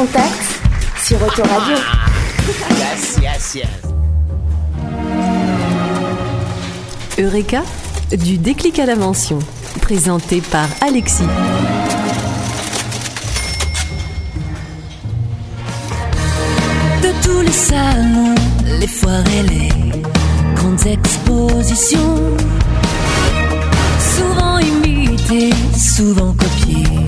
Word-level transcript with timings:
Contact 0.00 0.62
sur 1.04 1.22
Autoradio. 1.22 1.76
Yes, 2.70 3.18
yes, 3.20 3.54
yes. 3.54 3.66
Eureka, 7.18 7.62
du 8.10 8.38
déclic 8.38 8.78
à 8.78 8.86
l'invention, 8.86 9.38
présenté 9.82 10.40
par 10.40 10.66
Alexis. 10.80 11.24
De 17.02 17.22
tous 17.22 17.42
les 17.42 17.52
salons, 17.52 18.34
les 18.80 18.86
foires 18.86 19.22
et 19.38 19.42
les 19.42 19.68
grandes 20.54 20.86
expositions, 20.86 22.16
souvent 24.16 24.58
imitées, 24.60 25.50
souvent 25.76 26.32
copiées, 26.32 27.04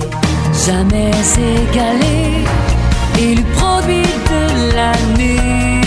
jamais 0.67 1.09
égalées, 1.39 2.45
et 3.19 3.35
le 3.35 3.43
produit 3.53 4.03
de 4.03 4.75
l'année. 4.75 5.81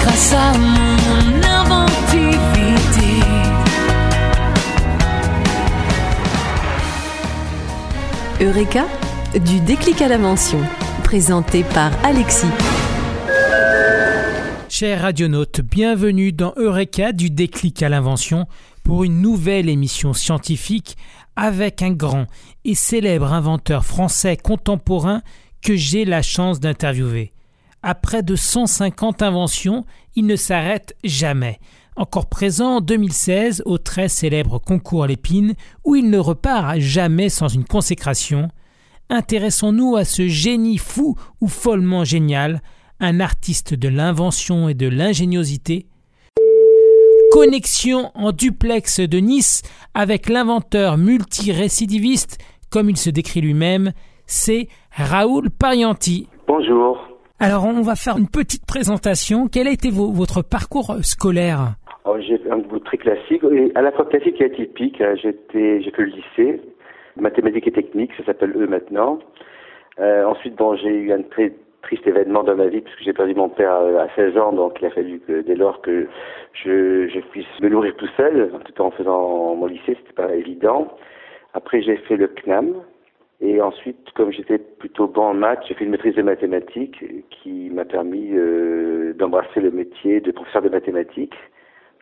Grâce 0.00 0.32
à 0.32 0.52
mon 0.58 1.42
inventivité. 1.42 3.10
Eureka, 8.40 8.84
du 9.34 9.60
déclic 9.60 10.02
à 10.02 10.08
l'invention, 10.08 10.60
présenté 11.04 11.64
par 11.64 11.90
Alexis. 12.04 12.46
Chers 14.68 15.02
radionautes, 15.02 15.60
bienvenue 15.60 16.32
dans 16.32 16.54
Eureka 16.56 17.12
du 17.12 17.30
déclic 17.30 17.82
à 17.82 17.88
l'invention 17.88 18.46
pour 18.82 19.04
une 19.04 19.20
nouvelle 19.20 19.68
émission 19.68 20.12
scientifique 20.12 20.96
avec 21.36 21.82
un 21.82 21.92
grand 21.92 22.26
et 22.64 22.74
célèbre 22.74 23.32
inventeur 23.32 23.84
français 23.84 24.36
contemporain 24.36 25.22
que 25.62 25.76
j'ai 25.76 26.04
la 26.04 26.22
chance 26.22 26.60
d'interviewer. 26.60 27.32
À 27.82 27.94
près 27.94 28.22
de 28.22 28.36
150 28.36 29.22
inventions, 29.22 29.84
il 30.14 30.26
ne 30.26 30.36
s'arrête 30.36 30.94
jamais. 31.02 31.58
Encore 31.96 32.26
présent 32.26 32.76
en 32.76 32.80
2016 32.80 33.62
au 33.66 33.76
très 33.76 34.08
célèbre 34.08 34.58
concours 34.58 35.06
l'épine, 35.06 35.54
où 35.84 35.94
il 35.94 36.08
ne 36.08 36.18
repart 36.18 36.78
jamais 36.78 37.28
sans 37.28 37.48
une 37.48 37.64
consécration, 37.64 38.48
intéressons-nous 39.10 39.96
à 39.96 40.04
ce 40.04 40.26
génie 40.26 40.78
fou 40.78 41.16
ou 41.40 41.48
follement 41.48 42.04
génial, 42.04 42.62
un 43.00 43.20
artiste 43.20 43.74
de 43.74 43.88
l'invention 43.88 44.68
et 44.68 44.74
de 44.74 44.86
l'ingéniosité. 44.86 45.86
Connexion 47.32 48.10
en 48.14 48.30
duplex 48.30 49.00
de 49.00 49.16
Nice 49.18 49.62
avec 49.94 50.28
l'inventeur 50.28 50.98
multirécidiviste, 50.98 52.38
comme 52.70 52.90
il 52.90 52.96
se 52.98 53.08
décrit 53.08 53.40
lui-même, 53.40 53.92
c'est 54.26 54.68
Raoul 54.90 55.48
Parianti. 55.50 56.28
Bonjour. 56.46 56.98
Alors 57.40 57.64
on 57.64 57.80
va 57.80 57.96
faire 57.96 58.18
une 58.18 58.28
petite 58.28 58.66
présentation. 58.66 59.48
Quel 59.48 59.66
a 59.66 59.70
été 59.70 59.90
vo- 59.90 60.12
votre 60.12 60.42
parcours 60.42 60.94
scolaire? 61.02 61.74
Alors, 62.04 62.20
J'ai 62.20 62.38
un 62.50 62.58
bout 62.58 62.80
très 62.80 62.98
classique, 62.98 63.42
et 63.44 63.72
à 63.74 63.80
la 63.82 63.92
fois 63.92 64.04
classique 64.04 64.38
et 64.40 64.44
atypique. 64.44 65.02
J'étais, 65.22 65.80
j'ai 65.82 65.90
fait 65.90 66.02
le 66.02 66.12
lycée, 66.12 66.60
mathématiques 67.16 67.66
et 67.68 67.72
techniques, 67.72 68.10
ça 68.18 68.26
s'appelle 68.26 68.52
eux 68.56 68.66
maintenant. 68.66 69.18
Euh, 70.00 70.26
ensuite, 70.26 70.56
bon, 70.56 70.76
j'ai 70.76 70.88
eu 70.90 71.12
un 71.12 71.22
très 71.22 71.52
triste 71.82 72.06
événement 72.06 72.42
dans 72.42 72.56
ma 72.56 72.68
vie 72.68 72.80
puisque 72.80 73.02
j'ai 73.02 73.12
perdu 73.12 73.34
mon 73.34 73.48
père 73.48 73.74
euh, 73.74 73.98
à 73.98 74.08
16 74.14 74.36
ans, 74.38 74.52
donc 74.52 74.78
il 74.80 74.86
a 74.86 74.90
fallu 74.90 75.20
que 75.20 75.42
dès 75.42 75.54
lors 75.54 75.80
que 75.82 76.06
je, 76.52 77.08
je 77.08 77.20
puisse 77.30 77.46
me 77.60 77.68
nourrir 77.68 77.94
tout 77.96 78.08
seul, 78.16 78.50
tout 78.64 78.82
en 78.82 78.90
faisant 78.90 79.54
mon 79.54 79.66
lycée, 79.66 79.96
c'était 79.98 80.14
pas 80.14 80.34
évident. 80.34 80.88
Après, 81.54 81.82
j'ai 81.82 81.96
fait 81.96 82.16
le 82.16 82.28
CNAM. 82.28 82.74
Et 83.40 83.60
ensuite, 83.60 83.98
comme 84.14 84.30
j'étais 84.30 84.58
plutôt 84.58 85.08
bon 85.08 85.22
en 85.22 85.34
maths, 85.34 85.64
j'ai 85.66 85.74
fait 85.74 85.84
une 85.84 85.90
maîtrise 85.90 86.14
de 86.14 86.22
mathématiques 86.22 87.04
qui 87.30 87.70
m'a 87.70 87.84
permis 87.84 88.30
euh, 88.34 89.14
d'embrasser 89.14 89.60
le 89.60 89.72
métier 89.72 90.20
de 90.20 90.30
professeur 90.30 90.62
de 90.62 90.68
mathématiques 90.68 91.34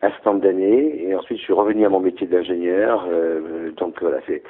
instantané. 0.03 1.03
Et 1.03 1.15
ensuite, 1.15 1.39
je 1.39 1.43
suis 1.43 1.53
revenu 1.53 1.83
à 1.83 1.89
mon 1.89 1.99
métier 1.99 2.27
d'ingénieur. 2.27 3.07
Euh, 3.09 3.71
donc 3.71 3.99
voilà, 4.01 4.19
c'est 4.27 4.43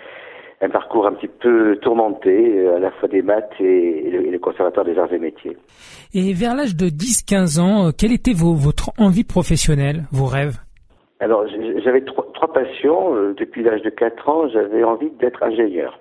un 0.62 0.70
parcours 0.70 1.08
un 1.08 1.14
petit 1.14 1.28
peu 1.28 1.76
tourmenté, 1.82 2.60
euh, 2.60 2.76
à 2.76 2.80
la 2.80 2.92
fois 2.92 3.08
des 3.10 3.22
maths 3.22 3.52
et, 3.60 4.10
le, 4.12 4.28
et 4.28 4.32
le 4.32 4.40
conservatoire 4.40 4.86
des 4.86 4.98
arts 4.98 5.12
et 5.12 5.18
métiers. 5.20 5.58
Et 6.14 6.34
vers 6.34 6.56
l'âge 6.56 6.76
de 6.76 6.88
10-15 6.88 7.60
ans, 7.60 7.88
euh, 7.88 7.92
quelle 7.98 8.12
était 8.14 8.34
vos- 8.34 8.54
votre 8.54 8.92
envie 9.00 9.24
professionnelle, 9.24 10.04
vos 10.12 10.26
rêves? 10.26 10.58
Alors, 11.20 11.46
j'avais 11.84 12.02
trois, 12.02 12.28
trois 12.34 12.52
passions. 12.54 13.16
Euh, 13.16 13.34
Depuis 13.38 13.64
l'âge 13.64 13.82
de 13.82 13.90
4 13.90 14.30
ans, 14.30 14.48
j'avais 14.50 14.84
envie 14.84 15.10
d'être 15.20 15.42
ingénieur. 15.44 16.00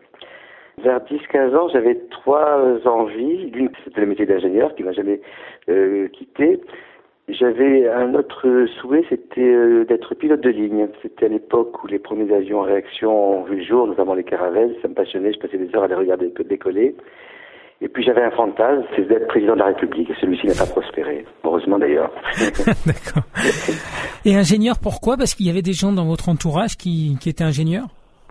Vers 0.83 1.01
10-15 1.01 1.55
ans, 1.55 1.69
j'avais 1.73 1.97
trois 2.11 2.59
envies. 2.87 3.51
L'une, 3.51 3.71
c'était 3.85 4.01
le 4.01 4.07
métier 4.07 4.25
d'ingénieur 4.25 4.75
qui 4.75 4.83
m'a 4.83 4.93
jamais 4.93 5.21
euh, 5.69 6.09
quitté. 6.09 6.59
J'avais 7.39 7.89
un 7.89 8.15
autre 8.15 8.67
souhait, 8.81 9.05
c'était 9.09 9.41
euh, 9.41 9.85
d'être 9.85 10.15
pilote 10.15 10.41
de 10.41 10.51
ligne. 10.51 10.89
C'était 11.03 11.27
à 11.27 11.29
l'époque 11.29 11.83
où 11.83 11.87
les 11.87 11.99
premiers 11.99 12.35
avions 12.35 12.61
en 12.61 12.65
réaction 12.65 13.41
ont 13.41 13.45
vu 13.45 13.57
le 13.57 13.65
jour, 13.65 13.87
notamment 13.87 14.15
les 14.15 14.25
caravelles. 14.25 14.75
Ça 14.83 14.89
me 14.89 14.95
passionnait, 14.95 15.33
je 15.33 15.39
passais 15.39 15.59
des 15.59 15.75
heures 15.75 15.85
à 15.85 15.89
les 15.89 15.95
regarder 15.95 16.33
décoller. 16.49 16.95
Et 17.83 17.89
puis 17.89 18.05
j'avais 18.05 18.23
un 18.23 18.31
fantasme, 18.31 18.85
c'est 18.95 19.09
d'être 19.09 19.27
président 19.29 19.55
de 19.55 19.61
la 19.61 19.67
République. 19.67 20.11
Et 20.11 20.15
celui-ci 20.21 20.47
n'a 20.47 20.55
pas 20.55 20.67
prospéré. 20.67 21.25
Heureusement 21.45 21.79
d'ailleurs. 21.79 22.11
D'accord. 22.87 23.23
Et 24.25 24.37
ingénieur, 24.37 24.77
pourquoi? 24.83 25.17
Parce 25.17 25.35
qu'il 25.35 25.47
y 25.47 25.51
avait 25.51 25.63
des 25.63 25.73
gens 25.73 25.93
dans 25.93 26.07
votre 26.07 26.29
entourage 26.29 26.77
qui, 26.77 27.17
qui 27.21 27.31
étaient 27.31 27.45
ingénieurs? 27.45 27.87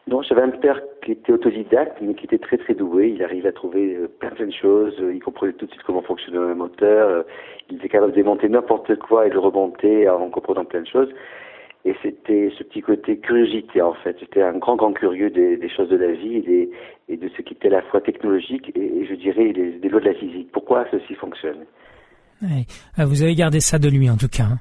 Non, 0.07 0.21
j'avais 0.23 0.41
un 0.41 0.49
père 0.49 0.79
qui 1.03 1.11
était 1.13 1.31
autodidacte, 1.31 1.97
mais 2.01 2.13
qui 2.13 2.25
était 2.25 2.37
très 2.37 2.57
très 2.57 2.73
doué. 2.75 3.09
Il 3.15 3.23
arrivait 3.23 3.49
à 3.49 3.51
trouver 3.53 3.95
euh, 3.95 4.07
plein 4.19 4.29
plein 4.31 4.47
de 4.47 4.53
choses. 4.53 4.95
Euh, 4.99 5.13
Il 5.13 5.21
comprenait 5.21 5.53
tout 5.53 5.65
de 5.65 5.71
suite 5.71 5.83
comment 5.85 6.01
fonctionnait 6.01 6.37
un 6.37 6.55
moteur. 6.55 7.09
Euh, 7.09 7.23
Il 7.69 7.77
était 7.77 7.89
capable 7.89 8.11
de 8.11 8.17
démonter 8.17 8.49
n'importe 8.49 8.95
quoi 8.97 9.25
et 9.25 9.29
de 9.29 9.33
le 9.35 9.39
remonter 9.39 10.07
en 10.09 10.29
comprenant 10.29 10.65
plein 10.65 10.81
de 10.81 10.87
choses. 10.87 11.09
Et 11.85 11.95
c'était 12.03 12.51
ce 12.57 12.63
petit 12.63 12.81
côté 12.81 13.17
curiosité 13.19 13.81
en 13.81 13.93
fait. 13.93 14.17
J'étais 14.19 14.41
un 14.41 14.57
grand 14.57 14.75
grand 14.75 14.91
curieux 14.93 15.29
des, 15.29 15.55
des 15.57 15.69
choses 15.69 15.87
de 15.89 15.95
la 15.95 16.11
vie 16.11 16.35
et, 16.37 16.41
des- 16.41 16.71
et 17.07 17.17
de 17.17 17.29
ce 17.35 17.41
qui 17.41 17.53
était 17.53 17.69
à 17.69 17.71
la 17.71 17.81
fois 17.83 18.01
technologique 18.01 18.69
et, 18.75 18.99
et 18.99 19.05
je 19.05 19.13
dirais 19.15 19.53
des, 19.53 19.71
des 19.79 19.89
lois 19.89 20.01
de 20.01 20.05
la 20.07 20.13
physique. 20.13 20.51
Pourquoi 20.51 20.85
ceci 20.91 21.15
fonctionne? 21.15 21.65
Ah, 22.97 23.05
Vous 23.05 23.23
avez 23.23 23.33
gardé 23.35 23.59
ça 23.59 23.79
de 23.79 23.89
lui 23.89 24.09
en 24.09 24.17
tout 24.17 24.27
cas. 24.27 24.43
hein. 24.43 24.59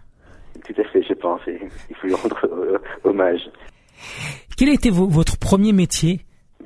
Tout 0.66 0.80
à 0.80 0.84
fait, 0.84 1.02
je 1.02 1.14
pense. 1.14 1.40
Il 1.46 1.96
faut 1.96 2.06
lui 2.08 2.14
rendre 2.14 2.38
euh, 2.44 2.78
hommage. 3.04 3.40
Quel 4.56 4.68
a 4.68 4.72
été 4.72 4.90
vo- 4.90 5.08
votre 5.08 5.38
premier 5.38 5.72
métier? 5.72 6.20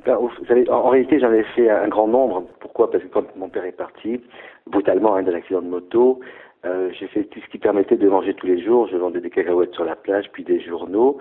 En, 0.07 0.89
réalité, 0.89 1.19
j'en 1.19 1.31
ai 1.31 1.43
fait 1.43 1.69
un 1.69 1.87
grand 1.87 2.07
nombre. 2.07 2.43
Pourquoi? 2.59 2.91
Parce 2.91 3.03
que 3.03 3.09
quand 3.09 3.35
mon 3.37 3.49
père 3.49 3.65
est 3.65 3.71
parti, 3.71 4.19
brutalement, 4.67 5.15
hein, 5.15 5.23
d'un 5.23 5.33
accident 5.33 5.61
de 5.61 5.67
moto, 5.67 6.19
euh, 6.65 6.89
j'ai 6.99 7.07
fait 7.07 7.23
tout 7.25 7.39
ce 7.39 7.49
qui 7.49 7.57
permettait 7.57 7.95
de 7.95 8.09
manger 8.09 8.33
tous 8.33 8.47
les 8.47 8.61
jours. 8.61 8.87
Je 8.87 8.97
vendais 8.97 9.21
des 9.21 9.29
cacahuètes 9.29 9.73
sur 9.73 9.85
la 9.85 9.95
plage, 9.95 10.29
puis 10.33 10.43
des 10.43 10.59
journaux. 10.59 11.17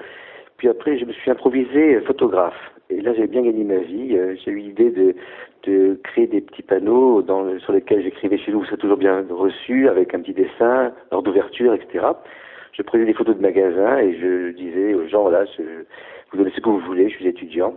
Puis 0.57 0.69
après, 0.69 0.99
je 0.99 1.05
me 1.05 1.13
suis 1.13 1.31
improvisé 1.31 2.01
photographe. 2.01 2.73
Et 2.91 3.01
là, 3.01 3.15
j'ai 3.15 3.27
bien 3.27 3.43
gagné 3.43 3.65
ma 3.65 3.79
vie. 3.79 4.17
Euh, 4.17 4.35
j'ai 4.45 4.51
eu 4.51 4.59
l'idée 4.59 4.91
de, 4.91 5.15
de 5.65 6.01
créer 6.03 6.27
des 6.27 6.41
petits 6.41 6.63
panneaux 6.63 7.23
dans 7.23 7.59
sur 7.61 7.73
lesquels 7.73 8.03
j'écrivais 8.03 8.39
chez 8.39 8.53
nous, 8.53 8.61
vous 8.61 8.67
serez 8.67 8.77
toujours 8.79 8.97
bien 8.97 9.25
reçu, 9.31 9.89
avec 9.89 10.15
un 10.15 10.21
petit 10.21 10.35
dessin, 10.35 10.93
l'heure 11.11 11.23
d'ouverture, 11.23 11.75
etc. 11.75 12.07
Je 12.73 12.83
prenais 12.83 13.05
des 13.05 13.15
photos 13.15 13.37
de 13.37 13.43
magasins 13.43 13.99
et 13.99 14.19
je 14.19 14.51
disais 14.53 14.95
aux 14.95 15.07
gens, 15.07 15.23
voilà, 15.23 15.45
je, 15.45 15.63
vous 16.31 16.39
donnez 16.39 16.51
ce 16.51 16.61
que 16.61 16.69
vous 16.69 16.81
voulez, 16.81 17.09
je 17.09 17.17
suis 17.17 17.29
étudiant. 17.29 17.75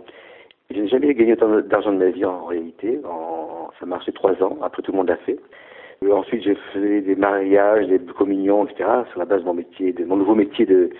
Je 0.70 0.80
n'ai 0.80 0.88
jamais 0.88 1.14
gagné 1.14 1.32
autant 1.34 1.60
d'argent 1.60 1.92
de 1.92 1.98
ma 1.98 2.10
vie 2.10 2.24
en 2.24 2.44
réalité. 2.46 3.00
Ça 3.78 3.86
marchait 3.86 4.12
trois 4.12 4.32
ans, 4.42 4.58
après 4.62 4.82
tout 4.82 4.92
le 4.92 4.98
monde 4.98 5.08
l'a 5.08 5.16
fait. 5.18 5.38
Euh, 6.04 6.12
ensuite, 6.12 6.42
j'ai 6.42 6.56
fait 6.72 7.00
des 7.00 7.14
mariages, 7.16 7.86
des 7.86 7.98
communions, 8.00 8.66
etc. 8.66 8.84
sur 9.10 9.18
la 9.18 9.24
base 9.24 9.40
de 9.42 9.46
mon 9.46 9.54
métier, 9.54 9.92
de 9.92 10.04
mon 10.04 10.16
nouveau 10.16 10.34
métier 10.34 10.66
de, 10.66 10.90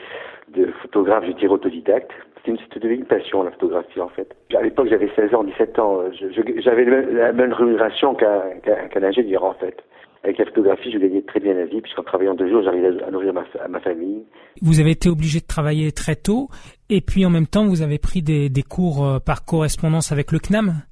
de 0.55 0.67
photographe, 0.83 1.25
je 1.27 1.33
dirais 1.33 1.53
autodidacte. 1.53 2.11
C'était 2.45 2.79
devenu 2.79 2.99
une 3.01 3.05
passion, 3.07 3.43
la 3.43 3.51
photographie, 3.51 4.01
en 4.01 4.09
fait. 4.09 4.33
À 4.57 4.63
l'époque, 4.63 4.87
j'avais 4.89 5.11
16 5.17 5.35
ans, 5.35 5.43
17 5.43 5.79
ans. 5.81 6.01
Je- 6.13 6.61
J'avais 6.61 6.85
la 6.85 7.33
même 7.33 7.53
rémunération 7.53 8.15
qu'un 8.15 8.41
qu'un 8.63 9.03
ingénieur, 9.03 9.43
en 9.45 9.55
fait. 9.55 9.83
Avec 10.27 10.39
la 10.39 10.45
photographie, 10.47 10.91
je 10.91 10.99
gagnais 10.99 11.23
très 11.23 11.39
bien 11.39 11.55
la 11.55 11.67
vie, 11.67 11.81
puisqu'en 11.81 12.03
travaillant 12.03 12.35
deux 12.35 12.49
jours, 12.51 12.61
j'arrivais 12.65 13.01
à, 13.05 13.11
nourrir 13.13 13.33
ma, 13.33 13.45
fa- 13.45 13.63
à 13.63 13.69
ma 13.69 13.79
famille. 13.79 14.25
Vous 14.61 14.81
avez 14.81 14.91
été 14.91 15.09
obligé 15.09 15.39
de 15.39 15.47
travailler 15.47 15.93
très 15.93 16.17
tôt 16.17 16.49
et 16.91 17.01
puis 17.01 17.25
en 17.25 17.31
même 17.31 17.47
temps 17.47 17.65
vous 17.67 17.81
avez 17.81 17.99
pris 17.99 18.23
des, 18.23 18.49
des 18.49 18.63
cours 18.65 19.07
euh, 19.07 19.19
par 19.21 19.45
correspondance 19.45 20.11
avec 20.11 20.33
le 20.33 20.41
CNAM 20.41 20.83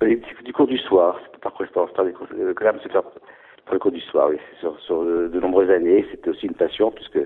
Du, 0.00 0.52
cours 0.54 0.66
du 0.66 0.78
soir, 0.78 1.20
correspondance, 1.42 1.90
par 1.94 2.06
cours, 2.12 2.26
le 2.34 2.54
CNAM, 2.54 2.78
c'est 2.82 2.90
faire 2.90 3.02
pour 3.02 3.74
le 3.74 3.78
cours 3.78 3.92
du 3.92 4.00
soir, 4.00 4.28
oui, 4.30 4.38
sur, 4.60 4.80
sur 4.80 5.04
de 5.04 5.38
nombreuses 5.40 5.70
années. 5.70 6.06
C'était 6.10 6.30
aussi 6.30 6.46
une 6.46 6.54
passion, 6.54 6.90
puisque 6.90 7.20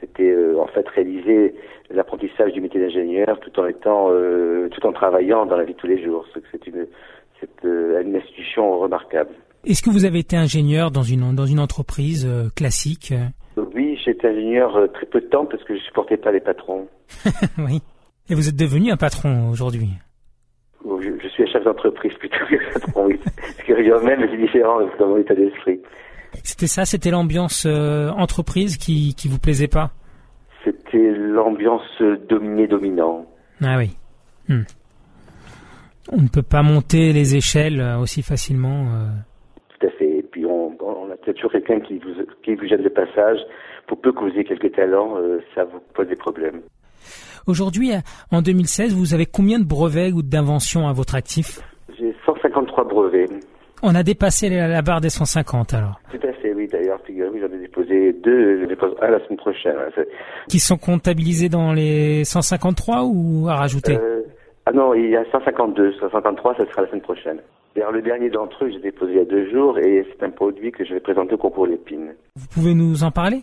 c'était 0.00 0.30
euh, 0.30 0.58
en 0.58 0.68
fait 0.68 0.88
réaliser 0.88 1.54
l'apprentissage 1.90 2.52
du 2.54 2.62
métier 2.62 2.80
d'ingénieur 2.80 3.38
tout 3.40 3.60
en 3.60 3.66
étant, 3.66 4.08
euh, 4.10 4.68
tout 4.70 4.86
en 4.86 4.92
travaillant 4.92 5.44
dans 5.44 5.56
la 5.58 5.64
vie 5.64 5.74
de 5.74 5.78
tous 5.78 5.86
les 5.86 6.02
jours. 6.02 6.24
C'est 6.32 6.42
c'est 6.50 6.66
une, 6.66 6.86
c'est 7.40 7.50
une 7.64 8.16
institution 8.16 8.78
remarquable. 8.78 9.34
Est-ce 9.64 9.82
que 9.82 9.90
vous 9.90 10.04
avez 10.04 10.20
été 10.20 10.36
ingénieur 10.36 10.90
dans 10.90 11.02
une, 11.02 11.34
dans 11.34 11.46
une 11.46 11.60
entreprise 11.60 12.26
euh, 12.26 12.48
classique 12.54 13.12
euh 13.12 13.62
Oui, 13.74 13.98
j'étais 14.04 14.28
ingénieur 14.28 14.76
euh, 14.76 14.86
très 14.86 15.06
peu 15.06 15.20
de 15.20 15.26
temps 15.26 15.46
parce 15.46 15.62
que 15.64 15.74
je 15.76 15.80
supportais 15.82 16.16
pas 16.16 16.32
les 16.32 16.40
patrons. 16.40 16.88
Oui. 17.58 17.80
Et 18.30 18.34
vous 18.34 18.48
êtes 18.48 18.56
devenu 18.56 18.90
un 18.92 18.96
patron 18.96 19.48
aujourd'hui? 19.50 19.88
Je, 20.84 21.10
je 21.22 21.28
suis 21.28 21.42
un 21.42 21.46
chef 21.46 21.64
d'entreprise 21.64 22.12
plutôt 22.18 22.36
que 22.48 22.72
patron, 22.78 23.06
oui. 23.06 23.18
Ce 23.58 23.64
qui 23.64 23.72
revient 23.74 24.04
même, 24.04 24.20
c'est 24.30 24.36
différent 24.36 24.80
dans 24.98 25.08
mon 25.08 25.16
état 25.18 25.34
d'esprit. 25.34 25.80
C'était 26.44 26.66
ça, 26.66 26.84
c'était 26.84 27.10
l'ambiance 27.10 27.64
euh, 27.66 28.10
entreprise 28.10 28.76
qui 28.76 29.14
qui 29.14 29.28
vous 29.28 29.38
plaisait 29.38 29.66
pas? 29.68 29.90
C'était 30.64 31.10
l'ambiance 31.16 32.02
dominée-dominant. 32.28 33.26
Ah 33.62 33.76
oui. 33.78 33.96
Hmm. 34.48 34.62
On 36.12 36.20
ne 36.22 36.28
peut 36.28 36.42
pas 36.42 36.62
monter 36.62 37.12
les 37.12 37.36
échelles 37.36 37.80
aussi 38.00 38.22
facilement. 38.22 38.86
euh. 38.94 39.08
Tout 39.78 39.86
à 39.86 39.90
fait. 39.90 40.18
Et 40.18 40.22
puis 40.22 40.44
on, 40.46 40.76
on 41.28 41.30
a 41.30 41.34
peut-être 41.34 41.36
toujours 41.36 41.52
quelqu'un 41.52 41.80
qui 41.80 41.98
vous, 41.98 42.24
qui 42.42 42.54
vous 42.54 42.66
jette 42.66 42.82
le 42.82 42.90
passage. 42.90 43.38
Pour 43.86 44.00
peu 44.00 44.12
que 44.12 44.20
vous 44.20 44.30
ayez 44.30 44.44
quelques 44.44 44.72
talents, 44.72 45.16
euh, 45.16 45.40
ça 45.54 45.64
vous 45.64 45.80
pose 45.94 46.08
des 46.08 46.16
problèmes. 46.16 46.60
Aujourd'hui, 47.46 47.92
euh, 47.92 47.98
en 48.30 48.42
2016, 48.42 48.94
vous 48.94 49.14
avez 49.14 49.26
combien 49.26 49.58
de 49.58 49.64
brevets 49.64 50.12
ou 50.12 50.22
d'inventions 50.22 50.86
à 50.88 50.92
votre 50.92 51.14
actif? 51.14 51.60
J'ai 51.98 52.14
153 52.26 52.84
brevets. 52.84 53.28
On 53.82 53.94
a 53.94 54.02
dépassé 54.02 54.48
la, 54.50 54.82
barre 54.82 55.00
des 55.00 55.08
150 55.08 55.72
alors. 55.72 56.00
Tout 56.10 56.26
à 56.26 56.32
fait, 56.32 56.52
oui. 56.52 56.66
D'ailleurs, 56.66 57.00
figurez-vous, 57.06 57.38
j'en 57.38 57.54
ai 57.54 57.60
déposé 57.60 58.12
deux. 58.12 58.60
Je 58.60 58.66
dépose 58.66 58.94
un 59.00 59.08
la 59.08 59.24
semaine 59.24 59.38
prochaine. 59.38 59.76
hein. 59.78 60.02
Qui 60.48 60.58
sont 60.58 60.76
comptabilisés 60.76 61.48
dans 61.48 61.72
les 61.72 62.24
153 62.24 63.04
ou 63.04 63.48
à 63.48 63.54
rajouter? 63.54 63.96
Euh, 63.96 64.22
ah 64.66 64.72
non, 64.72 64.94
il 64.94 65.10
y 65.10 65.16
a 65.16 65.24
152. 65.30 65.94
153, 66.00 66.56
ça 66.56 66.66
sera 66.66 66.82
la 66.82 66.88
semaine 66.88 67.02
prochaine. 67.02 67.40
D'ailleurs, 67.74 67.92
le 67.92 68.02
dernier 68.02 68.30
d'entre 68.30 68.64
eux, 68.64 68.70
j'ai 68.70 68.80
déposé 68.80 69.12
il 69.12 69.18
y 69.18 69.20
a 69.20 69.24
deux 69.24 69.50
jours 69.50 69.78
et 69.78 70.04
c'est 70.10 70.24
un 70.24 70.30
produit 70.30 70.72
que 70.72 70.84
je 70.84 70.94
vais 70.94 71.00
présenter 71.00 71.34
au 71.34 71.38
concours 71.38 71.66
Lépine. 71.66 72.14
Vous 72.36 72.46
pouvez 72.52 72.74
nous 72.74 73.04
en 73.04 73.10
parler? 73.10 73.42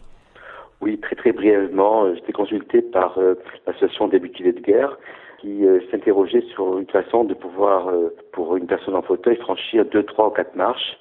Oui, 0.81 0.99
très 0.99 1.15
très 1.15 1.31
brièvement, 1.31 2.03
euh, 2.05 2.15
j'étais 2.15 2.33
consulté 2.33 2.81
par 2.81 3.17
euh, 3.17 3.35
l'association 3.65 4.07
des 4.09 4.19
mutilés 4.19 4.51
de 4.51 4.59
guerre 4.59 4.97
qui 5.39 5.65
euh, 5.65 5.79
s'interrogeait 5.89 6.43
sur 6.53 6.77
une 6.79 6.87
façon 6.87 7.23
de 7.23 7.33
pouvoir, 7.33 7.87
euh, 7.87 8.13
pour 8.33 8.57
une 8.57 8.67
personne 8.67 8.95
en 8.95 9.01
fauteuil, 9.01 9.37
franchir 9.37 9.85
deux, 9.85 10.03
trois 10.03 10.27
ou 10.27 10.31
quatre 10.31 10.55
marches 10.55 10.97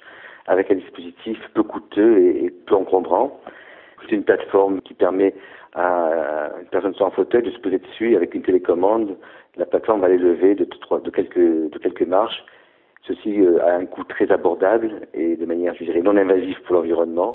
avec 0.47 0.71
un 0.71 0.75
dispositif 0.75 1.37
peu 1.53 1.63
coûteux 1.63 2.19
et, 2.19 2.45
et 2.45 2.49
peu 2.51 2.75
encombrant. 2.75 3.41
C'est 4.03 4.15
une 4.15 4.23
plateforme 4.23 4.81
qui 4.81 4.93
permet 4.93 5.33
à 5.73 6.51
une 6.61 6.67
personne 6.67 6.93
en 6.99 7.11
fauteuil 7.11 7.41
de 7.43 7.51
se 7.51 7.59
poser 7.59 7.79
dessus 7.79 8.15
avec 8.15 8.33
une 8.33 8.43
télécommande. 8.43 9.17
La 9.57 9.65
plateforme 9.65 10.01
va 10.01 10.07
les 10.07 10.17
lever 10.17 10.55
de, 10.55 10.63
trois- 10.65 11.01
de, 11.01 11.09
quelques, 11.09 11.37
de 11.37 11.77
quelques 11.79 12.07
marches. 12.07 12.43
Ceci 13.07 13.39
euh, 13.39 13.63
à 13.63 13.75
un 13.75 13.85
coût 13.85 14.03
très 14.03 14.31
abordable 14.31 15.07
et 15.13 15.35
de 15.35 15.45
manière, 15.45 15.75
je 15.79 15.83
dirais, 15.83 16.01
non 16.01 16.17
invasive 16.17 16.55
pour 16.65 16.77
l'environnement. 16.77 17.33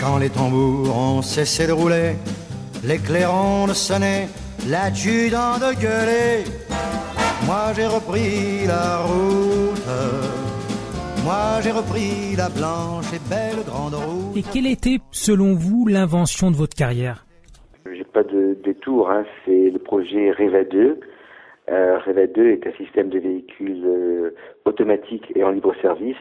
Quand 0.00 0.18
les 0.18 0.30
tambours 0.30 0.96
ont 0.96 1.22
cessé 1.22 1.68
de 1.68 1.72
rouler, 1.72 2.16
les 2.84 2.98
clairons 2.98 3.68
de 3.68 3.74
sonner, 3.74 4.26
l'adjudant 4.68 5.58
de 5.58 5.72
gueuler, 5.80 6.42
moi 7.46 7.72
j'ai 7.76 7.86
repris 7.86 8.66
la 8.66 8.98
route. 8.98 9.86
Moi 11.22 11.60
j'ai 11.62 11.70
repris 11.70 12.34
la 12.36 12.48
blanche 12.48 13.06
et 13.14 13.20
belle 13.30 13.64
grande 13.64 13.94
route. 13.94 14.36
Et 14.36 14.42
quelle 14.42 14.66
était, 14.66 14.98
selon 15.12 15.54
vous, 15.54 15.86
l'invention 15.86 16.50
de 16.50 16.56
votre 16.56 16.76
carrière? 16.76 17.24
Pas 18.12 18.22
de 18.22 18.56
détour, 18.62 19.10
hein. 19.10 19.24
c'est 19.44 19.70
le 19.70 19.78
projet 19.78 20.30
REVA 20.30 20.64
2. 20.64 21.00
Euh, 21.70 21.98
REVA 21.98 22.26
2 22.26 22.50
est 22.50 22.66
un 22.66 22.72
système 22.72 23.08
de 23.08 23.18
véhicules 23.18 23.82
euh, 23.84 24.30
automatique 24.64 25.32
et 25.34 25.44
en 25.44 25.50
libre 25.50 25.74
service 25.80 26.16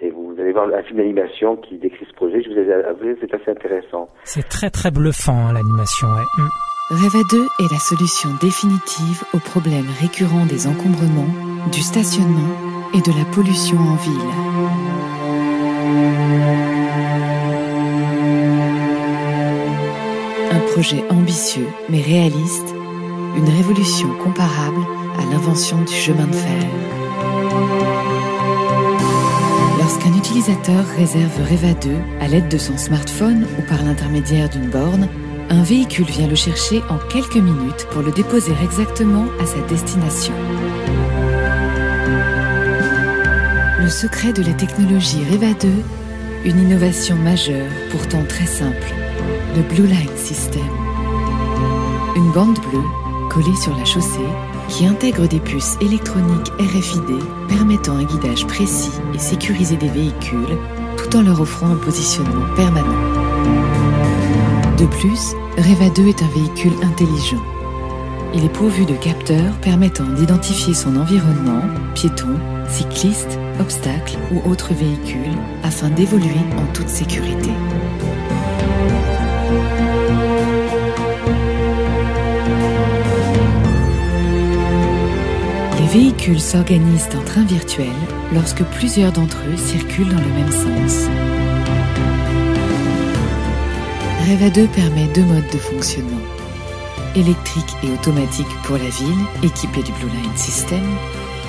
Et 0.02 0.12
vous 0.12 0.34
allez 0.40 0.54
voir 0.54 0.74
un 0.74 0.82
film 0.84 1.00
d'animation 1.00 1.58
qui 1.58 1.78
décrit 1.78 2.06
ce 2.10 2.14
projet. 2.14 2.42
Je 2.42 2.50
vous 2.50 2.58
ai 2.58 2.72
avoué, 2.74 3.18
c'est 3.20 3.34
assez 3.34 3.52
intéressant. 3.52 4.08
C'est 4.24 4.48
très 4.48 4.70
très 4.70 4.92
bluffant 4.92 5.36
hein, 5.36 5.52
l'animation. 5.54 6.08
Ouais. 6.08 6.24
Hmm. 6.38 6.48
Reva 6.92 7.20
2 7.30 7.46
est 7.60 7.72
la 7.72 7.78
solution 7.78 8.30
définitive 8.42 9.24
aux 9.34 9.40
problèmes 9.40 9.90
récurrents 10.02 10.46
des 10.46 10.68
encombrements, 10.68 11.28
du 11.72 11.82
stationnement 11.82 12.56
et 12.96 13.02
de 13.02 13.12
la 13.18 13.26
pollution 13.32 13.78
en 13.78 13.96
ville. 13.96 14.89
Un 20.52 20.60
projet 20.72 21.04
ambitieux 21.10 21.68
mais 21.90 22.02
réaliste, 22.02 22.74
une 23.38 23.50
révolution 23.50 24.10
comparable 24.24 24.82
à 25.18 25.32
l'invention 25.32 25.82
du 25.82 25.94
chemin 25.94 26.28
de 26.28 26.36
fer. 26.36 26.64
Lorsqu'un 29.78 30.14
utilisateur 30.18 30.86
réserve 30.98 31.32
Reva 31.50 31.74
2 31.74 31.90
à 32.22 32.28
l'aide 32.28 32.48
de 32.48 32.58
son 32.58 32.78
smartphone 32.78 33.46
ou 33.58 33.62
par 33.64 33.84
l'intermédiaire 33.84 34.50
d'une 34.50 34.70
borne, 34.70 35.08
un 35.50 35.64
véhicule 35.64 36.06
vient 36.06 36.28
le 36.28 36.36
chercher 36.36 36.82
en 36.90 36.98
quelques 37.12 37.36
minutes 37.36 37.88
pour 37.92 38.02
le 38.02 38.12
déposer 38.12 38.54
exactement 38.64 39.26
à 39.42 39.46
sa 39.46 39.60
destination. 39.68 40.34
Le 43.82 43.90
secret 43.90 44.34
de 44.34 44.44
la 44.44 44.54
technologie 44.54 45.24
Reva 45.32 45.54
2, 45.54 45.70
une 46.46 46.60
innovation 46.60 47.16
majeure 47.16 47.68
pourtant 47.92 48.24
très 48.28 48.46
simple, 48.46 48.94
le 49.56 49.62
Blue 49.64 49.88
Line 49.88 50.18
System. 50.18 50.62
Une 52.16 52.32
bande 52.32 52.60
bleue 52.70 52.84
collée 53.30 53.56
sur 53.56 53.76
la 53.76 53.86
chaussée 53.86 54.20
qui 54.68 54.86
intègre 54.86 55.28
des 55.28 55.40
puces 55.40 55.78
électroniques 55.82 56.52
RFID 56.60 57.20
permettant 57.48 57.96
un 57.96 58.04
guidage 58.04 58.46
précis 58.46 58.92
et 59.14 59.20
sécurisé 59.20 59.76
des 59.78 59.90
véhicules 59.90 60.58
tout 60.98 61.18
en 61.18 61.22
leur 61.22 61.42
offrant 61.42 61.70
un 61.70 61.76
positionnement 61.76 62.46
permanent. 62.56 62.88
De 64.78 64.86
plus, 64.86 65.34
Reva 65.58 65.90
2 65.90 66.08
est 66.08 66.24
un 66.24 66.28
véhicule 66.28 66.74
intelligent. 66.84 67.44
Il 68.34 68.46
est 68.46 68.54
pourvu 68.54 68.86
de 68.86 68.94
capteurs 68.94 69.54
permettant 69.62 70.06
d'identifier 70.06 70.76
son 70.76 70.96
environnement, 70.96 71.62
piétons, 71.96 72.38
cyclistes, 72.70 73.40
obstacles 73.60 74.18
ou 74.32 74.48
autres 74.50 74.74
véhicules, 74.74 75.38
afin 75.64 75.90
d'évoluer 75.90 76.40
en 76.58 76.74
toute 76.74 76.90
sécurité. 76.90 77.50
Véhicules 85.92 86.40
s'organisent 86.40 87.10
en 87.18 87.24
train 87.24 87.44
virtuel 87.44 87.94
lorsque 88.34 88.64
plusieurs 88.64 89.12
d'entre 89.12 89.38
eux 89.52 89.58
circulent 89.58 90.10
dans 90.10 90.22
le 90.22 90.34
même 90.34 90.52
sens. 90.52 91.08
Reva 94.30 94.50
2 94.52 94.68
permet 94.68 95.08
deux 95.16 95.24
modes 95.24 95.50
de 95.52 95.58
fonctionnement. 95.58 96.22
Électrique 97.16 97.74
et 97.84 97.92
automatique 97.92 98.48
pour 98.64 98.78
la 98.78 98.90
ville, 98.90 99.26
équipée 99.42 99.82
du 99.82 99.92
Blue 99.94 100.10
Line 100.10 100.38
System, 100.38 100.84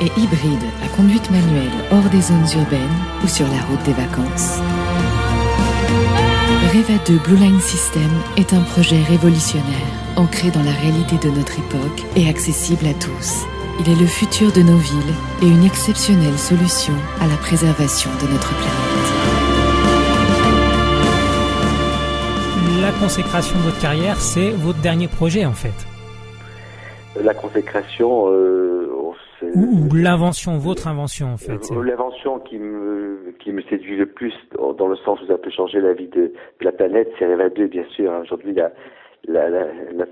et 0.00 0.10
hybride 0.18 0.64
à 0.82 0.88
conduite 0.96 1.30
manuelle 1.30 1.70
hors 1.92 2.08
des 2.10 2.22
zones 2.22 2.48
urbaines 2.58 2.98
ou 3.22 3.28
sur 3.28 3.46
la 3.46 3.60
route 3.64 3.82
des 3.84 3.92
vacances. 3.92 4.58
Reva 6.72 6.98
2 7.06 7.18
Blue 7.18 7.36
Line 7.36 7.60
System 7.60 8.10
est 8.38 8.54
un 8.54 8.62
projet 8.62 9.02
révolutionnaire, 9.02 9.66
ancré 10.16 10.50
dans 10.50 10.62
la 10.62 10.72
réalité 10.72 11.18
de 11.18 11.30
notre 11.30 11.58
époque 11.58 12.04
et 12.16 12.28
accessible 12.28 12.86
à 12.86 12.94
tous. 12.94 13.44
Il 13.80 13.90
est 13.92 13.98
le 13.98 14.06
futur 14.06 14.52
de 14.52 14.60
nos 14.60 14.76
villes 14.76 15.14
et 15.42 15.46
une 15.48 15.64
exceptionnelle 15.64 16.36
solution 16.38 16.92
à 17.20 17.26
la 17.26 17.36
préservation 17.36 18.10
de 18.20 18.26
notre 18.32 18.50
planète. 18.60 19.08
La 22.82 22.92
consécration 22.92 23.56
de 23.58 23.62
votre 23.64 23.80
carrière, 23.80 24.16
c'est 24.16 24.50
votre 24.50 24.80
dernier 24.80 25.08
projet 25.08 25.44
en 25.46 25.52
fait. 25.52 25.72
La 27.22 27.34
consécration, 27.34 28.28
euh, 28.30 28.88
c'est- 29.38 29.50
Ou, 29.56 29.88
ou 29.90 29.94
l'invention, 29.94 30.58
votre 30.58 30.86
invention 30.86 31.32
en 31.32 31.36
fait. 31.36 31.60
Euh, 31.72 31.82
L'invention 31.82 32.38
qui 32.40 32.58
me, 32.58 33.34
qui 33.40 33.52
me 33.52 33.62
séduit 33.62 33.96
le 33.96 34.06
plus, 34.06 34.32
dans 34.78 34.86
le 34.88 34.96
sens 34.96 35.20
où 35.22 35.26
ça 35.26 35.38
peut 35.38 35.50
changer 35.50 35.80
la 35.80 35.92
vie 35.94 36.08
de, 36.08 36.32
de 36.60 36.64
la 36.64 36.72
planète, 36.72 37.10
c'est 37.18 37.26
Reva 37.26 37.48
2, 37.48 37.66
bien 37.66 37.84
sûr. 37.96 38.10
Aujourd'hui, 38.22 38.54
la, 38.54 38.70
la, 39.28 39.48
la, 39.48 39.64
la 39.92 40.04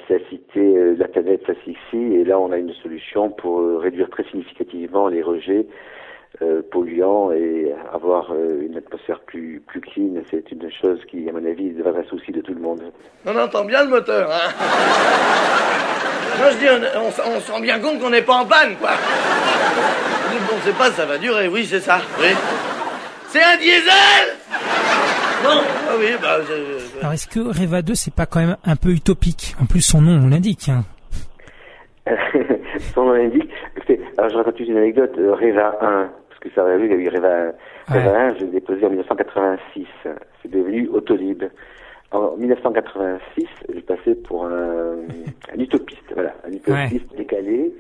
euh, 0.57 0.97
la 0.99 1.09
planète 1.09 1.43
s'asphyxie, 1.47 2.15
et 2.15 2.25
là, 2.25 2.39
on 2.39 2.53
a 2.53 2.57
une 2.57 2.73
solution 2.75 3.31
pour 3.31 3.61
euh, 3.61 3.79
réduire 3.79 4.11
très 4.11 4.25
significativement 4.25 5.09
les 5.09 5.23
rejets 5.23 5.67
euh, 6.43 6.63
polluants 6.71 7.33
et 7.33 7.73
avoir 7.93 8.35
une 8.35 8.77
atmosphère 8.77 9.21
plus, 9.21 9.63
plus 9.67 9.81
clean. 9.81 10.15
C'est 10.31 10.51
une 10.53 10.71
chose 10.71 11.01
qui, 11.11 11.29
à 11.29 11.33
mon 11.33 11.45
avis, 11.45 11.71
devrait 11.71 12.01
être 12.01 12.07
un 12.07 12.09
souci 12.11 12.33
de 12.33 12.41
tout 12.41 12.55
le 12.55 12.61
monde. 12.61 12.83
On 13.27 13.37
entend 13.37 13.65
bien 13.65 13.85
le 13.85 13.91
moteur, 13.91 14.31
hein 14.31 14.51
Moi, 16.39 16.51
je 16.51 16.59
dis, 16.59 16.67
on, 16.69 17.01
on 17.01 17.37
on 17.37 17.41
se 17.41 17.51
rend 17.51 17.61
bien 17.61 17.79
compte 17.81 18.01
qu'on 18.01 18.11
n'est 18.11 18.23
pas 18.23 18.35
en 18.35 18.47
panne, 18.47 18.77
quoi. 18.79 18.91
On 20.51 20.61
sait 20.61 20.73
pas, 20.73 20.91
ça 20.91 21.05
va 21.05 21.19
durer. 21.19 21.49
Oui, 21.49 21.65
c'est 21.67 21.81
ça, 21.81 21.99
oui. 22.21 22.29
C'est 23.29 23.43
un 23.43 23.57
diesel 23.57 25.08
Non 25.45 25.61
Ah 25.89 25.95
oui, 25.99 26.07
bah... 26.21 26.39
je- 26.43 26.79
je- 26.79 27.01
Alors 27.01 27.13
est-ce 27.13 27.29
que 27.29 27.41
Reva 27.41 27.83
2 27.83 27.95
c'est 27.95 28.15
pas 28.15 28.27
quand 28.27 28.41
même 28.41 28.57
un 28.65 28.77
peu 28.77 28.91
utopique? 28.91 29.55
En 29.61 29.67
plus 29.67 29.81
son 29.83 30.01
nom 30.03 30.21
on 30.25 30.29
l'indique. 30.29 30.69
Hein. 30.69 30.85
Son 32.95 33.05
nom 33.05 33.13
l'indique. 33.13 33.51
Alors, 34.17 34.31
je 34.31 34.37
raconte 34.37 34.57
juste 34.59 34.71
une 34.71 34.77
anecdote. 34.79 35.13
Euh, 35.19 35.35
Reva 35.35 35.77
1, 35.81 36.11
parce 36.29 36.41
que 36.41 36.51
ça 36.55 36.63
va 36.65 36.77
vu, 36.77 36.87
il 36.87 36.91
y 36.91 36.95
a 36.95 36.97
eu 36.97 37.09
Reva 37.09 37.53
1. 37.89 37.95
Reva 37.95 38.19
1, 38.21 38.35
je 38.35 38.39
l'ai 38.41 38.51
déposé 38.53 38.85
en 38.87 38.91
1986. 38.91 39.87
C'est 40.43 40.51
devenu 40.51 40.89
Autolib. 40.89 41.45
En 42.11 42.37
1986, 42.37 43.47
je 43.75 43.81
passais 43.81 44.15
pour 44.15 44.47
un, 44.47 44.97
un 45.55 45.59
utopiste, 45.61 46.03
voilà, 46.15 46.35
un 46.47 46.53
utopiste 46.53 47.15
décalé. 47.17 47.73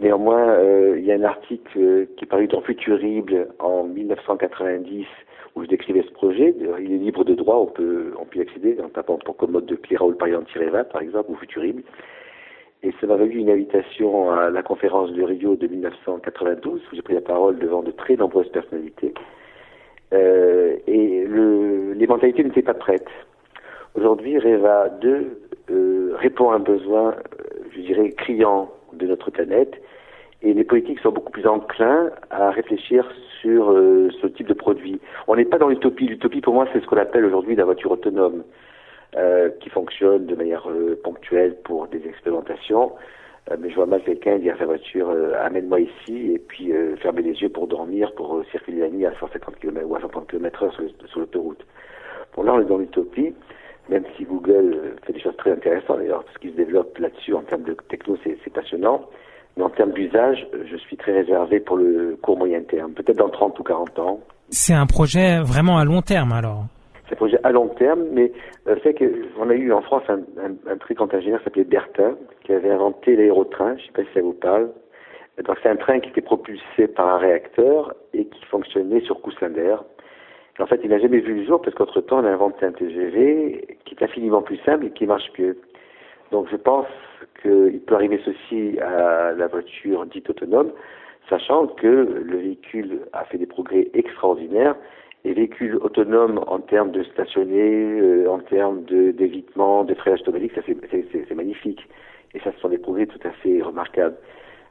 Néanmoins, 0.00 0.48
euh, 0.48 0.96
il 0.98 1.04
y 1.04 1.12
a 1.12 1.16
un 1.16 1.24
article 1.24 1.78
euh, 1.78 2.06
qui 2.16 2.24
est 2.24 2.28
paru 2.28 2.46
dans 2.48 2.62
Futurible 2.62 3.48
en 3.58 3.84
1990 3.84 5.06
où 5.56 5.64
je 5.64 5.68
décrivais 5.68 6.02
ce 6.02 6.12
projet. 6.12 6.54
Il 6.78 6.92
est 6.92 6.98
libre 6.98 7.24
de 7.24 7.34
droit, 7.34 7.56
on 7.56 7.66
peut, 7.66 8.12
on 8.20 8.24
peut 8.26 8.38
y 8.38 8.42
accéder 8.42 8.78
en 8.84 8.90
tapant 8.90 9.16
pour 9.16 9.36
commode 9.36 9.66
de 9.66 9.74
clé 9.74 9.96
Raoul 9.96 10.16
Parian-Reva, 10.16 10.84
par 10.84 11.00
exemple, 11.00 11.30
ou 11.30 11.36
Futurible. 11.36 11.82
Et 12.82 12.92
ça 13.00 13.06
m'a 13.06 13.16
valu 13.16 13.38
une 13.38 13.50
invitation 13.50 14.30
à 14.30 14.50
la 14.50 14.62
conférence 14.62 15.10
de 15.12 15.22
Rio 15.22 15.56
de 15.56 15.66
1992, 15.66 16.80
où 16.80 16.94
j'ai 16.94 17.02
pris 17.02 17.14
la 17.14 17.22
parole 17.22 17.58
devant 17.58 17.82
de 17.82 17.90
très 17.90 18.16
nombreuses 18.16 18.50
personnalités. 18.50 19.14
Euh, 20.12 20.76
et 20.86 21.24
le, 21.24 21.94
les 21.94 22.06
mentalités 22.06 22.44
n'étaient 22.44 22.62
pas 22.62 22.74
prêtes. 22.74 23.08
Aujourd'hui, 23.94 24.38
Reva 24.38 24.90
2 25.00 25.38
euh, 25.70 26.12
répond 26.16 26.50
à 26.50 26.56
un 26.56 26.60
besoin, 26.60 27.12
euh, 27.12 27.64
je 27.74 27.80
dirais, 27.80 28.10
criant 28.10 28.70
de 28.92 29.06
notre 29.06 29.30
planète, 29.30 29.74
et 30.42 30.52
les 30.52 30.64
politiques 30.64 31.00
sont 31.00 31.12
beaucoup 31.12 31.32
plus 31.32 31.46
enclins 31.46 32.10
à 32.30 32.50
réfléchir 32.50 33.10
sur 33.46 33.70
euh, 33.70 34.08
ce 34.20 34.26
type 34.26 34.48
de 34.48 34.54
produit. 34.54 35.00
On 35.28 35.36
n'est 35.36 35.44
pas 35.44 35.58
dans 35.58 35.68
l'utopie. 35.68 36.08
L'utopie, 36.08 36.40
pour 36.40 36.54
moi, 36.54 36.66
c'est 36.72 36.80
ce 36.80 36.86
qu'on 36.86 36.96
appelle 36.96 37.24
aujourd'hui 37.24 37.54
la 37.54 37.64
voiture 37.64 37.92
autonome, 37.92 38.42
euh, 39.16 39.50
qui 39.60 39.70
fonctionne 39.70 40.26
de 40.26 40.34
manière 40.34 40.68
euh, 40.68 40.98
ponctuelle 41.02 41.56
pour 41.64 41.86
des 41.88 42.04
expérimentations. 42.06 42.92
Mais 43.60 43.70
je 43.70 43.76
vois 43.76 43.86
mal 43.86 44.02
quelqu'un 44.02 44.38
dire 44.38 44.56
à 44.56 44.58
sa 44.58 44.64
voiture 44.64 45.08
amène-moi 45.40 45.78
ici 45.78 46.32
et 46.32 46.38
puis 46.40 46.72
fermer 47.00 47.22
les 47.22 47.34
yeux 47.34 47.48
pour 47.48 47.68
dormir, 47.68 48.10
pour 48.16 48.42
circuler 48.50 48.80
la 48.80 48.88
nuit 48.88 49.06
à 49.06 49.12
150 49.20 49.60
km 49.60 49.86
ou 49.88 49.94
à 49.94 50.00
130 50.00 50.28
km 50.28 50.64
heure 50.64 50.74
sur, 50.74 51.20
l'autoroute. 51.20 51.64
Bon, 52.34 52.42
là, 52.42 52.54
on 52.54 52.60
est 52.60 52.64
dans 52.64 52.78
l'utopie, 52.78 53.32
même 53.88 54.02
si 54.16 54.24
Google 54.24 54.96
fait 55.06 55.12
des 55.12 55.20
choses 55.20 55.36
très 55.36 55.52
intéressantes 55.52 55.98
d'ailleurs, 55.98 56.24
ce 56.34 56.40
qui 56.40 56.50
se 56.50 56.56
développe 56.56 56.98
là-dessus 56.98 57.34
en 57.34 57.42
termes 57.42 57.62
de 57.62 57.76
techno, 57.88 58.16
c'est 58.24 58.52
passionnant. 58.52 59.08
Mais 59.56 59.62
en 59.62 59.70
termes 59.70 59.92
d'usage, 59.92 60.46
je 60.70 60.76
suis 60.76 60.96
très 60.96 61.12
réservé 61.12 61.60
pour 61.60 61.76
le 61.76 62.18
court 62.20 62.36
moyen 62.36 62.62
terme, 62.62 62.92
peut-être 62.92 63.18
dans 63.18 63.30
30 63.30 63.58
ou 63.58 63.62
40 63.62 63.98
ans. 63.98 64.20
C'est 64.50 64.74
un 64.74 64.86
projet 64.86 65.40
vraiment 65.40 65.78
à 65.78 65.84
long 65.84 66.02
terme 66.02 66.32
alors. 66.32 66.64
C'est 67.08 67.14
un 67.14 67.16
projet 67.16 67.38
à 67.42 67.52
long 67.52 67.68
terme, 67.68 68.04
mais 68.12 68.32
euh, 68.68 68.76
fait 68.76 68.94
que 68.94 69.04
on 69.38 69.48
a 69.48 69.54
eu 69.54 69.72
en 69.72 69.80
France 69.80 70.02
un, 70.08 70.18
un, 70.42 70.72
un 70.72 70.76
très 70.76 70.94
grand 70.94 71.12
ingénieur 71.14 71.38
qui 71.38 71.44
s'appelait 71.44 71.64
Bertin, 71.64 72.16
qui 72.44 72.52
avait 72.52 72.70
inventé 72.70 73.16
l'aérotrain, 73.16 73.76
je 73.78 73.86
sais 73.86 73.92
pas 73.92 74.02
si 74.02 74.08
ça 74.14 74.20
vous 74.20 74.32
parle. 74.32 74.70
Donc 75.44 75.56
c'est 75.62 75.68
un 75.68 75.76
train 75.76 76.00
qui 76.00 76.10
était 76.10 76.22
propulsé 76.22 76.88
par 76.88 77.08
un 77.08 77.18
réacteur 77.18 77.94
et 78.14 78.24
qui 78.26 78.44
fonctionnait 78.46 79.00
sur 79.00 79.20
coussin 79.20 79.50
d'air. 79.50 79.84
En 80.58 80.66
fait, 80.66 80.80
il 80.82 80.88
n'a 80.88 80.98
jamais 80.98 81.20
vu 81.20 81.34
le 81.34 81.44
jour 81.44 81.60
parce 81.60 81.76
qu'entre-temps, 81.76 82.20
on 82.20 82.24
a 82.24 82.30
inventé 82.30 82.64
un 82.64 82.72
TGV 82.72 83.78
qui 83.84 83.94
est 83.94 84.02
infiniment 84.02 84.40
plus 84.40 84.56
simple 84.64 84.86
et 84.86 84.90
qui 84.90 85.06
marche 85.06 85.30
mieux. 85.38 85.58
Donc 86.30 86.48
je 86.50 86.56
pense 86.56 86.86
qu'il 87.42 87.80
peut 87.80 87.94
arriver 87.94 88.20
ceci 88.24 88.78
à 88.80 89.32
la 89.32 89.46
voiture 89.46 90.06
dite 90.06 90.30
autonome, 90.30 90.72
sachant 91.28 91.66
que 91.66 92.22
le 92.24 92.36
véhicule 92.36 93.00
a 93.12 93.24
fait 93.24 93.38
des 93.38 93.46
progrès 93.46 93.88
extraordinaires 93.94 94.76
les 95.26 95.34
véhicules 95.34 95.74
autonomes 95.76 96.40
en 96.46 96.60
termes 96.60 96.92
de 96.92 97.02
stationner, 97.02 98.00
euh, 98.00 98.30
en 98.30 98.38
termes 98.38 98.84
de 98.84 99.10
d'évitement, 99.10 99.82
de 99.82 99.92
freinage 99.94 100.20
automatique, 100.20 100.52
ça 100.54 100.60
c'est 100.64 101.34
magnifique. 101.34 101.80
Et 102.32 102.38
ça, 102.40 102.52
ce 102.52 102.60
sont 102.60 102.68
des 102.68 102.78
progrès 102.78 103.06
tout 103.06 103.18
à 103.24 103.30
fait 103.30 103.60
remarquables. 103.60 104.16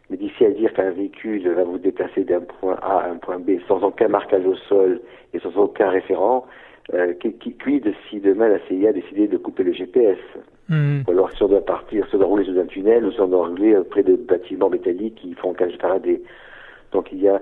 Mais 0.10 0.16
d'ici 0.16 0.46
à 0.46 0.52
dire 0.52 0.72
qu'un 0.74 0.92
véhicule 0.92 1.46
va 1.50 1.64
vous 1.64 1.78
déplacer 1.78 2.24
d'un 2.24 2.42
point 2.42 2.78
A 2.82 3.00
à 3.00 3.10
un 3.10 3.18
point 3.18 3.40
B 3.40 3.60
sans 3.68 3.84
aucun 3.84 4.08
marquage 4.08 4.46
au 4.46 4.56
sol 4.56 5.02
et 5.34 5.40
sans 5.40 5.58
aucun 5.58 5.90
référent, 5.90 6.46
euh, 6.94 7.14
qui, 7.14 7.34
qui 7.34 7.54
quid 7.54 7.94
si 8.10 8.20
demain 8.20 8.48
la 8.50 8.60
CIA 8.68 8.90
a 8.90 8.94
décidé 8.94 9.28
de 9.28 9.38
couper 9.38 9.64
le 9.64 9.74
GPS. 9.74 10.20
Ou 11.08 11.12
alors 11.12 11.32
si 11.32 11.44
on 11.44 11.48
doit 11.48 11.62
partir, 11.66 12.08
si 12.10 12.16
on 12.16 12.20
doit 12.20 12.28
rouler 12.28 12.46
sous 12.46 12.58
un 12.60 12.66
tunnel 12.66 13.06
ou 13.06 13.12
si 13.12 13.20
on 13.22 13.28
doit 13.28 13.48
rouler 13.48 13.76
près 13.90 14.04
de 14.04 14.16
bâtiments 14.16 14.70
métalliques 14.70 15.16
qui 15.16 15.34
font 15.36 15.54
cage 15.54 15.78
Faraday. 15.80 16.22
Donc 16.92 17.10
il 17.12 17.22
y 17.22 17.28
a 17.28 17.42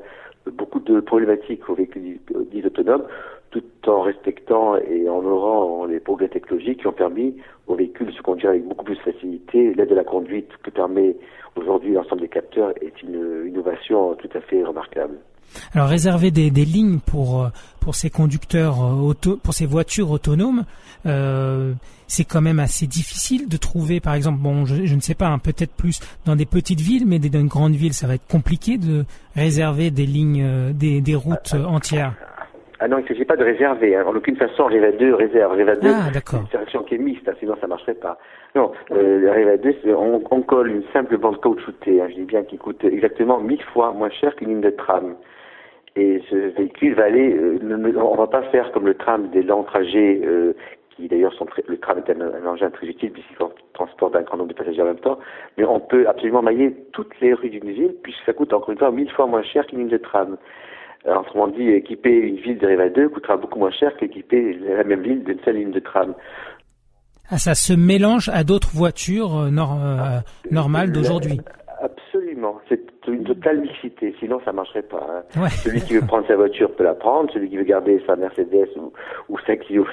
beaucoup 0.52 0.80
de 0.82 1.00
problématiques 1.00 1.70
aux 1.70 1.74
véhicules 1.76 2.02
dits- 2.02 2.20
dits 2.52 2.66
autonomes, 2.66 3.04
tout 3.52 3.64
en 3.88 4.02
respectant 4.02 4.76
et 4.78 5.08
en 5.08 5.20
honorant 5.20 5.86
les 5.86 6.00
progrès 6.02 6.28
technologiques 6.28 6.80
qui 6.82 6.88
ont 6.88 6.92
permis 6.94 7.36
aux 7.68 7.76
véhicules 7.76 8.08
de 8.08 8.12
se 8.12 8.22
conduire 8.22 8.50
avec 8.50 8.66
beaucoup 8.68 8.84
plus 8.84 8.96
de 8.96 9.02
facilité. 9.02 9.74
L'aide 9.74 9.90
de 9.90 9.96
la 9.96 10.04
conduite 10.04 10.50
que 10.64 10.70
permet 10.70 11.16
aujourd'hui 11.56 11.94
l'ensemble 11.94 12.22
des 12.22 12.28
capteurs 12.28 12.74
est 12.82 13.02
une 13.04 13.46
innovation 13.48 14.16
tout 14.16 14.30
à 14.34 14.42
fait 14.42 14.64
remarquable. 14.64 15.16
Alors 15.76 15.88
réserver 15.88 16.32
des, 16.32 16.50
des 16.52 16.66
lignes 16.66 17.00
pour 17.00 17.44
euh, 17.44 17.48
pour 17.80 17.96
ces 17.96 18.10
conducteurs 18.10 18.82
euh, 18.84 18.94
auto, 18.94 19.38
pour 19.38 19.54
ces 19.54 19.66
voitures 19.66 20.10
autonomes, 20.12 20.64
euh, 21.06 21.74
c'est 22.08 22.24
quand 22.24 22.42
même 22.42 22.60
assez 22.60 22.88
difficile 22.88 23.50
de 23.50 23.58
trouver. 23.58 24.00
Par 24.00 24.14
exemple, 24.14 24.40
bon, 24.40 24.66
je, 24.66 24.86
je 24.86 24.96
ne 24.96 25.02
sais 25.02 25.16
pas, 25.16 25.28
hein, 25.28 25.40
peut-être 25.40 25.74
plus 25.74 26.00
dans 26.26 26.36
des 26.36 26.46
petites 26.46 26.80
villes, 26.82 27.04
mais 27.06 27.20
dans 27.20 27.40
une 27.40 27.48
grande 27.48 27.74
ville, 27.74 27.94
ça 27.94 28.08
va 28.08 28.16
être 28.16 28.28
compliqué 28.28 28.78
de 28.78 29.06
réserver 29.36 29.92
des 29.92 30.06
lignes, 30.06 30.72
des, 30.74 31.02
des 31.02 31.16
routes 31.16 31.54
euh, 31.56 31.66
entières. 31.66 32.14
Ah 32.80 32.88
non, 32.90 32.98
il 32.98 33.04
ne 33.04 33.08
s'agit 33.08 33.24
pas 33.26 33.38
de 33.38 33.44
réserver. 33.46 33.96
hein. 33.96 34.04
En 34.08 34.14
aucune 34.16 34.36
façon, 34.36 34.66
Reva 34.66 34.92
2 34.92 35.14
réserve. 35.16 35.52
Reva 35.54 35.76
2, 35.76 35.90
Ah, 35.94 36.10
d'accord. 36.12 36.44
c'est 36.52 36.58
une 36.58 36.60
solution 36.62 36.84
qui 36.84 36.96
est 36.96 36.98
mixte, 36.98 37.28
hein, 37.30 37.34
sinon 37.40 37.56
ça 37.62 37.68
marcherait 37.68 37.94
pas. 37.94 38.18
Non, 38.56 38.72
euh, 38.92 39.20
le 39.20 39.30
Reva 39.32 39.58
2, 39.58 39.76
c'est- 39.84 39.94
on, 39.94 40.22
on 40.32 40.42
colle 40.42 40.70
une 40.72 40.84
simple 40.92 41.18
bande 41.18 41.40
caoutchoutée, 41.42 42.02
hein, 42.02 42.08
je 42.10 42.16
dis 42.16 42.26
bien, 42.26 42.44
qui 42.44 42.58
coûte 42.58 42.84
exactement 42.84 43.40
mille 43.40 43.62
fois 43.74 43.94
moins 43.94 44.10
cher 44.10 44.36
qu'une 44.36 44.50
ligne 44.50 44.62
de 44.62 44.70
tram. 44.72 45.16
Et 45.96 46.22
ce 46.30 46.36
véhicule 46.58 46.96
va 46.96 47.04
aller, 47.06 47.34
euh, 47.36 47.60
on 47.98 48.16
va 48.16 48.28
pas 48.28 48.42
faire 48.50 48.72
comme 48.72 48.86
le 48.86 48.96
tram 48.96 49.30
des 49.30 49.44
longs 49.44 49.64
trajets, 49.64 50.22
euh, 50.24 50.54
qui 50.96 51.08
d'ailleurs 51.08 51.34
sont 51.34 51.46
très, 51.46 51.64
le 51.68 51.78
tram 51.78 51.98
est 52.00 52.10
un, 52.10 52.20
un 52.22 52.48
engin 52.48 52.70
très 52.72 52.88
utile 52.88 53.12
puisqu'il 53.12 53.36
transporte 53.74 54.16
un 54.16 54.22
grand 54.22 54.38
nombre 54.38 54.50
de 54.50 54.56
passagers 54.56 54.82
en 54.82 54.86
même 54.86 55.00
temps, 55.00 55.20
mais 55.58 55.66
on 55.66 55.80
peut 55.80 56.08
absolument 56.08 56.42
mailler 56.42 56.76
toutes 56.94 57.20
les 57.22 57.34
rues 57.34 57.50
d'une 57.50 57.72
ville 57.72 57.96
puisque 58.04 58.24
ça 58.26 58.34
coûte 58.34 58.54
encore 58.54 58.72
une 58.72 58.78
fois 58.78 58.92
mille 58.92 59.10
fois 59.12 59.28
moins 59.28 59.44
cher 59.44 59.66
qu'une 59.68 59.80
ligne 59.80 59.90
de 59.90 59.98
tram. 59.98 60.38
Euh, 61.06 61.16
autrement 61.16 61.48
dit, 61.48 61.70
équiper 61.70 62.12
une 62.16 62.38
ville 62.38 62.58
de 62.58 62.66
Reva 62.68 62.90
2 62.90 63.10
coûtera 63.10 63.38
beaucoup 63.38 63.60
moins 63.60 63.72
cher 63.72 63.96
qu'équiper 63.98 64.54
la 64.54 64.84
même 64.84 65.02
ville 65.02 65.24
d'une 65.24 65.40
seule 65.44 65.58
ligne 65.58 65.72
de 65.72 65.80
tram. 65.80 66.14
Ah, 67.30 67.38
ça 67.38 67.56
se 67.56 67.74
mélange 67.74 68.30
à 68.30 68.44
d'autres 68.44 68.72
voitures 68.74 69.38
euh, 69.38 69.50
nor- 69.50 69.78
euh, 69.82 70.20
normales 70.52 70.92
d'aujourd'hui. 70.92 71.40
Absolument, 71.82 72.60
c'est 72.70 72.83
une 73.28 73.36
totale 73.36 73.62
mixité, 73.62 74.14
sinon 74.20 74.40
ça 74.44 74.52
marcherait 74.52 74.82
pas. 74.84 75.06
hein. 75.10 75.42
Ouais. 75.42 75.50
Celui 75.50 75.82
qui 75.82 75.94
veut 75.96 76.06
prendre 76.06 76.28
sa 76.28 76.36
voiture 76.36 76.70
peut 76.76 76.84
la 76.84 76.94
prendre, 76.94 77.32
celui 77.32 77.50
qui 77.50 77.58
veut 77.58 77.64
garder 77.64 78.02
sa 78.06 78.16
Mercedes 78.16 78.70
ou, 78.76 78.92
ou 79.30 79.38
sa 79.48 79.56
Clio 79.56 79.86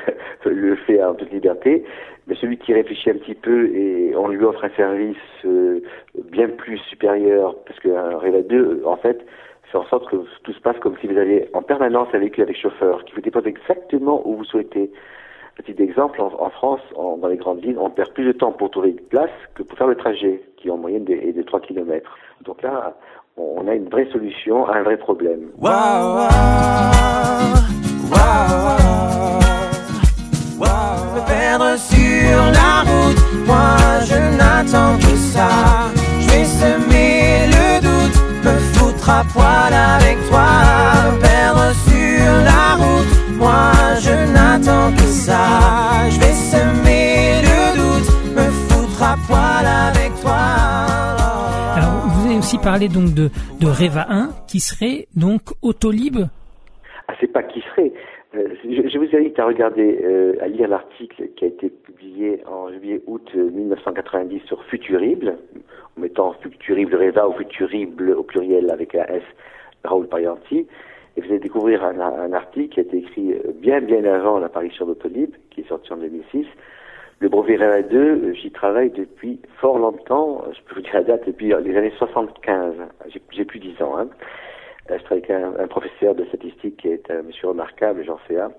le 0.44 0.74
fait 0.76 1.02
en 1.02 1.14
toute 1.14 1.30
liberté, 1.32 1.84
mais 2.26 2.34
celui 2.36 2.58
qui 2.58 2.72
réfléchit 2.74 3.10
un 3.10 3.14
petit 3.14 3.34
peu 3.34 3.66
et 3.74 4.14
on 4.16 4.28
lui 4.28 4.44
offre 4.44 4.64
un 4.64 4.70
service 4.70 5.16
euh, 5.44 5.80
bien 6.30 6.48
plus 6.48 6.78
supérieur, 6.78 7.54
parce 7.66 7.78
qu'un 7.80 8.18
Reva 8.18 8.42
2, 8.42 8.82
en 8.84 8.96
fait, 8.96 9.24
fait 9.70 9.78
en 9.78 9.84
sorte 9.84 10.08
que 10.10 10.16
tout 10.42 10.52
se 10.52 10.60
passe 10.60 10.78
comme 10.80 10.96
si 11.00 11.06
vous 11.06 11.16
aviez 11.18 11.48
en 11.54 11.62
permanence 11.62 12.08
un 12.12 12.18
véhicule 12.18 12.42
avec 12.42 12.56
chauffeur, 12.56 13.04
qui 13.04 13.14
vous 13.14 13.20
dépose 13.20 13.46
exactement 13.46 14.22
où 14.26 14.36
vous 14.36 14.44
souhaitez. 14.44 14.90
Petit 15.56 15.82
exemple, 15.82 16.22
en, 16.22 16.32
en 16.40 16.48
France, 16.50 16.80
en- 16.96 17.18
dans 17.18 17.28
les 17.28 17.36
grandes 17.36 17.60
villes, 17.60 17.76
on 17.78 17.90
perd 17.90 18.12
plus 18.14 18.24
de 18.24 18.32
temps 18.32 18.50
pour 18.52 18.70
trouver 18.70 18.90
une 18.90 19.00
place 19.08 19.30
que 19.54 19.62
pour 19.62 19.76
faire 19.76 19.88
le 19.88 19.94
trajet, 19.96 20.40
qui 20.56 20.70
en 20.70 20.76
moyenne 20.78 21.04
de- 21.04 21.12
est 21.12 21.32
de 21.32 21.42
3 21.42 21.60
km. 21.60 22.16
Donc 22.42 22.62
là, 22.62 22.96
on 23.56 23.66
a 23.68 23.74
une 23.74 23.88
vraie 23.88 24.08
solution 24.12 24.66
à 24.66 24.78
un 24.78 24.82
vrai 24.82 24.96
problème. 24.96 25.40
Me 31.14 31.20
perdre 31.26 31.76
sur 31.78 32.38
la 32.58 32.82
route, 32.88 33.20
moi 33.46 33.76
je 34.04 34.18
n'attends 34.36 34.96
que 34.98 35.16
ça. 35.16 35.48
Je 36.20 36.28
vais 36.30 36.44
semer 36.44 37.46
le 37.48 37.80
doute, 37.80 38.16
me 38.44 38.58
foutre 38.72 39.10
à 39.10 39.24
poil 39.32 39.72
avec 39.72 40.16
toi. 40.28 40.48
Me 41.12 41.20
perdre 41.20 41.72
sur 41.86 42.26
la 42.44 42.76
route, 42.82 43.12
moi 43.36 43.72
je 44.00 44.14
n'attends 44.32 44.92
que 44.96 45.06
ça. 45.06 45.42
Je 46.08 46.18
vais 46.20 46.32
semer 46.32 47.42
le 47.42 47.58
doute, 47.78 48.10
me 48.36 48.50
foutre 48.68 49.02
à 49.02 49.16
poil 49.26 49.59
parlez 52.62 52.88
donc 52.88 53.14
de, 53.14 53.30
de 53.60 53.66
Reva 53.66 54.06
1 54.08 54.30
qui 54.46 54.60
serait 54.60 55.06
donc 55.16 55.40
Autolib 55.62 56.18
Ah, 57.08 57.14
c'est 57.20 57.32
pas 57.32 57.42
qui 57.42 57.60
serait. 57.60 57.92
Euh, 58.34 58.48
je, 58.64 58.98
vous 58.98 59.16
invite 59.16 59.38
à 59.38 59.46
regarder, 59.46 59.98
euh, 60.04 60.34
à 60.40 60.48
lire 60.48 60.68
l'article 60.68 61.28
qui 61.36 61.44
a 61.44 61.48
été 61.48 61.70
publié 61.70 62.42
en 62.46 62.70
juillet-août 62.70 63.34
1990 63.34 64.42
sur 64.46 64.62
Futurible, 64.64 65.38
en 65.96 66.00
mettant 66.00 66.34
Futurible 66.34 66.94
Reva 66.94 67.28
ou 67.28 67.32
Futurible 67.32 68.10
au 68.12 68.22
pluriel 68.22 68.70
avec 68.70 68.94
un 68.94 69.04
S, 69.04 69.22
Raoul 69.84 70.06
Parianti. 70.06 70.66
Et 71.16 71.20
vous 71.20 71.26
allez 71.26 71.40
découvrir 71.40 71.84
un, 71.84 72.32
article 72.32 72.68
qui 72.68 72.80
a 72.80 72.82
été 72.84 72.98
écrit 72.98 73.34
bien 73.56 73.80
bien 73.80 74.04
avant 74.04 74.38
l'apparition 74.38 74.86
d'Autolib, 74.86 75.30
qui 75.50 75.62
est 75.62 75.68
sorti 75.68 75.92
en 75.92 75.96
2006. 75.96 76.46
Le 77.20 77.28
brevet 77.28 77.56
REVA 77.56 77.82
2, 77.82 78.32
j'y 78.32 78.50
travaille 78.50 78.88
depuis 78.88 79.38
fort 79.60 79.78
longtemps, 79.78 80.42
je 80.54 80.60
peux 80.62 80.76
vous 80.76 80.80
dire 80.80 80.94
la 80.94 81.02
date, 81.02 81.26
depuis 81.26 81.48
les 81.48 81.76
années 81.76 81.92
75. 81.98 82.76
J'ai 83.30 83.44
plus 83.44 83.58
10 83.58 83.82
ans. 83.82 83.98
Hein. 83.98 84.08
Je 84.88 85.02
travaille 85.04 85.22
avec 85.28 85.30
un, 85.30 85.66
professeur 85.68 86.14
de 86.14 86.24
statistique 86.24 86.78
qui 86.78 86.88
est 86.88 87.10
un 87.10 87.20
monsieur 87.20 87.48
remarquable, 87.48 88.04
Jean 88.06 88.16
Féa. 88.26 88.50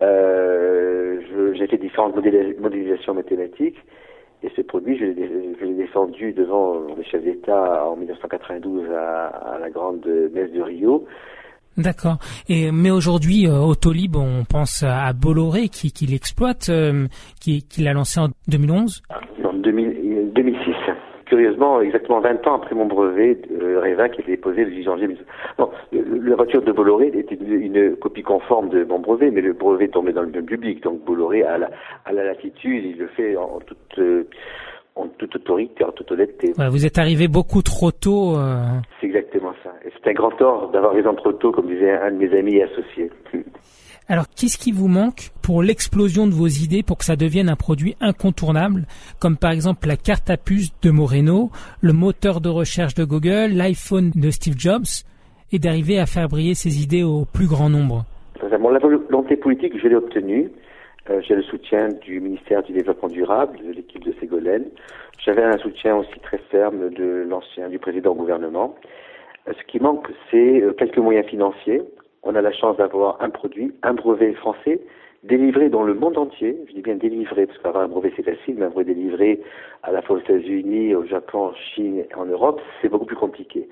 Euh, 0.00 1.20
j'ai 1.52 1.66
fait 1.66 1.76
différentes 1.76 2.16
modélisations 2.16 3.12
mathématiques 3.12 3.78
et 4.42 4.48
ce 4.56 4.62
produit, 4.62 4.96
je 4.96 5.04
l'ai 5.04 5.74
défendu 5.74 6.32
devant 6.32 6.80
les 6.96 7.04
chefs 7.04 7.22
d'État 7.22 7.86
en 7.86 7.96
1992 7.96 8.90
à, 8.90 9.26
à 9.26 9.58
la 9.58 9.68
grande 9.68 10.06
messe 10.32 10.50
de 10.50 10.62
Rio. 10.62 11.06
D'accord. 11.76 12.18
Et 12.48 12.70
mais 12.70 12.90
aujourd'hui, 12.90 13.46
euh, 13.46 13.58
Autolib, 13.58 14.16
on 14.16 14.44
pense 14.44 14.82
à 14.82 15.12
Bolloré 15.12 15.68
qui, 15.68 15.90
qui 15.92 16.06
l'exploite, 16.06 16.68
euh, 16.68 17.06
qui, 17.40 17.62
qui 17.62 17.82
l'a 17.82 17.94
lancé 17.94 18.20
en 18.20 18.28
2011. 18.48 19.02
En 19.44 19.52
2000, 19.54 20.32
2006. 20.34 20.74
Curieusement, 21.26 21.80
exactement 21.80 22.20
20 22.20 22.46
ans 22.46 22.56
après 22.56 22.74
mon 22.74 22.84
brevet, 22.84 23.38
euh, 23.58 23.80
Reva 23.80 24.10
qui 24.10 24.20
été 24.20 24.32
déposé 24.32 24.66
le 24.66 24.70
10 24.70 24.82
janvier. 24.82 25.08
Non, 25.58 25.70
la 25.92 26.36
voiture 26.36 26.60
de 26.60 26.72
Bolloré 26.72 27.06
était 27.06 27.36
une, 27.36 27.96
copie 27.96 28.22
conforme 28.22 28.68
de 28.68 28.84
mon 28.84 28.98
brevet, 28.98 29.30
mais 29.30 29.40
le 29.40 29.54
brevet 29.54 29.88
tombait 29.88 30.12
dans 30.12 30.22
le 30.22 30.42
public. 30.42 30.82
Donc 30.82 31.02
Bolloré 31.06 31.42
a 31.42 31.56
la, 31.56 31.70
a 32.04 32.12
la 32.12 32.24
latitude, 32.24 32.84
il 32.84 32.98
le 32.98 33.06
fait 33.08 33.34
en 33.36 33.60
toute 33.60 33.98
euh, 33.98 34.24
en 34.94 35.08
toute 35.08 35.34
autorité, 35.36 35.84
en 35.84 35.92
toute 35.92 36.10
honnêteté. 36.12 36.52
Ouais, 36.58 36.68
vous 36.68 36.84
êtes 36.84 36.98
arrivé 36.98 37.28
beaucoup 37.28 37.62
trop 37.62 37.90
tôt. 37.90 38.36
Euh... 38.36 38.64
C'est 39.00 39.06
exactement 39.06 39.52
ça. 39.62 39.70
Et 39.84 39.90
c'est 39.92 40.10
un 40.10 40.14
grand 40.14 40.30
tort 40.32 40.70
d'avoir 40.70 40.92
raison 40.92 41.14
trop 41.14 41.32
tôt, 41.32 41.52
comme 41.52 41.66
disait 41.66 41.92
un 41.92 42.10
de 42.10 42.16
mes 42.16 42.38
amis 42.38 42.56
et 42.56 42.64
associés. 42.64 43.10
Alors, 44.08 44.26
qu'est-ce 44.28 44.58
qui 44.58 44.72
vous 44.72 44.88
manque 44.88 45.30
pour 45.42 45.62
l'explosion 45.62 46.26
de 46.26 46.32
vos 46.32 46.48
idées, 46.48 46.82
pour 46.82 46.98
que 46.98 47.04
ça 47.04 47.16
devienne 47.16 47.48
un 47.48 47.56
produit 47.56 47.96
incontournable, 48.00 48.84
comme 49.20 49.36
par 49.36 49.52
exemple 49.52 49.86
la 49.86 49.96
carte 49.96 50.28
à 50.28 50.36
puce 50.36 50.70
de 50.82 50.90
Moreno, 50.90 51.50
le 51.80 51.92
moteur 51.92 52.40
de 52.40 52.48
recherche 52.48 52.94
de 52.94 53.04
Google, 53.04 53.52
l'iPhone 53.54 54.10
de 54.14 54.30
Steve 54.30 54.56
Jobs, 54.58 54.84
et 55.52 55.58
d'arriver 55.58 55.98
à 55.98 56.06
faire 56.06 56.28
briller 56.28 56.54
ces 56.54 56.82
idées 56.82 57.04
au 57.04 57.24
plus 57.24 57.46
grand 57.46 57.70
nombre? 57.70 58.04
Bon, 58.60 58.70
La 58.70 58.80
volonté 58.80 59.36
politique, 59.36 59.72
je 59.80 59.88
l'ai 59.88 59.94
obtenue. 59.94 60.50
Euh, 61.10 61.20
j'ai 61.20 61.34
le 61.34 61.42
soutien 61.42 61.88
du 61.88 62.20
ministère 62.20 62.62
du 62.62 62.72
Développement 62.72 63.08
durable, 63.08 63.58
de 63.58 63.72
l'équipe 63.72 64.04
de 64.04 64.12
Ségolène. 64.20 64.66
J'avais 65.18 65.42
un 65.42 65.58
soutien 65.58 65.96
aussi 65.96 66.18
très 66.20 66.38
ferme 66.50 66.90
de 66.90 67.26
l'ancien, 67.28 67.68
du 67.68 67.78
président 67.78 68.14
gouvernement. 68.14 68.76
Euh, 69.48 69.52
ce 69.58 69.64
qui 69.64 69.80
manque, 69.80 70.08
c'est 70.30 70.62
euh, 70.62 70.72
quelques 70.72 70.98
moyens 70.98 71.26
financiers. 71.26 71.82
On 72.22 72.36
a 72.36 72.40
la 72.40 72.52
chance 72.52 72.76
d'avoir 72.76 73.20
un 73.20 73.30
produit, 73.30 73.74
un 73.82 73.94
brevet 73.94 74.32
français, 74.34 74.80
délivré 75.22 75.68
dans 75.68 75.82
le 75.82 75.94
monde 75.94 76.18
entier. 76.18 76.56
Je 76.68 76.72
dis 76.74 76.82
bien 76.82 76.96
délivré, 76.96 77.46
parce 77.46 77.58
qu'avoir 77.58 77.84
un 77.84 77.88
brevet 77.88 78.12
c'est 78.16 78.24
facile, 78.24 78.56
mais 78.58 78.66
un 78.66 78.70
brevet 78.70 78.94
délivré 78.94 79.40
à 79.82 79.92
la 79.92 80.02
fois 80.02 80.16
aux 80.16 80.20
États-Unis, 80.20 80.94
au 80.94 81.04
Japon, 81.04 81.46
en 81.46 81.54
Chine, 81.54 82.04
en 82.16 82.26
Europe, 82.26 82.60
c'est 82.80 82.88
beaucoup 82.88 83.06
plus 83.06 83.16
compliqué. 83.16 83.68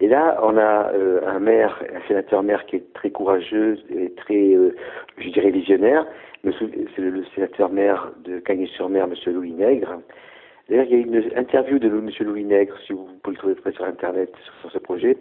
Et 0.00 0.08
là, 0.08 0.38
on 0.42 0.56
a 0.56 0.92
euh, 0.92 1.20
un 1.26 1.38
maire, 1.38 1.82
un 1.94 2.06
sénateur-maire 2.08 2.66
qui 2.66 2.76
est 2.76 2.92
très 2.94 3.10
courageux 3.10 3.78
et 3.90 4.10
très, 4.12 4.54
euh, 4.54 4.74
je 5.18 5.28
dirais, 5.30 5.50
visionnaire. 5.50 6.06
C'est 6.44 6.98
le 6.98 7.24
sénateur-maire 7.34 8.10
de 8.24 8.40
Cagnes-sur-Mer, 8.40 9.04
M. 9.04 9.32
Louis 9.32 9.52
Nègre. 9.52 10.00
D'ailleurs, 10.68 10.86
il 10.86 10.92
y 10.92 10.94
a 10.94 11.06
une 11.06 11.38
interview 11.38 11.78
de 11.78 11.86
M. 11.86 12.10
Louis 12.20 12.44
Nègre, 12.44 12.74
si 12.86 12.92
vous 12.92 13.06
pouvez 13.22 13.36
le 13.36 13.54
trouver 13.54 13.74
sur 13.74 13.84
Internet, 13.84 14.32
sur, 14.44 14.54
sur 14.62 14.72
ce 14.72 14.78
projet. 14.78 15.16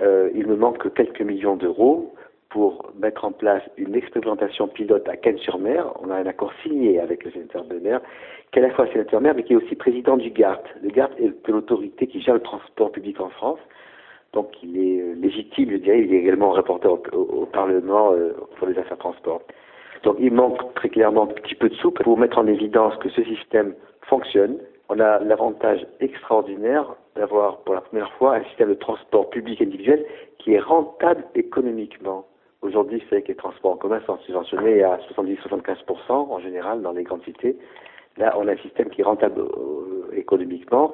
Euh, 0.00 0.30
il 0.34 0.46
me 0.46 0.56
manque 0.56 0.92
quelques 0.94 1.20
millions 1.20 1.56
d'euros 1.56 2.14
pour 2.52 2.92
mettre 2.98 3.24
en 3.24 3.32
place 3.32 3.62
une 3.78 3.94
expérimentation 3.94 4.68
pilote 4.68 5.08
à 5.08 5.16
Cannes-sur-Mer. 5.16 5.86
On 6.02 6.10
a 6.10 6.16
un 6.16 6.26
accord 6.26 6.52
signé 6.62 7.00
avec 7.00 7.24
le 7.24 7.30
sénateur 7.30 7.64
de 7.64 7.78
mer, 7.78 8.00
qui 8.52 8.58
est 8.58 8.62
à 8.62 8.68
la 8.68 8.74
fois 8.74 8.86
sénateur 8.92 9.22
maire, 9.22 9.32
mais 9.34 9.42
qui 9.42 9.54
est 9.54 9.56
aussi 9.56 9.74
président 9.74 10.18
du 10.18 10.30
GART. 10.30 10.62
Le 10.82 10.90
GART 10.90 11.10
est 11.18 11.48
l'autorité 11.48 12.06
qui 12.06 12.20
gère 12.20 12.34
le 12.34 12.40
transport 12.40 12.92
public 12.92 13.18
en 13.20 13.30
France. 13.30 13.58
Donc 14.34 14.50
il 14.62 14.76
est 14.76 15.14
légitime, 15.14 15.70
je 15.70 15.76
dirais, 15.76 16.02
il 16.02 16.14
est 16.14 16.18
également 16.18 16.50
rapporteur 16.50 16.98
au 17.12 17.46
Parlement 17.46 18.12
euh, 18.12 18.32
pour 18.58 18.66
les 18.66 18.78
affaires 18.78 18.98
transport. 18.98 19.42
Donc 20.02 20.16
il 20.18 20.32
manque 20.32 20.74
très 20.74 20.90
clairement 20.90 21.22
un 21.24 21.26
petit 21.34 21.54
peu 21.54 21.70
de 21.70 21.74
soupe 21.74 22.02
pour 22.02 22.18
mettre 22.18 22.38
en 22.38 22.46
évidence 22.46 22.94
que 22.96 23.08
ce 23.08 23.22
système 23.24 23.74
fonctionne. 24.02 24.58
On 24.88 25.00
a 25.00 25.20
l'avantage 25.20 25.86
extraordinaire 26.00 26.86
d'avoir 27.16 27.58
pour 27.58 27.74
la 27.74 27.80
première 27.80 28.12
fois 28.14 28.36
un 28.36 28.44
système 28.44 28.70
de 28.70 28.74
transport 28.74 29.30
public 29.30 29.60
individuel 29.62 30.04
qui 30.38 30.52
est 30.52 30.60
rentable 30.60 31.24
économiquement. 31.34 32.26
Aujourd'hui, 32.62 33.02
c'est 33.10 33.22
que 33.22 33.28
les 33.28 33.34
transports 33.34 33.72
en 33.72 33.76
commun 33.76 34.00
sont 34.06 34.18
subventionnés 34.18 34.84
à 34.84 34.98
70-75% 35.12 36.10
en 36.10 36.38
général 36.38 36.80
dans 36.80 36.92
les 36.92 37.02
grandes 37.02 37.24
cités. 37.24 37.56
Là, 38.18 38.34
on 38.38 38.46
a 38.46 38.52
un 38.52 38.56
système 38.58 38.88
qui 38.90 39.00
est 39.00 39.04
rentable 39.04 39.40
euh, 39.40 40.16
économiquement. 40.16 40.92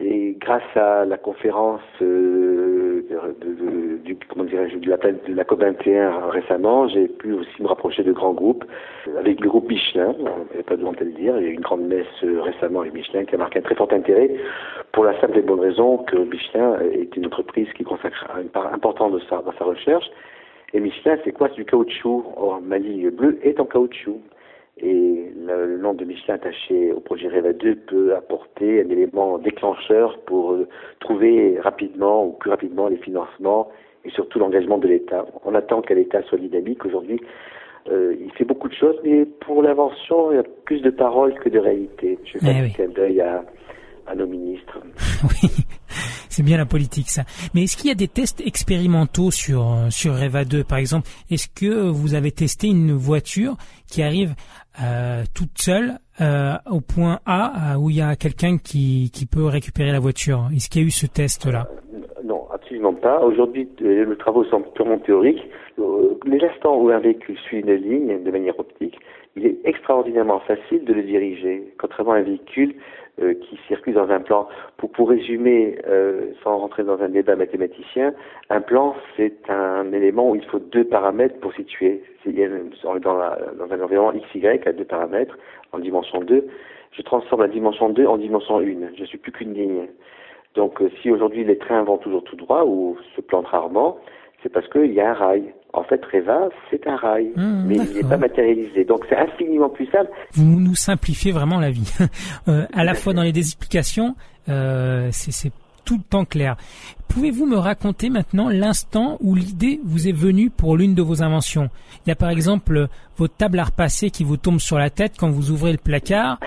Et 0.00 0.36
grâce 0.40 0.76
à 0.76 1.04
la 1.04 1.18
conférence 1.18 1.82
euh, 2.00 3.04
de, 3.40 3.98
du, 3.98 4.16
comment 4.28 4.44
de 4.44 4.56
la, 4.56 4.96
de 4.96 5.34
la 5.34 5.44
COP21 5.44 6.30
récemment, 6.30 6.88
j'ai 6.88 7.08
pu 7.08 7.34
aussi 7.34 7.62
me 7.62 7.68
rapprocher 7.68 8.02
de 8.02 8.12
grands 8.12 8.32
groupes, 8.32 8.64
avec 9.18 9.40
le 9.40 9.48
groupe 9.48 9.68
Michelin, 9.68 10.14
n'y 10.18 10.60
a 10.60 10.62
pas 10.64 10.76
de 10.76 10.82
le 10.84 11.12
dire, 11.12 11.36
il 11.38 11.44
y 11.44 11.46
a 11.46 11.50
eu 11.50 11.54
une 11.54 11.60
grande 11.60 11.82
messe 11.82 12.06
euh, 12.24 12.40
récemment 12.40 12.80
avec 12.80 12.94
Michelin 12.94 13.24
qui 13.26 13.34
a 13.34 13.38
marqué 13.38 13.58
un 13.58 13.62
très 13.62 13.74
fort 13.74 13.92
intérêt, 13.92 14.30
pour 14.92 15.04
la 15.04 15.20
simple 15.20 15.38
et 15.38 15.42
bonne 15.42 15.60
raison 15.60 15.98
que 15.98 16.16
Michelin 16.16 16.80
est 16.80 17.14
une 17.16 17.26
entreprise 17.26 17.68
qui 17.74 17.84
consacre 17.84 18.26
une 18.40 18.48
part 18.48 18.72
importante 18.72 19.12
de 19.12 19.20
dans 19.30 19.52
sa 19.58 19.64
recherche, 19.64 20.10
et 20.74 20.80
Michelin, 20.80 21.18
c'est 21.24 21.32
quoi 21.32 21.48
C'est 21.48 21.56
du 21.56 21.64
caoutchouc. 21.64 22.24
Or, 22.36 22.60
ma 22.62 22.78
ligne 22.78 23.10
bleue 23.10 23.38
est 23.42 23.60
en 23.60 23.66
caoutchouc. 23.66 24.20
Et 24.78 25.30
le 25.36 25.78
nom 25.78 25.92
de 25.92 26.04
Michelin 26.04 26.34
attaché 26.34 26.92
au 26.92 27.00
projet 27.00 27.28
REVA 27.28 27.52
2 27.52 27.76
peut 27.76 28.14
apporter 28.16 28.80
un 28.80 28.88
élément 28.88 29.38
déclencheur 29.38 30.18
pour 30.20 30.52
euh, 30.52 30.66
trouver 30.98 31.60
rapidement 31.60 32.26
ou 32.26 32.32
plus 32.32 32.50
rapidement 32.50 32.88
les 32.88 32.96
financements 32.96 33.68
et 34.04 34.10
surtout 34.10 34.38
l'engagement 34.38 34.78
de 34.78 34.88
l'État. 34.88 35.26
On 35.44 35.54
attend 35.54 35.82
que 35.82 35.92
l'État 35.92 36.22
soit 36.22 36.38
dynamique. 36.38 36.84
Aujourd'hui, 36.86 37.20
euh, 37.90 38.16
il 38.18 38.32
fait 38.32 38.44
beaucoup 38.44 38.68
de 38.68 38.74
choses, 38.74 38.96
mais 39.04 39.26
pour 39.26 39.62
l'invention, 39.62 40.32
il 40.32 40.36
y 40.36 40.40
a 40.40 40.44
plus 40.64 40.80
de 40.80 40.90
paroles 40.90 41.34
que 41.34 41.50
de 41.50 41.58
réalité. 41.58 42.18
Je 42.24 42.38
fais 42.38 42.50
un 42.50 42.68
clin 42.70 42.88
d'œil 42.88 43.20
à, 43.20 43.44
à 44.06 44.14
nos 44.14 44.26
ministres. 44.26 44.80
oui, 45.24 45.50
c'est 46.32 46.42
bien 46.42 46.56
la 46.56 46.66
politique 46.66 47.08
ça. 47.08 47.22
Mais 47.54 47.64
est-ce 47.64 47.76
qu'il 47.76 47.88
y 47.88 47.92
a 47.92 47.96
des 47.96 48.08
tests 48.08 48.40
expérimentaux 48.44 49.30
sur 49.30 49.76
sur 49.90 50.14
Reva 50.14 50.44
2 50.44 50.64
par 50.64 50.78
exemple? 50.78 51.08
Est-ce 51.30 51.48
que 51.48 51.88
vous 51.88 52.14
avez 52.14 52.32
testé 52.32 52.68
une 52.68 52.92
voiture 52.92 53.56
qui 53.90 54.02
arrive 54.02 54.34
euh, 54.82 55.24
toute 55.34 55.58
seule 55.58 55.98
euh, 56.20 56.54
au 56.70 56.80
point 56.80 57.20
A 57.26 57.78
où 57.78 57.90
il 57.90 57.96
y 57.96 58.02
a 58.02 58.16
quelqu'un 58.16 58.56
qui, 58.58 59.10
qui 59.12 59.26
peut 59.26 59.44
récupérer 59.44 59.92
la 59.92 60.00
voiture? 60.00 60.48
Est-ce 60.54 60.68
qu'il 60.68 60.82
y 60.82 60.84
a 60.84 60.88
eu 60.88 60.90
ce 60.90 61.06
test-là? 61.06 61.68
Non, 62.24 62.46
absolument 62.52 62.94
pas. 62.94 63.20
Aujourd'hui, 63.20 63.68
les 63.80 64.06
travaux 64.16 64.44
sont 64.44 64.62
purement 64.74 64.98
théoriques. 64.98 65.42
L'instant 66.24 66.76
où 66.80 66.88
un 66.90 67.00
véhicule 67.00 67.36
suit 67.46 67.60
une 67.60 67.72
ligne 67.72 68.22
de 68.22 68.30
manière 68.30 68.58
optique, 68.58 68.98
il 69.36 69.46
est 69.46 69.58
extraordinairement 69.64 70.40
facile 70.40 70.84
de 70.84 70.92
le 70.92 71.02
diriger, 71.02 71.74
contrairement 71.78 72.12
à 72.12 72.16
un 72.16 72.22
véhicule 72.22 72.74
euh, 73.20 73.34
qui 73.34 73.58
circule 73.68 73.94
dans 73.94 74.08
un 74.10 74.20
plan. 74.20 74.48
Pour, 74.78 74.90
pour 74.90 75.10
résumer, 75.10 75.78
euh, 75.86 76.32
sans 76.42 76.56
rentrer 76.56 76.82
dans 76.82 77.00
un 77.02 77.10
débat 77.10 77.36
mathématicien, 77.36 78.14
un 78.48 78.60
plan, 78.62 78.96
c'est 79.16 79.50
un 79.50 79.92
élément 79.92 80.30
où 80.30 80.34
il 80.34 80.44
faut 80.46 80.58
deux 80.58 80.84
paramètres 80.84 81.38
pour 81.40 81.52
situer. 81.52 82.02
Dans, 82.24 83.16
la, 83.18 83.38
dans 83.58 83.72
un 83.72 83.80
environnement 83.80 84.20
XY 84.32 84.46
à 84.64 84.72
deux 84.72 84.84
paramètres, 84.84 85.36
en 85.72 85.78
dimension 85.78 86.20
2. 86.20 86.46
Je 86.92 87.02
transforme 87.02 87.42
la 87.42 87.48
dimension 87.48 87.88
2 87.88 88.06
en 88.06 88.16
dimension 88.16 88.58
1. 88.58 88.64
Je 88.96 89.04
suis 89.04 89.18
plus 89.18 89.32
qu'une 89.32 89.54
ligne. 89.54 89.88
Donc 90.54 90.80
euh, 90.80 90.90
si 91.00 91.10
aujourd'hui 91.10 91.44
les 91.44 91.58
trains 91.58 91.82
vont 91.82 91.98
toujours 91.98 92.24
tout 92.24 92.36
droit 92.36 92.64
ou 92.64 92.96
se 93.16 93.20
plantent 93.20 93.48
rarement, 93.48 93.98
c'est 94.42 94.52
parce 94.52 94.68
qu'il 94.68 94.92
y 94.92 95.00
a 95.00 95.10
un 95.10 95.14
rail. 95.14 95.54
En 95.72 95.84
fait, 95.84 96.00
Reva, 96.04 96.48
c'est 96.70 96.86
un 96.86 96.96
rail, 96.96 97.32
mmh, 97.34 97.64
mais 97.66 97.76
il 97.76 97.94
n'est 97.94 98.08
pas 98.08 98.18
matérialisé. 98.18 98.84
Donc, 98.84 99.06
c'est 99.08 99.16
infiniment 99.16 99.70
plus 99.70 99.86
simple. 99.86 100.10
Vous 100.32 100.44
nous 100.44 100.74
simplifiez 100.74 101.32
vraiment 101.32 101.58
la 101.58 101.70
vie. 101.70 101.90
euh, 102.48 102.66
à 102.74 102.84
la 102.84 102.94
fois 102.94 103.14
dans 103.14 103.22
les 103.22 103.36
explications, 103.38 104.14
euh, 104.48 105.08
c'est 105.12 105.50
tout 105.84 105.96
le 105.96 106.02
temps 106.02 106.24
clair. 106.24 106.56
Pouvez-vous 107.08 107.46
me 107.46 107.56
raconter 107.56 108.10
maintenant 108.10 108.48
l'instant 108.48 109.16
où 109.20 109.34
l'idée 109.34 109.80
vous 109.84 110.08
est 110.08 110.16
venue 110.16 110.50
pour 110.50 110.76
l'une 110.76 110.94
de 110.94 111.02
vos 111.02 111.22
inventions? 111.22 111.70
Il 112.04 112.10
y 112.10 112.12
a 112.12 112.16
par 112.16 112.30
exemple 112.30 112.88
votre 113.16 113.36
table 113.36 113.58
à 113.58 113.64
repasser 113.64 114.10
qui 114.10 114.24
vous 114.24 114.36
tombe 114.36 114.60
sur 114.60 114.78
la 114.78 114.90
tête 114.90 115.14
quand 115.18 115.30
vous 115.30 115.50
ouvrez 115.50 115.72
le 115.72 115.78
placard 115.78 116.38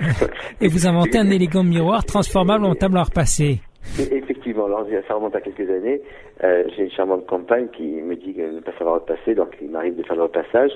et 0.60 0.68
vous 0.68 0.86
inventez 0.86 1.18
un 1.18 1.30
élégant 1.30 1.62
miroir 1.62 2.04
transformable 2.04 2.64
en 2.64 2.74
table 2.74 2.98
à 2.98 3.04
repasser. 3.04 3.60
Effectivement, 4.52 4.66
alors, 4.66 4.86
ça 5.08 5.14
remonte 5.14 5.34
à 5.34 5.40
quelques 5.40 5.68
années. 5.70 6.00
Euh, 6.44 6.64
j'ai 6.76 6.84
une 6.84 6.90
charmante 6.90 7.26
compagne 7.26 7.68
qui 7.72 7.82
me 8.02 8.14
dit 8.16 8.32
de 8.34 8.42
ne 8.56 8.60
pas 8.60 8.72
savoir 8.78 8.96
repasser, 8.96 9.34
donc 9.34 9.56
il 9.60 9.70
m'arrive 9.70 9.96
de 9.96 10.02
faire 10.02 10.16
le 10.16 10.22
repassage. 10.24 10.70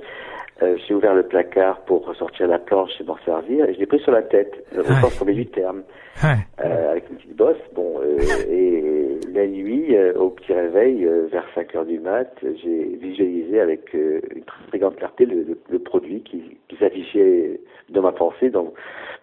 Euh, 0.62 0.76
j'ai 0.86 0.94
ouvert 0.94 1.14
le 1.14 1.22
placard 1.24 1.80
pour 1.82 2.06
ressortir 2.06 2.48
la 2.48 2.58
planche 2.58 2.90
et 3.00 3.04
m'en 3.04 3.18
servir, 3.24 3.68
et 3.68 3.74
je 3.74 3.78
l'ai 3.78 3.86
pris 3.86 3.98
sur 4.00 4.12
la 4.12 4.22
tête, 4.22 4.52
au 4.74 4.78
Ouais. 4.78 5.00
sens 5.02 5.14
premier 5.16 5.34
du 5.34 5.46
terme, 5.46 5.82
Ouais. 6.24 6.36
euh, 6.64 6.92
avec 6.92 7.10
une 7.10 7.16
petite 7.16 7.36
bosse. 7.36 7.56
Bon, 7.74 8.00
euh, 8.02 8.16
et 8.48 8.95
la 9.36 9.46
nuit, 9.46 9.94
euh, 9.94 10.14
au 10.14 10.30
petit 10.30 10.52
réveil, 10.52 11.04
euh, 11.04 11.26
vers 11.30 11.44
5 11.54 11.74
heures 11.76 11.84
du 11.84 12.00
mat, 12.00 12.32
j'ai 12.42 12.96
visualisé 13.00 13.60
avec 13.60 13.94
euh, 13.94 14.20
une 14.34 14.44
très 14.68 14.78
grande 14.78 14.96
clarté 14.96 15.26
le, 15.26 15.78
produit 15.78 16.22
qui, 16.22 16.58
s'affichait 16.78 17.60
dans 17.90 18.02
ma 18.02 18.12
pensée, 18.12 18.50
dans, 18.50 18.72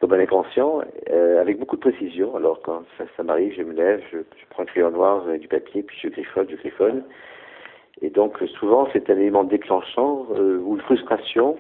dans 0.01 0.07
mon 0.07 0.19
inconscient, 0.19 0.81
avec 1.39 1.59
beaucoup 1.59 1.75
de 1.75 1.81
précision. 1.81 2.35
Alors 2.35 2.61
quand 2.63 2.83
ça, 2.97 3.23
m'arrive, 3.23 3.53
je 3.55 3.63
me 3.63 3.73
lève, 3.73 4.01
je, 4.11 4.19
prends 4.49 4.63
un 4.63 4.65
crayon 4.65 4.91
noir, 4.91 5.25
du 5.39 5.47
papier, 5.47 5.83
puis 5.83 5.97
je 6.01 6.07
griffonne, 6.07 6.47
je 6.49 6.55
griffonne. 6.55 7.03
Et 8.01 8.09
donc 8.09 8.37
souvent 8.59 8.87
c'est 8.93 9.09
un 9.09 9.17
élément 9.17 9.43
déclenchant 9.43 10.25
ou 10.31 10.75
une 10.75 10.81
frustration 10.81 11.57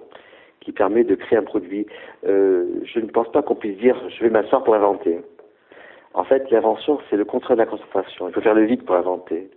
qui 0.61 0.71
permet 0.71 1.03
de 1.03 1.15
créer 1.15 1.37
un 1.37 1.43
produit. 1.43 1.85
Je 2.23 2.99
ne 2.99 3.07
pense 3.07 3.31
pas 3.31 3.43
qu'on 3.43 3.55
puisse 3.55 3.77
dire 3.77 3.95
je 4.09 4.23
vais 4.23 4.31
m'asseoir 4.31 4.63
pour 4.63 4.73
inventer. 4.73 5.19
En 6.13 6.23
fait, 6.23 6.49
l'invention, 6.51 6.99
c'est 7.09 7.17
le 7.17 7.25
contraire 7.25 7.57
de 7.57 7.61
la 7.61 7.67
concentration. 7.67 8.27
Il 8.29 8.33
faut 8.33 8.41
faire 8.41 8.53
le 8.53 8.65
vide 8.65 8.83
pour 8.83 8.95
inventer. 8.95 9.49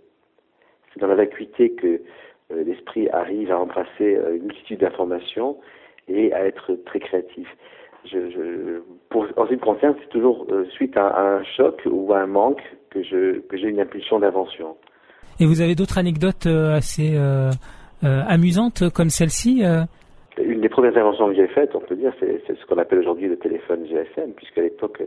C'est 0.93 0.99
dans 0.99 1.07
la 1.07 1.15
vacuité 1.15 1.71
que 1.71 2.01
euh, 2.51 2.63
l'esprit 2.63 3.09
arrive 3.09 3.51
à 3.51 3.59
embrasser 3.59 4.15
euh, 4.15 4.37
une 4.37 4.43
multitude 4.43 4.79
d'informations 4.79 5.57
et 6.07 6.33
à 6.33 6.45
être 6.45 6.73
très 6.85 6.99
créatif. 6.99 7.47
Je, 8.05 8.31
je, 8.31 8.81
pour, 9.09 9.27
en 9.35 9.43
ce 9.43 9.49
qui 9.49 9.55
me 9.55 9.59
concerne, 9.59 9.95
c'est 10.01 10.09
toujours 10.09 10.47
euh, 10.49 10.65
suite 10.71 10.95
à, 10.97 11.07
à 11.07 11.21
un 11.21 11.43
choc 11.43 11.81
ou 11.85 12.13
à 12.13 12.21
un 12.21 12.27
manque 12.27 12.61
que 12.89 13.03
je 13.03 13.39
que 13.41 13.57
j'ai 13.57 13.67
une 13.67 13.81
impulsion 13.81 14.19
d'invention. 14.19 14.77
Et 15.39 15.45
vous 15.45 15.61
avez 15.61 15.75
d'autres 15.75 15.97
anecdotes 15.97 16.47
assez 16.47 17.15
amusantes 18.01 18.89
comme 18.89 19.09
celle-ci 19.09 19.63
Une 20.41 20.61
des 20.61 20.69
premières 20.69 20.97
inventions 20.97 21.27
que 21.27 21.35
j'ai 21.35 21.47
faites, 21.47 21.75
on 21.75 21.81
peut 21.81 21.95
dire, 21.95 22.11
c'est 22.19 22.41
c'est 22.47 22.57
ce 22.57 22.65
qu'on 22.65 22.77
appelle 22.77 22.99
aujourd'hui 22.99 23.27
le 23.27 23.37
téléphone 23.37 23.85
GSM, 23.85 24.31
puisqu'à 24.35 24.61
l'époque, 24.61 25.03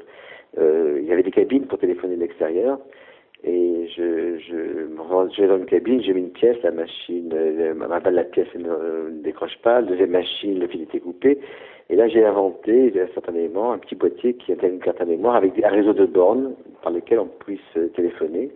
il 0.57 1.05
y 1.05 1.13
avait 1.13 1.23
des 1.23 1.31
cabines 1.31 1.67
pour 1.67 1.79
téléphoner 1.79 2.17
de 2.17 2.21
l'extérieur. 2.21 2.79
Et 3.43 3.89
je, 3.97 4.39
je 4.39 4.95
me 4.95 5.01
rangeais 5.01 5.47
dans 5.47 5.57
une 5.57 5.65
cabine, 5.65 6.03
j'ai 6.03 6.13
mis 6.13 6.21
une 6.21 6.31
pièce, 6.31 6.59
la 6.63 6.73
machine, 6.73 7.31
euh, 7.33 7.73
ma 7.73 7.87
balle 8.01 8.13
de 8.13 8.17
la 8.19 8.25
pièce 8.25 8.49
ne, 8.55 8.69
euh, 8.69 9.11
ne 9.11 9.23
décroche 9.23 9.57
pas, 9.63 9.81
la 9.81 9.87
deuxième 9.87 10.11
machine, 10.11 10.59
le 10.59 10.67
fil 10.67 10.83
était 10.83 11.01
coupé. 11.01 11.39
Et 11.89 11.97
là, 11.97 12.07
j'ai 12.07 12.25
inventé 12.25 12.93
un 12.95 13.79
petit 13.79 13.95
boîtier 13.95 14.35
qui 14.35 14.53
intègre 14.53 14.75
une 14.75 14.81
carte 14.81 15.01
à 15.01 15.05
mémoire 15.05 15.37
avec 15.37 15.53
un 15.63 15.69
réseau 15.69 15.93
de 15.93 16.07
bornes 16.07 16.55
par 16.83 16.93
lesquelles 16.93 17.19
on 17.21 17.27
puisse 17.27 17.61
euh, 17.77 17.89
téléphoner. 17.89 18.51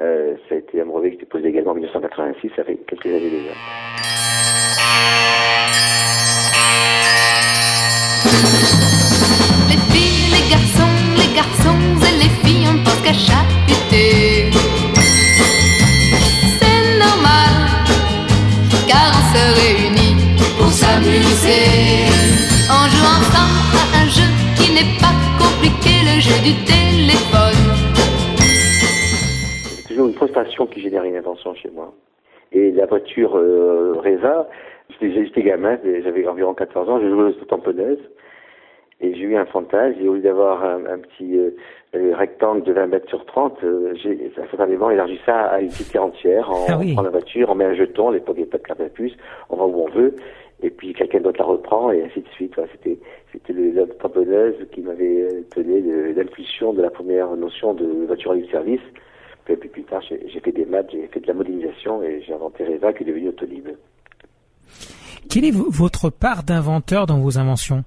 Euh, 0.00 0.36
ça 0.48 0.54
a 0.54 0.58
été 0.58 0.80
un 0.80 0.86
brevet 0.86 1.10
qui 1.10 1.16
était 1.16 1.26
posé 1.26 1.48
également 1.48 1.72
en 1.72 1.74
1986, 1.74 2.50
ça 2.54 2.64
fait 2.64 2.76
quelques 2.76 3.06
années 3.06 3.30
déjà. 3.30 3.52
Les 9.68 9.78
filles, 9.92 10.30
les 10.32 10.50
garçons, 10.50 10.95
garçons 11.36 11.76
et 12.08 12.14
les 12.22 12.32
filles, 12.42 12.66
on 12.72 12.82
pense 12.82 13.00
qu'à 13.04 13.12
chahuter. 13.12 14.50
C'est 16.58 16.82
normal, 16.98 17.52
car 18.88 19.06
on 19.18 19.24
se 19.32 19.42
réunit 19.60 20.16
pour 20.56 20.70
s'amuser. 20.72 22.08
On 22.72 22.84
joue 22.88 23.08
ensemble 23.20 23.76
à 23.84 24.00
un 24.02 24.08
jeu 24.08 24.28
qui 24.56 24.72
n'est 24.72 24.96
pas 24.98 25.14
compliqué, 25.38 25.92
le 26.08 26.16
jeu 26.26 26.38
du 26.42 26.54
téléphone. 26.64 27.64
C'est 29.76 29.88
toujours 29.88 30.08
une 30.08 30.14
frustration 30.14 30.66
qui 30.66 30.80
génère 30.80 31.04
une 31.04 31.16
invention 31.16 31.54
chez 31.54 31.70
moi. 31.70 31.92
Et 32.52 32.70
la 32.70 32.86
voiture 32.86 33.36
euh, 33.36 34.00
Reza, 34.02 34.48
j'étais 34.88 35.12
j'étais 35.12 35.42
gamin, 35.42 35.76
j'avais 36.02 36.26
environ 36.26 36.54
14 36.54 36.88
ans, 36.88 36.98
je 36.98 37.10
jouais 37.10 37.24
aux 37.24 37.44
tamponneuse. 37.44 38.00
Et 39.00 39.14
j'ai 39.14 39.22
eu 39.24 39.36
un 39.36 39.44
fantasme, 39.44 40.00
et 40.00 40.08
au 40.08 40.14
lieu 40.14 40.22
d'avoir 40.22 40.64
un, 40.64 40.86
un 40.86 40.98
petit 40.98 41.36
euh, 41.36 41.50
rectangle 42.14 42.62
de 42.62 42.72
20 42.72 42.86
mètres 42.86 43.08
sur 43.10 43.26
30, 43.26 43.58
euh, 43.62 43.94
j'ai 44.02 44.32
instantanément 44.42 44.90
élargi 44.90 45.18
ça 45.26 45.48
à 45.48 45.60
une 45.60 45.68
petite 45.68 45.92
terre 45.92 46.04
entière. 46.04 46.48
On, 46.50 46.64
Ah 46.68 46.78
oui. 46.78 46.92
on 46.92 46.94
prend 46.94 47.02
la 47.02 47.10
voiture, 47.10 47.50
on 47.50 47.54
met 47.54 47.66
un 47.66 47.74
jeton, 47.74 48.08
à 48.08 48.12
l'époque 48.12 48.36
il 48.38 48.44
n'y 48.44 48.48
avait 48.48 48.50
pas 48.52 48.58
de 48.58 48.62
carte 48.62 48.80
à 48.80 48.88
puce, 48.88 49.12
on 49.50 49.56
va 49.56 49.64
où 49.66 49.82
on 49.82 49.90
veut, 49.90 50.16
et 50.62 50.70
puis 50.70 50.94
quelqu'un 50.94 51.20
d'autre 51.20 51.38
la 51.38 51.44
reprend, 51.44 51.92
et 51.92 52.02
ainsi 52.04 52.20
de 52.20 52.28
suite. 52.28 52.54
C'était 52.72 52.98
c'était 53.32 53.52
la 53.52 53.86
tamponneuse 53.86 54.54
qui 54.72 54.80
m'avait 54.80 55.22
euh, 55.22 55.42
donné 55.54 55.82
l'impulsion 56.14 56.72
de 56.72 56.80
la 56.80 56.88
première 56.90 57.36
notion 57.36 57.74
de 57.74 58.06
voiture 58.06 58.32
libre 58.32 58.50
service. 58.50 58.80
Puis, 59.44 59.56
puis 59.56 59.68
plus 59.68 59.84
tard, 59.84 60.02
j'ai 60.08 60.40
fait 60.40 60.52
des 60.52 60.64
maths, 60.64 60.88
j'ai 60.90 61.06
fait 61.08 61.20
de 61.20 61.26
la 61.26 61.34
modélisation, 61.34 62.02
et 62.02 62.22
j'ai 62.26 62.32
inventé 62.32 62.64
Reza 62.64 62.92
qui 62.94 63.02
est 63.02 63.06
devenu 63.06 63.28
Autolib. 63.28 63.68
Quelle 65.30 65.44
est 65.44 65.54
votre 65.54 66.10
part 66.10 66.42
d'inventeur 66.44 67.06
dans 67.06 67.20
vos 67.20 67.38
inventions? 67.38 67.84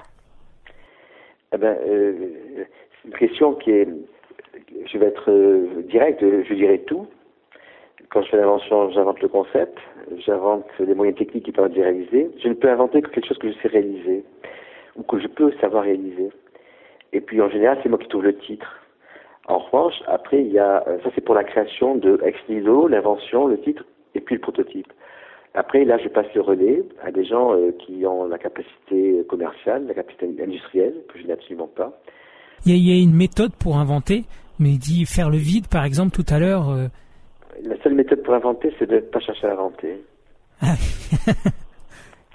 Eh 1.53 1.57
ben, 1.57 1.77
euh, 1.87 2.13
c'est 3.01 3.07
une 3.07 3.15
question 3.15 3.53
qui 3.53 3.71
est, 3.71 3.87
je 4.85 4.97
vais 4.97 5.07
être 5.07 5.31
euh, 5.31 5.81
direct, 5.89 6.21
euh, 6.21 6.43
je 6.47 6.53
dirais 6.53 6.79
tout. 6.79 7.07
Quand 8.09 8.21
je 8.23 8.29
fais 8.29 8.37
l'invention, 8.37 8.89
j'invente 8.91 9.21
le 9.21 9.27
concept, 9.27 9.77
j'invente 10.25 10.65
les 10.79 10.95
moyens 10.95 11.17
techniques 11.17 11.45
qui 11.45 11.51
permettent 11.51 11.73
de 11.73 11.81
réaliser. 11.81 12.29
Je 12.41 12.47
ne 12.47 12.53
peux 12.53 12.69
inventer 12.69 13.01
que 13.01 13.09
quelque 13.09 13.27
chose 13.27 13.37
que 13.37 13.51
je 13.51 13.57
sais 13.59 13.67
réaliser, 13.67 14.23
ou 14.95 15.03
que 15.03 15.19
je 15.19 15.27
peux 15.27 15.51
savoir 15.61 15.83
réaliser. 15.83 16.29
Et 17.13 17.21
puis 17.21 17.41
en 17.41 17.49
général, 17.49 17.79
c'est 17.81 17.89
moi 17.89 17.99
qui 17.99 18.07
trouve 18.07 18.23
le 18.23 18.35
titre. 18.37 18.79
En 19.47 19.59
revanche, 19.59 19.95
après, 20.05 20.41
il 20.41 20.51
y 20.51 20.59
a, 20.59 20.83
euh, 20.87 20.99
ça 21.03 21.09
c'est 21.15 21.21
pour 21.21 21.35
la 21.35 21.43
création 21.43 21.95
de 21.95 22.19
ex 22.23 22.37
nihilo, 22.47 22.87
l'invention, 22.87 23.47
le 23.47 23.59
titre, 23.59 23.83
et 24.13 24.21
puis 24.21 24.35
le 24.35 24.41
prototype. 24.41 24.91
Après, 25.55 25.83
là, 25.83 25.97
je 25.97 26.07
passe 26.09 26.27
le 26.35 26.41
relais 26.41 26.83
à 27.03 27.11
des 27.11 27.25
gens 27.25 27.53
euh, 27.53 27.71
qui 27.79 28.05
ont 28.05 28.25
la 28.27 28.37
capacité 28.37 29.23
commerciale, 29.27 29.87
la 29.87 29.93
capacité 29.95 30.27
industrielle, 30.41 30.93
que 31.11 31.19
je 31.19 31.25
n'ai 31.25 31.33
absolument 31.33 31.67
pas. 31.67 31.99
Il 32.65 32.71
y, 32.71 32.75
a, 32.75 32.77
il 32.77 32.87
y 32.87 32.99
a 32.99 33.01
une 33.01 33.15
méthode 33.15 33.53
pour 33.55 33.77
inventer, 33.77 34.25
mais 34.59 34.69
il 34.69 34.77
dit 34.79 35.05
faire 35.05 35.29
le 35.29 35.37
vide, 35.37 35.67
par 35.67 35.85
exemple, 35.85 36.11
tout 36.11 36.25
à 36.29 36.39
l'heure. 36.39 36.69
euh, 36.69 36.87
La 37.63 37.81
seule 37.81 37.95
méthode 37.95 38.21
pour 38.23 38.33
inventer, 38.35 38.71
c'est 38.77 38.87
de 38.87 38.95
ne 38.95 38.99
pas 39.01 39.19
chercher 39.19 39.47
à 39.47 39.53
inventer. 39.53 40.01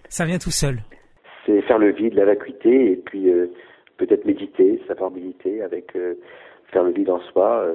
ça 0.08 0.24
vient 0.24 0.38
tout 0.38 0.50
seul. 0.50 0.78
C'est 1.46 1.60
faire 1.62 1.78
le 1.78 1.92
vide, 1.92 2.14
la 2.14 2.24
vacuité, 2.24 2.92
et 2.92 2.96
puis 2.96 3.30
euh, 3.30 3.46
peut-être 3.98 4.24
méditer, 4.24 4.80
savoir 4.88 5.10
méditer 5.10 5.62
avec 5.62 5.92
faire 6.72 6.82
le 6.82 6.90
vide 6.92 7.10
en 7.10 7.20
soi. 7.32 7.66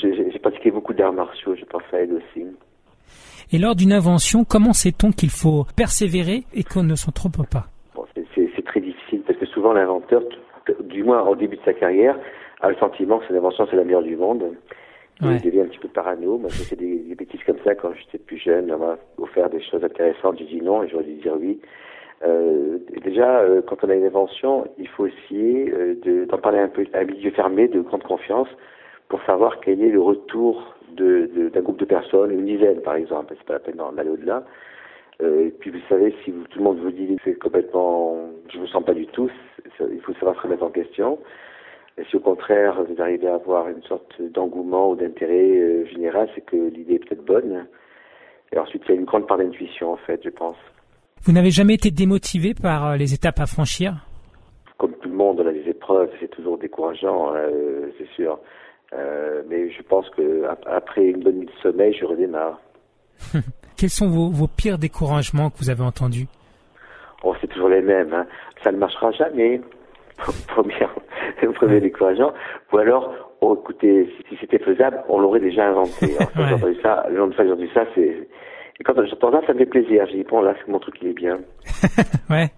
J'ai 0.00 0.30
j'ai 0.30 0.38
pratiqué 0.38 0.70
beaucoup 0.70 0.92
d'arts 0.94 1.12
martiaux, 1.14 1.54
je 1.56 1.64
pense 1.64 1.82
à 1.92 1.98
elle 1.98 2.12
aussi. 2.12 2.46
Et 3.52 3.58
lors 3.58 3.74
d'une 3.76 3.92
invention, 3.92 4.44
comment 4.44 4.72
sait-on 4.72 5.12
qu'il 5.12 5.30
faut 5.30 5.66
persévérer 5.76 6.44
et 6.54 6.64
qu'on 6.64 6.82
ne 6.82 6.94
s'en 6.96 7.12
trompe 7.12 7.48
pas 7.50 7.66
Bon, 7.94 8.04
c'est- 8.14 8.24
très 8.64 8.80
difficile 8.80 9.22
parce 9.26 9.38
que 9.38 9.46
souvent 9.46 9.72
l'inventeur, 9.72 10.22
du 10.84 11.04
moins 11.04 11.22
au 11.22 11.36
début 11.36 11.56
de 11.56 11.62
sa 11.64 11.72
carrière, 11.72 12.18
a 12.60 12.68
le 12.70 12.76
sentiment 12.76 13.18
que 13.18 13.26
son 13.28 13.34
invention 13.34 13.66
c'est 13.70 13.76
la 13.76 13.84
meilleure 13.84 14.02
du 14.02 14.16
monde. 14.16 14.42
Ouais. 15.22 15.36
Il 15.36 15.42
devient 15.42 15.60
un 15.60 15.66
petit 15.66 15.78
peu 15.78 15.88
parano. 15.88 16.36
Moi, 16.36 16.50
j'ai 16.50 16.64
fait 16.64 16.76
des, 16.76 16.96
des 16.96 17.14
bêtises 17.14 17.40
comme 17.46 17.56
ça 17.64 17.74
quand 17.74 17.90
j'étais 17.94 18.18
plus 18.18 18.36
jeune. 18.38 18.70
On 18.72 18.78
m'a 18.78 18.96
offert 19.18 19.48
des 19.48 19.62
choses 19.62 19.82
intéressantes. 19.84 20.36
J'ai 20.38 20.44
dit 20.46 20.60
non 20.60 20.82
et 20.82 20.88
j'aurais 20.88 21.04
dû 21.04 21.14
dire 21.14 21.34
oui. 21.40 21.58
Euh, 22.24 22.78
déjà, 23.04 23.38
euh, 23.40 23.62
quand 23.66 23.76
on 23.84 23.88
a 23.88 23.94
une 23.94 24.04
invention, 24.04 24.66
il 24.78 24.88
faut 24.88 25.06
essayer 25.06 25.70
euh, 25.72 25.94
de- 26.04 26.24
d'en 26.26 26.38
parler 26.38 26.58
un 26.58 26.68
peu 26.68 26.84
à 26.92 27.04
milieu 27.04 27.30
fermé, 27.30 27.68
de 27.68 27.80
grande 27.80 28.02
confiance, 28.02 28.48
pour 29.08 29.22
savoir 29.24 29.60
quel 29.60 29.80
est 29.82 29.90
le 29.90 30.00
retour 30.02 30.74
d'un 30.96 31.60
groupe 31.60 31.78
de 31.78 31.84
personnes, 31.84 32.30
une 32.32 32.46
dizaine 32.46 32.80
par 32.82 32.96
exemple. 32.96 33.34
C'est 33.36 33.46
pas 33.46 33.54
la 33.54 33.60
peine 33.60 33.76
d'en 33.76 33.96
aller 33.96 34.10
au-delà. 34.10 34.44
Euh, 35.22 35.46
et 35.46 35.50
puis 35.50 35.70
vous 35.70 35.80
savez, 35.88 36.14
si 36.24 36.30
vous- 36.30 36.44
tout 36.48 36.58
le 36.58 36.64
monde 36.64 36.78
vous 36.78 36.90
dit 36.90 37.06
que 37.16 37.22
c'est 37.24 37.38
complètement, 37.38 38.18
je 38.52 38.58
vous 38.58 38.66
sens 38.66 38.84
pas 38.84 38.92
du 38.94 39.06
tout, 39.06 39.30
il 39.80 40.00
faut 40.02 40.12
savoir 40.14 40.36
se 40.36 40.42
remettre 40.42 40.62
en 40.62 40.70
question. 40.70 41.18
Et 41.98 42.04
si 42.04 42.16
au 42.16 42.20
contraire 42.20 42.82
vous 42.84 43.00
arrivez 43.00 43.28
à 43.28 43.34
avoir 43.36 43.68
une 43.68 43.82
sorte 43.84 44.20
d'engouement 44.20 44.90
ou 44.90 44.96
d'intérêt 44.96 45.56
euh, 45.56 45.86
général, 45.86 46.28
c'est 46.34 46.44
que 46.44 46.56
l'idée 46.56 46.94
est 46.94 46.98
peut-être 46.98 47.24
bonne. 47.24 47.66
Et 48.52 48.58
ensuite, 48.58 48.82
il 48.86 48.94
y 48.94 48.98
a 48.98 49.00
une 49.00 49.06
grande 49.06 49.26
part 49.26 49.38
d'intuition 49.38 49.92
en 49.92 49.96
fait, 49.96 50.20
je 50.22 50.28
pense. 50.30 50.56
Vous 51.22 51.32
n'avez 51.32 51.50
jamais 51.50 51.74
été 51.74 51.90
démotivé 51.90 52.52
par 52.54 52.90
euh, 52.90 52.96
les 52.96 53.14
étapes 53.14 53.40
à 53.40 53.46
franchir? 53.46 53.94
Comme 54.76 54.92
tout 54.98 55.08
le 55.08 55.14
monde, 55.14 55.40
on 55.40 55.46
a 55.46 55.52
des 55.52 55.68
épreuves, 55.70 56.10
c'est 56.20 56.30
toujours 56.30 56.58
décourageant, 56.58 57.34
euh, 57.34 57.88
c'est 57.96 58.08
sûr. 58.10 58.38
Euh, 58.96 59.42
mais 59.48 59.70
je 59.70 59.82
pense 59.82 60.08
que 60.10 60.44
ap- 60.44 60.66
après 60.66 61.04
une 61.06 61.22
bonne 61.22 61.36
nuit 61.40 61.46
de 61.46 61.52
sommeil, 61.62 61.94
je 61.98 62.04
redémarre. 62.04 62.58
Quels 63.76 63.90
sont 63.90 64.08
vos, 64.08 64.30
vos 64.30 64.46
pires 64.48 64.78
découragements 64.78 65.50
que 65.50 65.58
vous 65.58 65.70
avez 65.70 65.82
entendus? 65.82 66.26
Oh, 67.22 67.34
c'est 67.40 67.46
toujours 67.48 67.68
les 67.68 67.82
mêmes. 67.82 68.12
Hein. 68.14 68.26
Ça 68.64 68.72
ne 68.72 68.78
marchera 68.78 69.10
jamais. 69.12 69.60
Premier, 70.48 70.74
premier 71.54 71.78
décourageant. 71.80 72.32
Ou 72.72 72.78
alors, 72.78 73.12
oh, 73.42 73.58
écoutez, 73.60 74.10
si, 74.30 74.36
c'était 74.40 74.58
faisable, 74.58 75.02
on 75.10 75.20
l'aurait 75.20 75.40
déjà 75.40 75.66
inventé. 75.68 76.16
Alors, 76.16 76.32
quand 76.32 76.40
Ouais. 76.42 76.48
j'ai 76.48 76.54
entendu 76.54 76.76
ça, 76.82 77.06
le 77.10 77.18
nombre 77.18 77.30
de 77.30 77.34
fois 77.34 77.44
que 77.44 77.48
j'ai 77.50 77.54
entendu 77.54 77.70
ça, 77.74 77.84
c'est... 77.94 78.28
Et 78.80 78.84
quand 78.84 78.94
j'entends 79.06 79.32
ça, 79.32 79.46
ça 79.46 79.52
me 79.52 79.58
fait 79.58 79.66
plaisir. 79.66 80.06
J'ai 80.10 80.18
dit, 80.18 80.24
bon, 80.24 80.40
là, 80.40 80.54
c'est 80.58 80.70
mon 80.72 80.78
truc, 80.78 80.94
il 81.02 81.08
est 81.08 81.12
bien. 81.12 81.38
Ouais. 82.30 82.48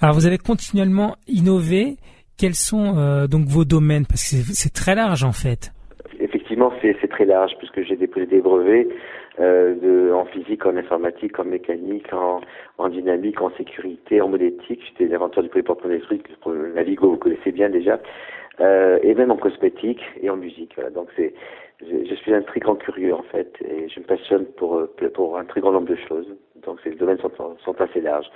Alors 0.00 0.14
vous 0.14 0.26
avez 0.26 0.38
continuellement 0.38 1.16
innové. 1.26 1.96
Quels 2.36 2.54
sont 2.54 2.96
euh, 2.98 3.26
donc 3.26 3.46
vos 3.46 3.64
domaines? 3.64 4.06
Parce 4.06 4.30
que 4.30 4.36
c'est- 4.52 4.74
très 4.74 4.94
large 4.94 5.24
en 5.24 5.32
fait. 5.32 5.72
Effectivement, 6.18 6.72
c'est 6.82 7.08
très 7.08 7.24
large 7.24 7.52
puisque 7.58 7.82
j'ai 7.82 7.96
déposé 7.96 8.26
des 8.26 8.40
brevets 8.40 8.88
euh, 9.40 10.12
en 10.12 10.24
physique, 10.26 10.66
en 10.66 10.76
informatique, 10.76 11.38
en 11.38 11.44
mécanique, 11.44 12.12
en, 12.12 12.88
dynamique, 12.88 13.40
en 13.40 13.50
sécurité, 13.56 14.20
en 14.20 14.28
modétique. 14.28 14.82
J'étais 14.86 15.06
l'inventeur 15.10 15.44
du 15.44 15.62
porte 15.62 15.84
électrique, 15.84 16.26
la 16.74 16.82
Vigo, 16.82 17.10
vous 17.10 17.16
connaissez 17.16 17.52
bien 17.52 17.68
déjà, 17.68 18.00
euh, 18.60 18.98
et 19.02 19.14
même 19.14 19.30
en 19.30 19.36
cosmétique 19.36 20.02
et 20.20 20.30
en 20.30 20.36
musique. 20.36 20.76
Donc 20.94 21.08
je, 21.16 22.14
suis 22.14 22.34
un 22.34 22.42
très 22.42 22.60
grand 22.60 22.76
curieux 22.76 23.14
en 23.14 23.22
fait, 23.22 23.52
et 23.60 23.88
je 23.88 24.00
me 24.00 24.04
passionne 24.04 24.44
pour 24.56 25.38
un 25.38 25.44
très 25.44 25.60
grand 25.60 25.72
nombre 25.72 25.88
de 25.88 25.98
choses. 26.08 26.26
Donc 26.64 26.78
ces 26.82 26.90
domaines 26.90 27.18
sont 27.18 27.80
assez 27.80 28.00
larges. 28.00 28.30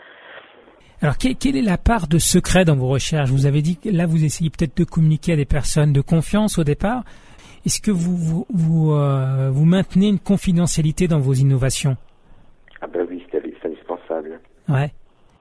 Alors, 1.00 1.16
que- 1.16 1.32
quelle 1.32 1.56
est 1.56 1.62
la 1.62 1.78
part 1.78 2.08
de 2.08 2.18
secret 2.18 2.64
dans 2.64 2.74
vos 2.76 2.88
recherches? 2.88 3.30
Vous 3.30 3.46
avez 3.46 3.62
dit 3.62 3.76
que 3.76 3.88
là, 3.88 4.06
vous 4.06 4.24
essayez 4.24 4.50
peut-être 4.50 4.76
de 4.76 4.84
communiquer 4.84 5.32
à 5.34 5.36
des 5.36 5.44
personnes 5.44 5.92
de 5.92 6.00
confiance 6.00 6.58
au 6.58 6.64
départ. 6.64 7.04
Est-ce 7.64 7.80
que 7.80 7.90
vous 7.90 8.16
vous, 8.16 8.46
vous, 8.52 8.92
euh, 8.92 9.50
vous 9.52 9.64
maintenez 9.64 10.08
une 10.08 10.18
confidentialité 10.18 11.06
dans 11.06 11.20
vos 11.20 11.34
innovations? 11.34 11.96
Ah 12.80 12.86
ben 12.86 13.06
oui, 13.08 13.22
c'est 13.30 13.42
indispensable. 13.64 14.40
Ouais. 14.68 14.90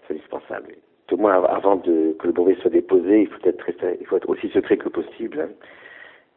C'est 0.07 0.13
indispensable. 0.13 0.75
Au 1.11 1.17
moins 1.17 1.35
av- 1.37 1.45
avant 1.49 1.77
de, 1.77 2.15
que 2.19 2.27
le 2.27 2.33
brevet 2.33 2.55
soit 2.61 2.69
déposé, 2.71 3.21
il 3.21 3.27
faut 3.27 3.47
être 3.47 3.57
très, 3.57 3.97
il 3.99 4.05
faut 4.07 4.17
être 4.17 4.29
aussi 4.29 4.49
secret 4.49 4.77
que 4.77 4.89
possible. 4.89 5.39
hein. 5.41 5.49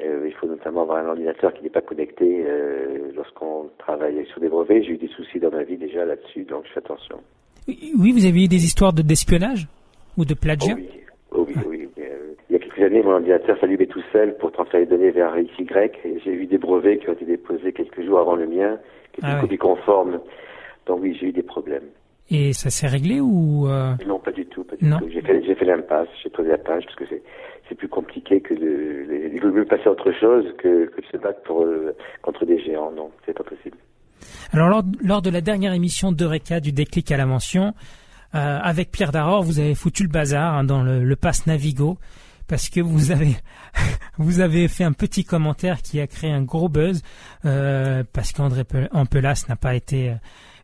Euh, 0.02 0.24
il 0.26 0.32
faut 0.34 0.46
notamment 0.46 0.82
avoir 0.82 1.04
un 1.04 1.08
ordinateur 1.08 1.52
qui 1.52 1.62
n'est 1.62 1.68
pas 1.70 1.82
connecté 1.82 2.44
euh, 2.46 3.10
lorsqu'on 3.14 3.68
travaille 3.78 4.24
sur 4.28 4.40
des 4.40 4.48
brevets. 4.48 4.82
J'ai 4.84 4.92
eu 4.92 4.96
des 4.96 5.08
soucis 5.08 5.40
dans 5.40 5.50
ma 5.50 5.62
vie 5.62 5.76
déjà 5.76 6.04
là-dessus, 6.06 6.44
donc 6.44 6.64
je 6.66 6.72
fais 6.72 6.78
attention. 6.78 7.18
Oui, 7.68 8.12
vous 8.12 8.26
avez 8.26 8.44
eu 8.44 8.48
des 8.48 8.64
histoires 8.64 8.92
de 8.92 9.02
d'espionnage 9.02 9.68
ou 10.16 10.24
de 10.24 10.34
plagiat 10.34 10.74
Oh 11.32 11.44
oui, 11.48 11.54
oh 11.58 11.62
oui, 11.68 11.88
oui. 11.96 12.04
Euh, 12.04 12.34
il 12.48 12.54
y 12.54 12.56
a 12.56 12.58
quelques 12.58 12.82
années, 12.82 13.02
mon 13.02 13.12
ordinateur 13.12 13.58
s'allumait 13.60 13.86
tout 13.86 14.02
seul 14.12 14.36
pour 14.38 14.50
transférer 14.52 14.84
les 14.84 14.90
données 14.90 15.10
vers 15.10 15.34
XY 15.36 15.66
j'ai 16.24 16.32
eu 16.32 16.46
des 16.46 16.58
brevets 16.58 16.98
qui 16.98 17.08
ont 17.08 17.12
été 17.12 17.24
déposés 17.24 17.72
quelques 17.72 18.04
jours 18.04 18.18
avant 18.20 18.34
le 18.34 18.46
mien, 18.46 18.78
qui 19.12 19.20
étaient 19.20 19.26
Ah 19.28 19.30
une 19.30 19.34
ouais. 19.36 19.40
copie 19.42 19.58
conforme. 19.58 20.20
Donc 20.86 21.00
oui, 21.02 21.16
j'ai 21.20 21.28
eu 21.28 21.32
des 21.32 21.42
problèmes. 21.42 21.84
Et 22.32 22.52
ça 22.52 22.70
s'est 22.70 22.86
réglé 22.86 23.20
ou 23.20 23.66
euh, 23.68 23.92
Non, 24.06 24.18
pas 24.20 24.30
du 24.32 24.46
tout. 24.46 24.62
Pas 24.64 24.76
du 24.76 24.84
Non. 24.84 24.98
tout. 24.98 25.08
J'ai 25.12 25.20
fait, 25.20 25.42
j'ai 25.44 25.54
fait 25.54 25.64
l'impasse, 25.64 26.08
j'ai 26.22 26.30
posé 26.30 26.48
la 26.48 26.58
page 26.58 26.84
parce 26.84 26.96
que 26.96 27.04
c'est, 27.08 27.22
c'est 27.68 27.74
plus 27.74 27.88
compliqué 27.88 28.40
que 28.40 28.54
de, 28.54 29.30
il 29.32 29.40
vaut 29.40 29.50
mieux 29.50 29.64
passer 29.64 29.86
à 29.86 29.90
autre 29.92 30.12
chose 30.12 30.44
que, 30.58 30.86
que 30.86 31.00
de 31.00 31.06
se 31.06 31.16
battre 31.16 31.42
pour, 31.42 31.62
euh, 31.62 31.94
contre 32.22 32.44
des 32.46 32.58
géants. 32.60 32.92
Non, 32.92 33.10
c'est 33.26 33.36
pas 33.36 33.42
possible. 33.44 33.76
Alors 34.52 34.82
lors, 35.02 35.22
de 35.22 35.30
la 35.30 35.40
dernière 35.40 35.72
émission 35.72 36.12
d'Eureka 36.12 36.60
du 36.60 36.72
déclic 36.72 37.10
à 37.12 37.16
l'invention, 37.16 37.74
euh, 38.34 38.58
avec 38.62 38.90
Pierre 38.90 39.12
Daror, 39.12 39.42
vous 39.42 39.58
avez 39.58 39.74
foutu 39.74 40.02
le 40.02 40.08
bazar 40.08 40.54
hein, 40.54 40.64
dans 40.64 40.82
le, 40.82 41.16
pass 41.16 41.46
Navigo 41.46 41.98
parce 42.46 42.68
que 42.68 42.80
vous 42.80 43.10
avez 43.12 43.36
vous 44.18 44.40
avez 44.40 44.68
fait 44.68 44.84
un 44.84 44.92
petit 44.92 45.24
commentaire 45.24 45.82
qui 45.82 46.00
a 46.00 46.06
créé 46.06 46.30
un 46.30 46.42
gros 46.42 46.68
buzz 46.68 47.02
euh, 47.44 48.04
parce 48.12 48.32
qu'André 48.32 48.64
Pe- 48.64 48.88
Ampelas 48.92 49.44
n'a 49.48 49.56
pas 49.56 49.74
été 49.74 50.14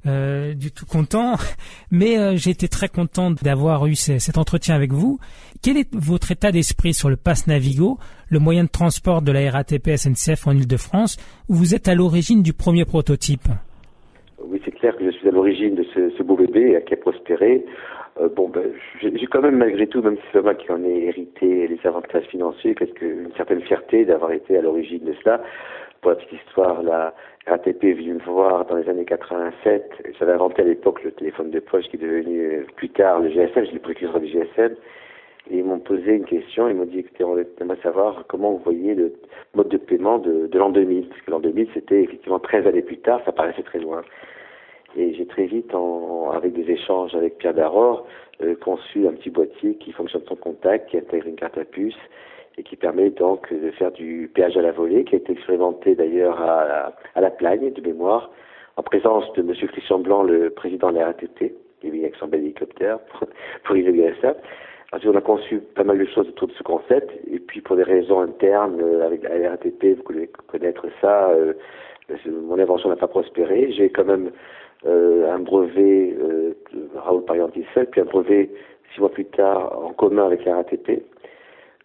euh, 0.07 0.55
du 0.55 0.73
tout 0.73 0.87
content, 0.87 1.35
mais 1.91 2.19
euh, 2.19 2.37
j'ai 2.37 2.51
été 2.51 2.69
très 2.69 2.89
content 2.89 3.31
d'avoir 3.31 3.87
eu 3.87 3.95
ce- 3.95 4.19
cet 4.19 4.39
entretien 4.39 4.75
avec 4.75 4.93
vous. 4.93 5.19
Quel 5.63 5.77
est 5.77 5.95
votre 5.95 6.31
état 6.33 6.53
d'esprit 6.53 6.95
sur 6.95 7.09
le 7.09 7.17
pass 7.17 7.47
Navigo, 7.47 7.99
le 8.29 8.39
moyen 8.39 8.65
de 8.65 8.69
transport 8.69 9.23
de 9.23 9.33
la 9.33 9.51
RATP 9.51 9.97
SNCF 9.97 10.47
en 10.47 10.53
Ile-de-France, 10.53 11.17
où 11.49 11.55
vous 11.55 11.75
êtes 11.75 11.89
à 11.89 11.95
l'origine 11.95 12.43
du 12.43 12.53
premier 12.53 12.85
prototype? 12.85 13.49
Oui, 14.45 14.61
c'est 14.65 14.71
clair 14.73 14.97
que 14.97 15.05
je 15.05 15.11
suis 15.17 15.29
à 15.29 15.33
l'origine 15.33 15.75
de 15.75 15.85
ce, 15.95 16.23
beau 16.23 16.37
bébé 16.37 16.77
euh, 16.77 16.81
qui 16.81 16.95
a 16.95 16.97
prospéré. 16.97 17.65
Euh, 18.21 18.29
bon, 18.35 18.49
ben, 18.49 18.63
j'ai 19.03 19.27
quand 19.27 19.43
même, 19.43 19.57
malgré 19.59 19.87
tout, 19.87 20.01
même 20.03 20.17
si 20.17 20.23
c'est 20.33 20.43
moi 20.43 20.55
qui 20.55 20.71
en 20.71 20.83
ai 20.85 21.07
hérité 21.09 21.69
les 21.69 21.79
avantages 21.85 22.25
financiers, 22.31 22.75
quelque, 22.75 23.05
une 23.05 23.33
certaine 23.37 23.61
fierté 23.63 24.05
d'avoir 24.05 24.33
été 24.33 24.57
à 24.57 24.63
l'origine 24.63 25.05
de 25.05 25.15
cela. 25.23 25.43
Pour 26.07 26.13
la 26.13 26.21
petite 26.21 26.41
histoire, 26.47 26.85
la 26.85 27.13
RATP 27.49 27.83
est 27.83 27.95
venue 27.95 28.15
me 28.15 28.21
voir 28.21 28.65
dans 28.67 28.77
les 28.77 28.89
années 28.89 29.05
87. 29.05 30.13
J'avais 30.17 30.31
inventé 30.31 30.63
à 30.63 30.65
l'époque 30.65 31.03
le 31.03 31.11
téléphone 31.11 31.51
de 31.51 31.59
poche 31.59 31.83
qui 31.89 31.97
est 31.97 31.99
devenu 31.99 32.43
euh, 32.43 32.67
plus 32.77 32.91
tard 32.91 33.19
le 33.19 33.29
GSM, 33.29 33.65
j'ai 33.65 33.73
le 33.73 33.81
précurseur 33.81 34.21
du 34.21 34.29
GSM. 34.29 34.77
Et 35.51 35.59
ils 35.59 35.65
m'ont 35.65 35.81
posé 35.81 36.15
une 36.15 36.25
question, 36.25 36.69
ils 36.69 36.77
m'ont 36.77 36.85
dit, 36.85 37.01
écoutez, 37.01 37.25
on 37.25 37.37
aimerait 37.61 37.83
savoir 37.83 38.23
comment 38.29 38.53
vous 38.53 38.63
voyez 38.63 38.95
le 38.95 39.15
mode 39.57 39.69
de 39.69 39.79
paiement 39.79 40.19
de, 40.19 40.49
l'an 40.57 40.71
2000. 40.71 41.09
Parce 41.09 41.21
que 41.23 41.31
l'an 41.33 41.41
2000, 41.41 41.71
c'était 41.75 42.03
effectivement 42.05 42.39
13 42.39 42.69
années 42.69 42.83
plus 42.83 42.99
tard, 42.99 43.21
ça 43.25 43.33
paraissait 43.33 43.65
très 43.65 43.81
loin. 43.81 44.03
Et 44.97 45.13
j'ai 45.13 45.27
très 45.27 45.47
vite, 45.47 45.73
avec 46.33 46.53
des 46.53 46.71
échanges 46.71 47.17
avec 47.17 47.39
Pierre 47.39 47.55
Daror, 47.55 48.07
euh, 48.43 48.55
conçu 48.55 49.09
un 49.09 49.13
petit 49.15 49.31
boîtier 49.31 49.75
qui 49.75 49.91
fonctionne 49.91 50.23
sans 50.29 50.37
contact, 50.37 50.89
qui 50.89 50.99
intègre 50.99 51.27
une 51.27 51.35
carte 51.35 51.59
à 51.59 51.65
puce 51.65 51.99
et 52.59 52.63
qui 52.63 52.77
permet 52.77 53.11
donc 53.11 53.53
de 53.53 53.71
faire 53.73 53.93
du 53.93 54.31
péage 54.35 54.57
à 54.57 54.63
la 54.63 54.73
volée, 54.73 55.05
qui 55.05 55.15
a 55.15 55.19
été 55.19 55.33
expérimenté 55.33 55.95
d'ailleurs 55.95 56.41
à, 56.41 56.93
à 57.15 57.21
la 57.21 57.31
Plagne 57.31 57.71
de 57.73 57.81
mémoire, 57.83 58.31
en 58.77 58.83
présence 58.83 59.31
de 59.35 59.43
M. 59.43 59.53
Christian 59.69 59.99
Blanc, 59.99 60.23
le 60.23 60.51
président 60.51 60.91
de 60.91 60.99
la 60.99 61.07
RATP, 61.07 61.53
qui 61.81 61.91
venu 61.91 62.03
avec 62.03 62.17
son 62.17 62.29
bel 62.29 62.41
hélicoptère 62.41 62.99
pour, 63.11 63.29
pour 63.65 63.77
inaugurer 63.77 64.15
ça. 64.21 64.35
Alors, 64.93 65.15
on 65.15 65.19
a 65.19 65.21
conçu 65.21 65.59
pas 65.75 65.83
mal 65.85 65.99
de 65.99 66.05
choses 66.07 66.29
autour 66.29 66.49
de 66.49 66.53
ce 66.53 66.63
concept, 66.63 67.11
et 67.31 67.39
puis 67.41 67.61
pour 67.61 67.77
des 67.77 67.83
raisons 67.83 68.21
internes, 68.21 68.81
euh, 68.81 69.05
avec 69.05 69.23
la 69.23 69.51
RATP, 69.51 69.97
vous 69.97 70.03
connaissez 70.03 70.31
connaître 70.47 70.87
ça, 71.01 71.31
euh, 71.31 71.55
c'est- 72.09 72.31
mon 72.31 72.59
invention 72.59 72.89
n'a 72.89 72.97
pas 72.97 73.09
prospéré. 73.09 73.73
J'ai 73.73 73.91
quand 73.91 74.05
même 74.05 74.31
euh, 74.87 75.33
un 75.33 75.41
brevet 75.41 76.15
euh, 76.21 76.55
Raoul 76.95 77.25
Parianti-Seul, 77.25 77.87
puis 77.87 78.01
un 78.03 78.05
brevet 78.05 78.49
six 78.95 79.01
mois 79.01 79.11
plus 79.11 79.25
tard 79.25 79.77
en 79.85 79.93
commun 79.93 80.27
avec 80.27 80.45
la 80.45 80.57
RATP. 80.57 81.03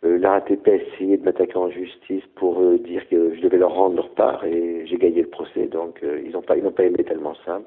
Euh, 0.04 0.18
la 0.18 0.32
RATP 0.32 0.68
a 0.68 0.76
essayé 0.76 1.18
de 1.18 1.24
m'attaquer 1.24 1.58
en 1.58 1.70
justice 1.70 2.24
pour 2.36 2.60
euh, 2.60 2.80
dire 2.80 3.08
que 3.10 3.36
je 3.36 3.42
devais 3.42 3.58
leur 3.58 3.74
rendre 3.74 3.98
leur 3.98 4.10
part 4.16 4.44
et 4.46 4.86
j'ai 4.88 4.98
gagné 4.98 5.22
le 5.22 5.30
procès, 5.30 5.68
donc 5.68 6.00
euh, 6.04 6.22
ils 6.26 6.32
n'ont 6.32 6.42
pas, 6.42 6.58
ils 6.58 6.64
pas 6.72 6.84
aimé 6.84 7.04
tellement 7.04 7.36
ça. 7.46 7.62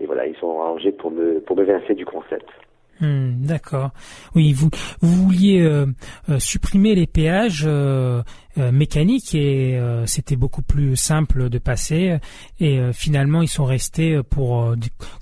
Et 0.00 0.06
voilà, 0.06 0.26
ils 0.26 0.36
sont 0.36 0.60
arrangés 0.60 0.92
pour 0.92 1.10
me, 1.10 1.40
pour 1.40 1.56
me 1.56 1.64
vincer 1.64 1.94
du 1.94 2.06
concept. 2.06 2.48
Hmm, 3.00 3.44
D'accord. 3.44 3.90
Oui, 4.34 4.54
vous, 4.54 4.70
vous 5.02 5.24
vouliez 5.24 5.60
euh, 5.60 5.84
euh, 6.30 6.38
supprimer 6.38 6.94
les 6.94 7.06
péages 7.06 7.64
euh, 7.66 8.22
euh, 8.56 8.72
mécaniques 8.72 9.34
et 9.34 9.78
c'était 10.06 10.36
beaucoup 10.36 10.62
plus 10.62 10.96
simple 10.96 11.50
de 11.50 11.58
passer. 11.58 12.16
Et 12.60 12.80
finalement, 12.94 13.42
ils 13.42 13.48
sont 13.48 13.64
restés 13.64 14.20
pour 14.30 14.74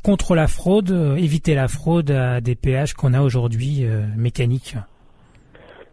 contre 0.04 0.36
la 0.36 0.46
fraude, 0.46 0.90
éviter 1.18 1.56
la 1.56 1.66
fraude 1.66 2.12
à 2.12 2.40
des 2.40 2.54
péages 2.54 2.94
qu'on 2.94 3.12
a 3.12 3.22
aujourd'hui 3.22 3.84
mécaniques. 4.16 4.76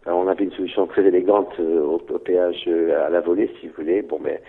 Alors, 0.06 0.18
on 0.20 0.28
avait 0.28 0.44
une 0.44 0.52
solution 0.52 0.86
très 0.86 1.04
élégante 1.06 1.52
euh, 1.60 1.80
au, 1.80 1.94
au 2.10 2.18
péage 2.18 2.64
euh, 2.66 3.06
à 3.06 3.08
la 3.10 3.20
volée, 3.20 3.50
si 3.60 3.68
vous 3.68 3.74
voulez. 3.78 4.02
Bon, 4.02 4.18
mais 4.22 4.40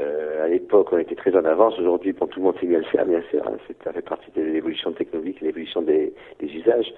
euh, 0.00 0.44
à 0.44 0.48
l'époque, 0.48 0.88
on 0.92 0.98
était 0.98 1.14
très 1.14 1.34
en 1.36 1.44
avance. 1.44 1.78
Aujourd'hui, 1.78 2.12
bon, 2.12 2.26
tout 2.26 2.40
le 2.40 2.46
monde 2.46 2.56
sait 2.60 2.66
mieux 2.66 2.78
le 2.78 2.84
faire, 2.84 3.06
bien 3.06 3.22
sûr. 3.30 3.42
hein. 3.46 3.56
Ça 3.84 3.92
fait 3.92 4.02
partie 4.02 4.30
de 4.36 4.42
l'évolution 4.42 4.92
technologique, 4.92 5.40
l'évolution 5.40 5.82
des, 5.82 6.12
des 6.40 6.46
usages. 6.48 6.92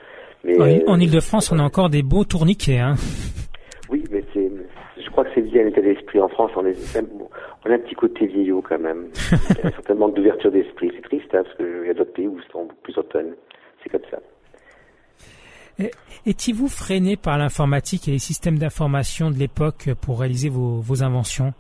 Mais, 0.44 0.58
En, 0.60 0.66
euh, 0.66 0.78
en 0.86 0.98
Ile-de-France, 1.00 1.52
on 1.52 1.58
a 1.58 1.62
encore 1.62 1.90
des 1.90 2.02
beaux 2.02 2.24
tourniquets. 2.24 2.78
Hein. 2.78 2.94
Oui, 3.90 4.04
mais 4.10 4.22
c'est, 4.34 4.50
je 5.02 5.08
crois 5.08 5.24
que 5.24 5.30
c'est 5.34 5.40
lié 5.40 5.60
à 5.60 5.64
l'état 5.64 5.80
d'esprit 5.80 6.20
en 6.20 6.28
France. 6.28 6.50
On, 6.56 6.66
est, 6.66 6.76
on 7.64 7.70
a 7.70 7.72
un 7.74 7.78
petit 7.78 7.94
côté 7.94 8.26
vieillot 8.26 8.60
quand 8.60 8.78
même. 8.78 9.06
Il 9.32 9.56
y 9.56 9.62
a 9.62 9.68
un 9.68 9.70
certain 9.70 9.94
manque 9.94 10.14
d'ouverture 10.14 10.50
d'esprit. 10.50 10.92
C'est 10.94 11.00
triste, 11.08 11.34
hein, 11.34 11.42
parce 11.42 11.56
qu'il 11.56 11.86
y 11.86 11.88
a 11.88 11.94
d'autres 11.94 12.12
pays 12.12 12.26
où 12.28 12.36
ils 12.38 12.52
sont 12.52 12.68
plus 12.82 12.98
open. 12.98 13.32
C'est 13.82 13.88
comme 13.88 14.02
ça. 14.10 14.18
Étiez-vous 16.26 16.68
freiné 16.68 17.16
par 17.16 17.38
l'informatique 17.38 18.08
et 18.08 18.10
les 18.10 18.18
systèmes 18.18 18.58
d'information 18.58 19.30
de 19.30 19.36
l'époque 19.36 19.90
pour 20.00 20.20
réaliser 20.20 20.48
vos, 20.48 20.80
vos 20.80 21.02
inventions? 21.02 21.54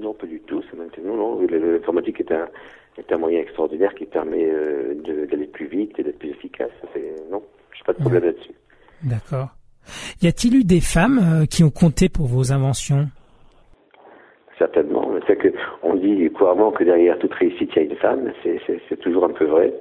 Non, 0.00 0.12
pas 0.14 0.26
du 0.26 0.40
tout. 0.40 0.62
C'est 0.70 0.76
maintenant, 0.76 1.16
non. 1.16 1.40
L'informatique 1.40 2.20
est 2.20 2.32
un, 2.32 2.46
est 2.98 3.12
un 3.12 3.18
moyen 3.18 3.40
extraordinaire 3.40 3.94
qui 3.94 4.04
permet 4.04 4.46
euh, 4.50 4.94
d'aller 5.30 5.46
plus 5.46 5.66
vite 5.66 5.98
et 5.98 6.02
d'être 6.02 6.18
plus 6.18 6.30
efficace. 6.30 6.70
Non, 7.30 7.42
j'ai 7.72 7.84
pas 7.84 7.94
de 7.94 7.98
problème 7.98 8.24
là-dessus. 8.24 8.54
D'accord. 9.02 9.48
Y 10.20 10.26
a-t-il 10.26 10.56
eu 10.56 10.64
des 10.64 10.80
femmes 10.80 11.18
euh, 11.18 11.46
qui 11.46 11.64
ont 11.64 11.70
compté 11.70 12.08
pour 12.08 12.26
vos 12.26 12.52
inventions? 12.52 13.08
Certainement. 14.58 15.10
C'est 15.26 15.36
que 15.36 15.48
on 15.82 15.94
dit 15.94 16.30
couramment 16.30 16.72
que 16.72 16.84
derrière 16.84 17.18
toute 17.18 17.34
réussite, 17.34 17.70
il 17.74 17.76
y 17.76 17.78
a 17.80 17.90
une 17.90 17.96
femme. 17.96 18.32
C'est 18.88 19.00
toujours 19.00 19.24
un 19.24 19.32
peu 19.32 19.44
vrai. 19.46 19.72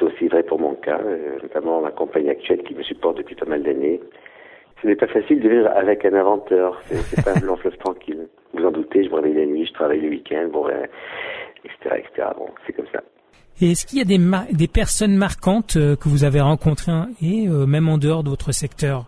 C'est 0.00 0.06
aussi 0.06 0.28
vrai 0.28 0.42
pour 0.42 0.58
mon 0.58 0.74
cas, 0.76 0.98
euh, 1.04 1.36
notamment 1.42 1.80
ma 1.82 1.90
compagne 1.90 2.28
actuelle 2.30 2.62
qui 2.62 2.74
me 2.74 2.82
supporte 2.82 3.18
depuis 3.18 3.34
pas 3.34 3.44
mal 3.46 3.62
d'années. 3.62 4.00
Ce 4.82 4.86
n'est 4.88 4.96
pas 4.96 5.06
facile 5.08 5.40
de 5.40 5.48
vivre 5.48 5.68
avec 5.76 6.06
un 6.06 6.14
inventeur. 6.14 6.80
C'est, 6.86 7.22
pas 7.22 7.34
un 7.36 7.40
long 7.44 7.56
fleuve 7.56 7.76
tranquille. 7.76 8.26
Vous 8.54 8.64
en 8.64 8.70
doutez, 8.70 9.04
je 9.04 9.10
me 9.10 9.16
réveille 9.16 9.34
la 9.34 9.44
nuit, 9.46 9.66
je 9.66 9.72
travaille 9.74 10.00
le 10.00 10.08
week-end, 10.08 10.48
bon, 10.50 10.66
euh, 10.68 10.84
etc., 11.64 11.96
etc. 12.02 12.28
Bon, 12.38 12.46
c'est 12.66 12.72
comme 12.72 12.86
ça. 12.90 13.02
Et 13.60 13.72
est-ce 13.72 13.84
qu'il 13.84 13.98
y 13.98 14.00
a 14.00 14.06
des, 14.06 14.16
mar- 14.16 14.46
des 14.50 14.68
personnes 14.68 15.14
marquantes 15.16 15.76
euh, 15.76 15.96
que 15.96 16.08
vous 16.08 16.24
avez 16.24 16.40
rencontrées 16.40 16.92
hein, 16.92 17.08
et 17.22 17.46
euh, 17.46 17.66
même 17.66 17.90
en 17.90 17.98
dehors 17.98 18.22
de 18.24 18.30
votre 18.30 18.52
secteur? 18.52 19.04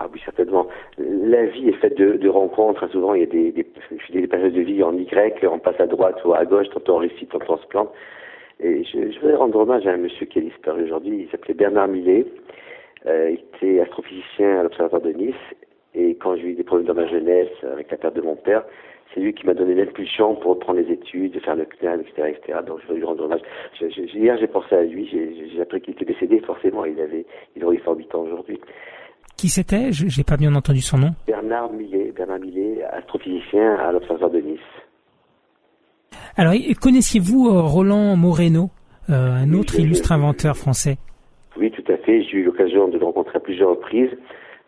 Ah 0.00 0.06
oui, 0.12 0.20
certainement. 0.22 0.66
La 0.98 1.46
vie 1.46 1.68
est 1.70 1.80
faite 1.80 1.96
de, 1.96 2.18
de 2.18 2.28
rencontres. 2.28 2.82
Très 2.82 2.92
souvent, 2.92 3.14
il 3.14 3.20
y 3.20 3.24
a 3.24 3.26
des, 3.26 3.52
des, 3.52 3.66
des 4.12 4.26
passages 4.26 4.52
de 4.52 4.60
vie 4.60 4.82
en 4.82 4.92
Y, 4.92 5.42
on 5.50 5.58
passe 5.58 5.80
à 5.80 5.86
droite 5.86 6.22
ou 6.26 6.34
à 6.34 6.44
gauche, 6.44 6.66
tantôt 6.74 6.96
on 6.96 6.98
réussit, 6.98 7.30
tantôt 7.30 7.54
on 7.54 7.58
se 7.58 7.66
plante. 7.68 7.90
Et 8.60 8.84
je, 8.84 9.10
je 9.12 9.20
voudrais 9.20 9.36
rendre 9.36 9.58
hommage 9.58 9.86
à 9.86 9.92
un 9.92 9.96
monsieur 9.98 10.26
qui 10.26 10.38
a 10.38 10.42
disparu 10.42 10.84
aujourd'hui. 10.84 11.22
Il 11.24 11.30
s'appelait 11.30 11.54
Bernard 11.54 11.88
Millet. 11.88 12.24
Euh, 13.06 13.30
il 13.32 13.40
était 13.56 13.80
astrophysicien 13.80 14.60
à 14.60 14.62
l'Observatoire 14.62 15.02
de 15.02 15.12
Nice. 15.12 15.34
Et 15.94 16.14
quand 16.16 16.36
j'ai 16.36 16.48
eu 16.48 16.54
des 16.54 16.64
problèmes 16.64 16.86
dans 16.88 16.94
ma 16.94 17.06
jeunesse, 17.06 17.48
avec 17.62 17.90
la 17.90 17.96
perte 17.98 18.16
de 18.16 18.22
mon 18.22 18.36
père, 18.36 18.64
c'est 19.12 19.20
lui 19.20 19.32
qui 19.34 19.46
m'a 19.46 19.54
donné 19.54 19.74
l'impulsion 19.74 20.34
pour 20.36 20.52
reprendre 20.52 20.80
les 20.80 20.90
études, 20.92 21.38
faire 21.44 21.54
le 21.56 21.66
CNAM, 21.66 22.00
etc., 22.00 22.34
etc. 22.36 22.58
Donc 22.66 22.80
je 22.82 22.88
veux 22.88 22.96
lui 22.98 23.04
rendre 23.04 23.24
hommage. 23.24 23.42
Je- 23.80 23.88
je- 23.90 24.16
hier, 24.18 24.36
j'ai 24.38 24.48
pensé 24.48 24.74
à 24.74 24.82
lui, 24.82 25.06
j'ai 25.52 25.60
appris 25.60 25.80
qu'il 25.82 25.94
était 25.94 26.04
décédé, 26.04 26.40
forcément, 26.40 26.84
il 26.84 26.98
avait, 27.00 27.26
il 27.54 27.64
aurait 27.64 27.80
108 27.84 28.12
ans 28.14 28.22
aujourd'hui. 28.22 28.58
Qui 29.36 29.48
c'était? 29.48 29.92
Je 29.92 30.06
J'ai 30.08 30.24
pas 30.24 30.36
bien 30.36 30.54
entendu 30.54 30.80
son 30.80 30.98
nom. 30.98 31.10
Bernard 31.26 31.72
Millet, 31.72 32.12
Bernard 32.16 32.38
Millet, 32.40 32.82
astrophysicien 32.84 33.74
à 33.76 33.92
l'Observatoire 33.92 34.30
de 34.30 34.40
Nice. 34.40 34.60
Alors, 36.36 36.54
connaissiez-vous 36.80 37.48
euh, 37.48 37.60
Roland 37.60 38.16
Moreno, 38.16 38.70
euh, 39.10 39.32
un 39.32 39.52
autre 39.52 39.78
illustre 39.78 40.12
inventeur 40.12 40.56
français? 40.56 40.96
Oui, 41.56 41.70
tout 41.70 41.92
à 41.92 41.96
fait. 41.98 42.22
J'ai 42.22 42.38
eu 42.38 42.44
l'occasion 42.44 42.88
de 42.88 42.98
le 42.98 43.04
rencontrer 43.04 43.36
à 43.36 43.40
plusieurs 43.40 43.70
reprises. 43.70 44.10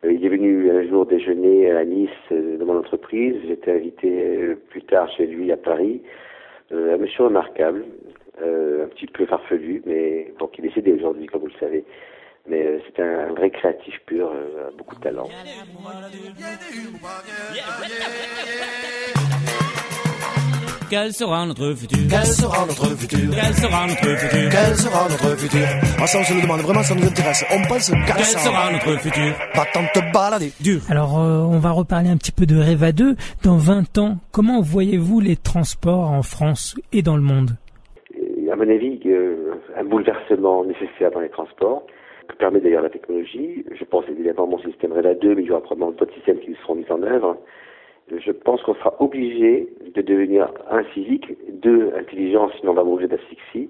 Euh, 0.05 0.13
il 0.13 0.25
est 0.25 0.29
venu 0.29 0.71
un 0.71 0.89
jour 0.89 1.07
déjeuner 1.07 1.71
à 1.71 1.85
Nice 1.85 2.11
dans 2.31 2.67
mon 2.67 2.79
entreprise. 2.79 3.35
J'étais 3.47 3.73
invité 3.73 4.55
plus 4.71 4.83
tard 4.83 5.11
chez 5.17 5.27
lui 5.27 5.51
à 5.51 5.57
Paris. 5.57 6.03
Euh, 6.73 6.95
un 6.95 6.99
monsieur 6.99 7.25
remarquable, 7.25 7.85
euh, 8.43 8.85
un 8.85 8.89
petit 8.89 9.07
peu 9.07 9.25
farfelu, 9.27 9.83
mais 9.87 10.33
bon, 10.39 10.49
qui 10.49 10.61
est 10.61 10.69
décédé 10.69 10.93
aujourd'hui, 10.93 11.27
comme 11.27 11.43
vous 11.43 11.47
le 11.47 11.53
savez. 11.61 11.85
Mais 12.49 12.65
euh, 12.65 12.79
c'est 12.87 13.03
un, 13.03 13.29
un 13.31 13.33
vrai 13.33 13.51
créatif 13.51 13.95
pur, 14.07 14.33
euh, 14.33 14.71
beaucoup 14.77 14.97
de 14.97 15.01
talent. 15.01 15.29
Quel 20.89 21.13
sera 21.13 21.45
notre 21.47 21.75
futur 21.75 21.99
Quel 22.09 22.27
sera 22.27 22.65
notre 22.65 22.87
futur 22.95 23.31
Quel 23.35 23.55
sera 23.55 23.87
notre 23.89 24.07
futur 24.23 24.49
Quel 24.55 24.75
sera 24.77 25.09
notre 25.09 25.37
futur 25.37 25.67
Ah 25.99 26.07
ça 26.07 26.19
on 26.21 26.23
se 26.23 26.35
le 26.35 26.43
demande, 26.43 26.61
vraiment 26.61 26.83
ça 26.83 26.95
nous 26.95 27.07
intéresse. 27.07 27.45
On 27.51 27.61
pense 27.67 27.91
qu'à 27.91 28.15
Quel 28.15 28.25
sera 28.25 28.71
notre 28.71 28.97
futur 29.01 29.35
Va-t'en 29.55 29.83
te 29.93 30.13
balader. 30.13 30.53
Dur. 30.61 30.81
Alors, 30.89 31.19
euh, 31.19 31.43
on 31.43 31.59
va 31.59 31.73
reparler 31.73 32.11
un 32.11 32.17
petit 32.17 32.31
peu 32.31 32.47
de 32.47 32.57
Rêva 32.57 32.93
2. 32.93 33.17
Dans 33.43 33.57
20 33.57 33.99
ans, 33.99 34.19
comment 34.31 34.61
voyez-vous 34.61 35.19
les 35.19 35.35
transports 35.35 36.11
en 36.11 36.23
France 36.23 36.77
et 36.93 37.03
dans 37.03 37.17
le 37.17 37.23
monde? 37.23 37.51
À 38.53 38.55
mon 38.55 38.71
avis, 38.71 39.01
euh, 39.07 39.55
un 39.77 39.85
bouleversement 39.85 40.65
nécessaire 40.65 41.11
dans 41.11 41.21
les 41.21 41.31
transports, 41.31 41.85
que 42.29 42.37
permet 42.37 42.61
d'ailleurs 42.61 42.83
la 42.83 42.91
technologie. 42.91 43.65
Je 43.75 43.85
pense 43.85 44.05
évidemment 44.09 44.45
à 44.45 44.51
mon 44.51 44.59
système 44.61 44.93
REVA 44.93 45.15
2, 45.15 45.35
mais 45.35 45.43
il 45.43 45.49
y 45.49 45.51
aura 45.51 45.63
probablement 45.63 45.93
d'autres 45.99 46.15
systèmes 46.15 46.39
qui 46.39 46.55
seront 46.63 46.77
mis 46.77 46.91
en 46.91 47.03
œuvre. 47.03 47.37
Je 48.15 48.31
pense 48.31 48.63
qu'on 48.63 48.75
sera 48.75 48.95
obligé 49.01 49.69
de 49.95 50.01
devenir 50.01 50.53
un 50.71 50.85
physique, 50.85 51.27
deux 51.51 51.93
intelligent, 51.97 52.51
sinon 52.59 52.73
on 52.73 52.75
va 52.75 52.85
mourir 52.85 53.09
d'asphyxie. 53.09 53.69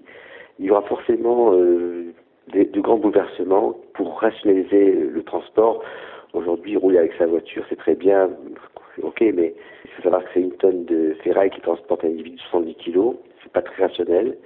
Il 0.59 0.67
y 0.67 0.71
aura 0.71 0.83
forcément 0.83 1.53
euh, 1.55 2.13
de 2.55 2.81
grands 2.81 2.99
bouleversements 2.99 3.77
pour 3.95 4.21
rationaliser 4.21 4.93
le 4.93 5.23
transport. 5.23 5.83
Aujourd'hui, 6.35 6.77
rouler 6.77 6.99
avec 6.99 7.15
sa 7.19 7.27
voiture, 7.27 7.65
c'est 7.71 7.77
très 7.77 7.95
bien, 7.95 8.29
ok, 9.03 9.21
mais 9.35 9.55
il 9.85 9.91
faut 9.93 10.03
savoir 10.03 10.23
que 10.25 10.29
c'est 10.35 10.41
une 10.41 10.53
tonne 10.53 10.85
de 10.85 11.15
ferraille 11.23 11.51
qui 11.51 11.63
transporte 11.63 12.05
un 12.05 12.09
individu 12.09 12.37
de 12.37 12.41
70 12.43 12.75
kilos. 12.75 13.15
C'est 13.43 13.53
pas 13.53 13.63
très 13.63 13.87
rationnel. 13.87 14.37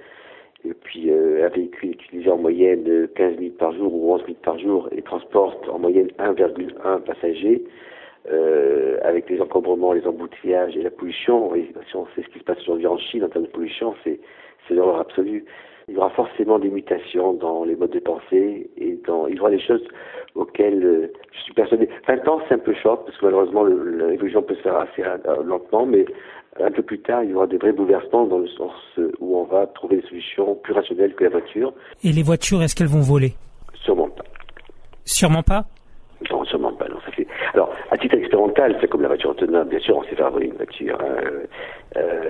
Et 0.63 0.73
puis, 0.73 1.09
euh, 1.09 1.45
un 1.45 1.49
véhicule 1.49 1.91
utilisé 1.91 2.29
en 2.29 2.37
moyenne 2.37 2.87
euh, 2.87 3.07
15 3.15 3.37
minutes 3.37 3.57
par 3.57 3.73
jour 3.73 3.93
ou 3.93 4.13
11 4.13 4.21
minutes 4.21 4.41
par 4.41 4.57
jour 4.57 4.87
et 4.95 5.01
transporte 5.01 5.67
en 5.67 5.79
moyenne 5.79 6.09
1,1 6.19 7.01
passagers. 7.01 7.63
Euh, 8.29 8.97
avec 9.03 9.27
les 9.31 9.41
encombrements, 9.41 9.93
les 9.93 10.05
embouteillages 10.05 10.77
et 10.77 10.83
la 10.83 10.91
pollution, 10.91 11.55
et 11.55 11.73
si 11.89 11.95
on 11.95 12.05
sait 12.15 12.21
ce 12.21 12.27
qui 12.27 12.37
se 12.37 12.43
passe 12.43 12.59
aujourd'hui 12.61 12.85
en 12.85 12.97
Chine 12.97 13.23
en 13.23 13.29
termes 13.29 13.45
de 13.45 13.49
pollution, 13.49 13.95
c'est 14.03 14.19
l'horreur 14.69 14.99
absolue. 14.99 15.43
Il 15.87 15.95
y 15.95 15.97
aura 15.97 16.11
forcément 16.11 16.59
des 16.59 16.69
mutations 16.69 17.33
dans 17.33 17.63
les 17.63 17.75
modes 17.75 17.91
de 17.91 17.99
pensée 17.99 18.69
et 18.77 18.99
dans, 19.07 19.25
il 19.25 19.37
y 19.37 19.39
aura 19.39 19.49
des 19.49 19.59
choses 19.59 19.83
auxquelles 20.35 20.85
euh, 20.85 21.11
je 21.31 21.39
suis 21.41 21.53
persuadé. 21.53 21.89
20 22.07 22.27
ans, 22.27 22.39
c'est 22.47 22.53
un 22.53 22.59
peu 22.59 22.75
short 22.75 23.03
parce 23.05 23.17
que 23.17 23.25
malheureusement 23.25 23.63
révolution 23.63 24.43
peut 24.43 24.55
se 24.55 24.61
faire 24.61 24.77
assez 24.77 25.03
euh, 25.03 25.43
lentement, 25.43 25.87
mais 25.87 26.05
un 26.61 26.71
peu 26.71 26.83
plus 26.83 26.99
tard, 26.99 27.23
il 27.23 27.31
y 27.31 27.33
aura 27.33 27.47
des 27.47 27.57
vrais 27.57 27.73
bouleversements 27.73 28.27
dans 28.27 28.37
le 28.37 28.47
sens 28.49 28.73
où 29.19 29.37
on 29.37 29.45
va 29.45 29.65
trouver 29.65 29.97
des 29.97 30.07
solutions 30.07 30.55
plus 30.55 30.73
rationnelles 30.73 31.15
que 31.15 31.23
la 31.23 31.31
voiture. 31.31 31.73
Et 32.03 32.11
les 32.11 32.23
voitures, 32.23 32.61
est-ce 32.61 32.75
qu'elles 32.75 32.87
vont 32.87 33.01
voler? 33.01 33.33
Sûrement 33.73 34.09
pas. 34.09 34.23
Sûrement 35.05 35.43
pas? 35.43 35.65
Non, 36.29 36.45
sûrement 36.45 36.73
pas. 36.73 36.87
Alors, 37.53 37.73
à 37.89 37.97
titre 37.97 38.15
expérimental, 38.15 38.77
c'est 38.79 38.87
comme 38.87 39.01
la 39.01 39.09
voiture 39.09 39.31
autonome. 39.31 39.67
Bien 39.67 39.79
sûr, 39.79 39.97
on 39.97 40.03
sait 40.03 40.15
faire 40.15 40.31
voler 40.31 40.47
une 40.47 40.53
voiture. 40.55 40.97
hein. 41.01 41.15
Euh, 41.97 42.29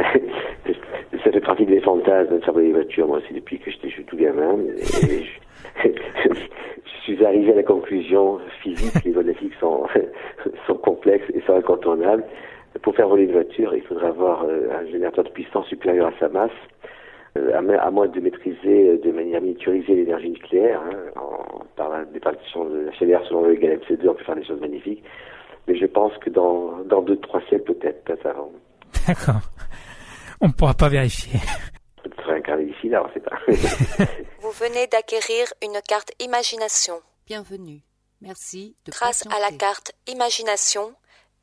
ça 1.24 1.32
fait 1.32 1.40
partie 1.42 1.66
des 1.66 1.80
fantasmes 1.82 2.36
de 2.36 2.44
faire 2.44 2.54
voler 2.54 2.68
une 2.68 2.74
voiture. 2.74 3.08
Moi 3.08 3.18
aussi, 3.20 3.34
depuis 3.34 3.60
que 3.60 3.70
j'étais 3.70 3.90
tout 4.04 4.18
gamin. 4.18 4.58
Et 4.78 5.26
je... 5.84 6.34
suis 7.04 7.24
arrivé 7.26 7.52
à 7.52 7.56
la 7.56 7.64
conclusion 7.64 8.40
physique, 8.62 9.04
les 9.06 9.34
physique 9.34 9.54
sont, 9.60 9.86
sont 10.68 10.76
complexes 10.76 11.30
et 11.34 11.42
sont 11.42 11.56
incontournables. 11.56 12.24
Pour 12.82 12.96
faire 12.96 13.08
voler 13.10 13.24
une 13.24 13.34
voiture, 13.34 13.76
il 13.76 13.82
faudra 13.84 14.08
avoir 14.08 14.46
euh, 14.46 14.70
un 14.80 14.86
générateur 14.90 15.26
de 15.26 15.30
puissance 15.30 15.68
supérieur 15.68 16.08
à 16.08 16.14
sa 16.20 16.30
masse. 16.30 16.52
Euh, 17.38 17.58
à, 17.58 17.62
mo- 17.62 17.80
à 17.80 17.90
moins 17.92 18.08
de 18.10 18.20
maîtriser 18.20 18.90
euh, 18.90 18.98
de 18.98 19.10
manière 19.12 19.40
miniaturisée 19.42 19.96
l'énergie 19.96 20.32
nucléaire, 20.32 20.82
hein, 20.82 21.12
en, 21.16 21.64
par 21.78 21.88
la 21.90 22.04
départition 22.04 22.66
de 22.66 22.80
la 22.82 22.92
chaleur 22.94 23.26
selon 23.28 23.44
le 23.44 23.56
Galem 23.56 23.80
C2, 23.90 24.10
on 24.10 24.14
peut 24.16 24.24
faire 24.26 24.36
des 24.36 24.46
choses 24.46 24.60
magnifiques. 24.60 25.02
Mais 25.68 25.78
je 25.78 25.86
pense 25.86 26.12
que 26.18 26.30
dans, 26.30 26.80
dans 26.86 27.02
deux, 27.02 27.16
trois 27.18 27.40
siècles 27.48 27.74
peut-être, 27.74 28.04
pas 28.04 28.30
avant. 28.30 28.52
D'accord. 29.08 29.40
On 30.42 30.48
ne 30.48 30.52
pourra 30.52 30.74
pas 30.74 30.90
vérifier. 30.90 31.40
Peut-être 32.04 32.58
d'ici 32.66 32.90
là, 32.90 33.04
on 33.04 33.08
ne 33.08 33.14
sait 33.14 33.20
pas. 33.22 33.38
Vous 34.42 34.52
venez 34.52 34.88
d'acquérir 34.88 35.48
une 35.64 35.80
carte 35.88 36.12
Imagination. 36.20 36.96
Bienvenue. 37.28 37.80
Merci 38.22 38.76
de 38.86 38.92
Grâce 38.92 39.26
à 39.28 39.40
la 39.40 39.56
carte 39.58 39.94
Imagination, 40.08 40.92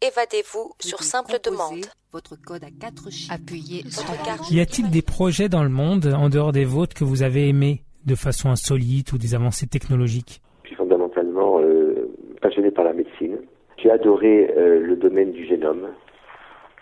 évadez-vous 0.01 0.73
sur 0.81 1.03
simple 1.03 1.39
demande. 1.45 1.85
Votre 2.13 2.37
code 2.41 2.65
à 2.65 2.69
4 2.81 3.11
chiffres? 3.11 3.35
Appuyez 3.35 3.83
Votre 3.85 4.23
carte 4.25 4.51
Y 4.51 4.61
a-t-il 4.61 4.91
des 4.91 5.03
projets 5.03 5.49
dans 5.49 5.63
le 5.63 5.69
monde, 5.69 6.07
en 6.17 6.29
dehors 6.29 6.53
des 6.53 6.65
vôtres, 6.65 6.95
que 6.95 7.05
vous 7.05 7.23
avez 7.23 7.49
aimés 7.49 7.83
de 8.07 8.15
façon 8.15 8.49
insolite 8.51 9.13
ou 9.13 9.19
des 9.19 9.35
avancées 9.35 9.67
technologiques? 9.67 10.41
Je 10.63 10.69
suis 10.69 10.77
fondamentalement 10.77 11.61
euh, 11.61 12.09
passionné 12.41 12.71
par 12.71 12.85
la 12.85 12.93
médecine. 12.95 13.39
J'ai 13.83 13.91
adoré 13.91 14.51
euh, 14.57 14.81
le 14.81 14.97
domaine 14.97 15.33
du 15.33 15.47
génome. 15.47 15.89